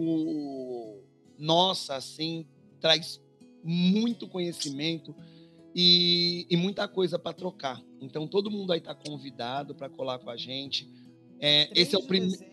[1.39, 2.45] nossa, assim,
[2.79, 3.19] traz
[3.63, 5.15] muito conhecimento
[5.75, 7.81] e, e muita coisa para trocar.
[7.99, 10.89] Então todo mundo aí está convidado para colar com a gente.
[11.39, 12.51] É, esse é o primeiro.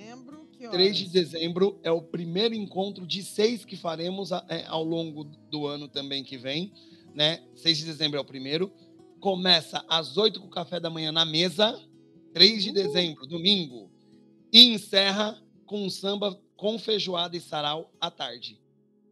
[0.70, 5.66] 3 de dezembro é o primeiro encontro de seis que faremos é, ao longo do
[5.66, 6.73] ano também que vem.
[7.15, 7.43] Né?
[7.55, 8.73] 6 de dezembro é o primeiro.
[9.20, 11.81] Começa às 8 com o café da manhã na mesa.
[12.32, 13.90] 3 de dezembro, domingo.
[14.53, 18.61] E encerra com um samba com feijoada e sarau à tarde.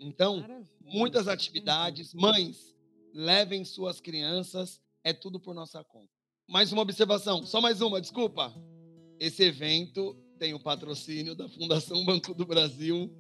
[0.01, 0.69] Então, Maravilha.
[0.85, 2.13] muitas atividades.
[2.13, 2.76] Mães,
[3.17, 6.11] levem suas crianças, é tudo por nossa conta.
[6.47, 8.55] Mais uma observação, só mais uma, desculpa.
[9.19, 13.11] Esse evento tem o patrocínio da Fundação Banco do Brasil,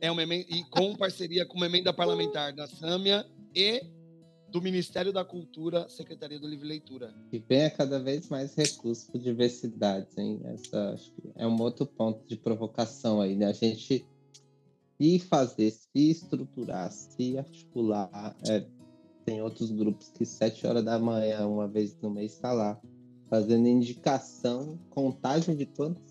[0.00, 3.84] é uma e com parceria com uma emenda parlamentar da Sâmia e
[4.48, 7.14] do Ministério da Cultura, Secretaria do Livre Leitura.
[7.30, 10.40] E venha cada vez mais recursos para diversidade, hein?
[10.44, 13.46] Essa acho que é um outro ponto de provocação aí, né?
[13.46, 14.04] A gente
[14.98, 18.64] ir fazer, se estruturar, se articular, é,
[19.24, 22.80] tem outros grupos que sete horas da manhã, uma vez no mês, está lá,
[23.28, 26.02] fazendo indicação, contagem de quantos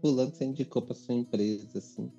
[0.00, 2.10] fulano você indicou para sua empresa, assim.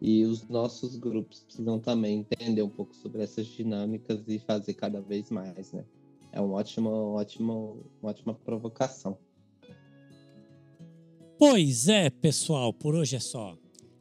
[0.00, 5.00] E os nossos grupos precisam também entender um pouco sobre essas dinâmicas e fazer cada
[5.00, 5.84] vez mais, né?
[6.32, 9.18] É uma ótima, ótima, uma ótima provocação.
[11.38, 13.56] Pois é, pessoal, por hoje é só.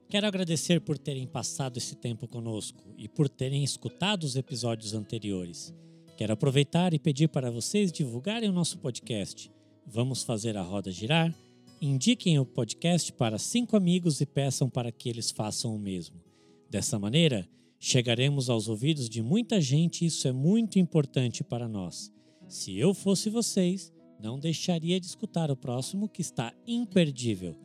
[0.10, 5.74] Quero agradecer por terem passado esse tempo conosco e por terem escutado os episódios anteriores.
[6.20, 9.50] Quero aproveitar e pedir para vocês divulgarem o nosso podcast.
[9.88, 11.34] Vamos fazer a roda girar?
[11.82, 16.22] Indiquem o podcast para cinco amigos e peçam para que eles façam o mesmo.
[16.70, 17.48] Dessa maneira,
[17.80, 22.12] chegaremos aos ouvidos de muita gente e isso é muito importante para nós.
[22.50, 23.90] Se eu fosse vocês,
[24.22, 27.56] não deixaria de escutar o próximo que está imperdível.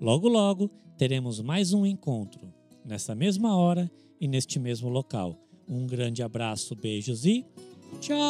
[0.00, 2.54] Logo, logo teremos mais um encontro,
[2.84, 5.36] nessa mesma hora e neste mesmo local.
[5.66, 7.44] Um grande abraço, beijos e
[8.00, 8.24] child.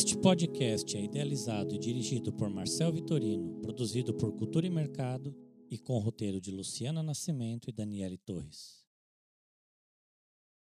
[0.00, 5.36] Este podcast é idealizado e dirigido por Marcel Vitorino, produzido por Cultura e Mercado
[5.70, 8.82] e com roteiro de Luciana Nascimento e Daniele Torres.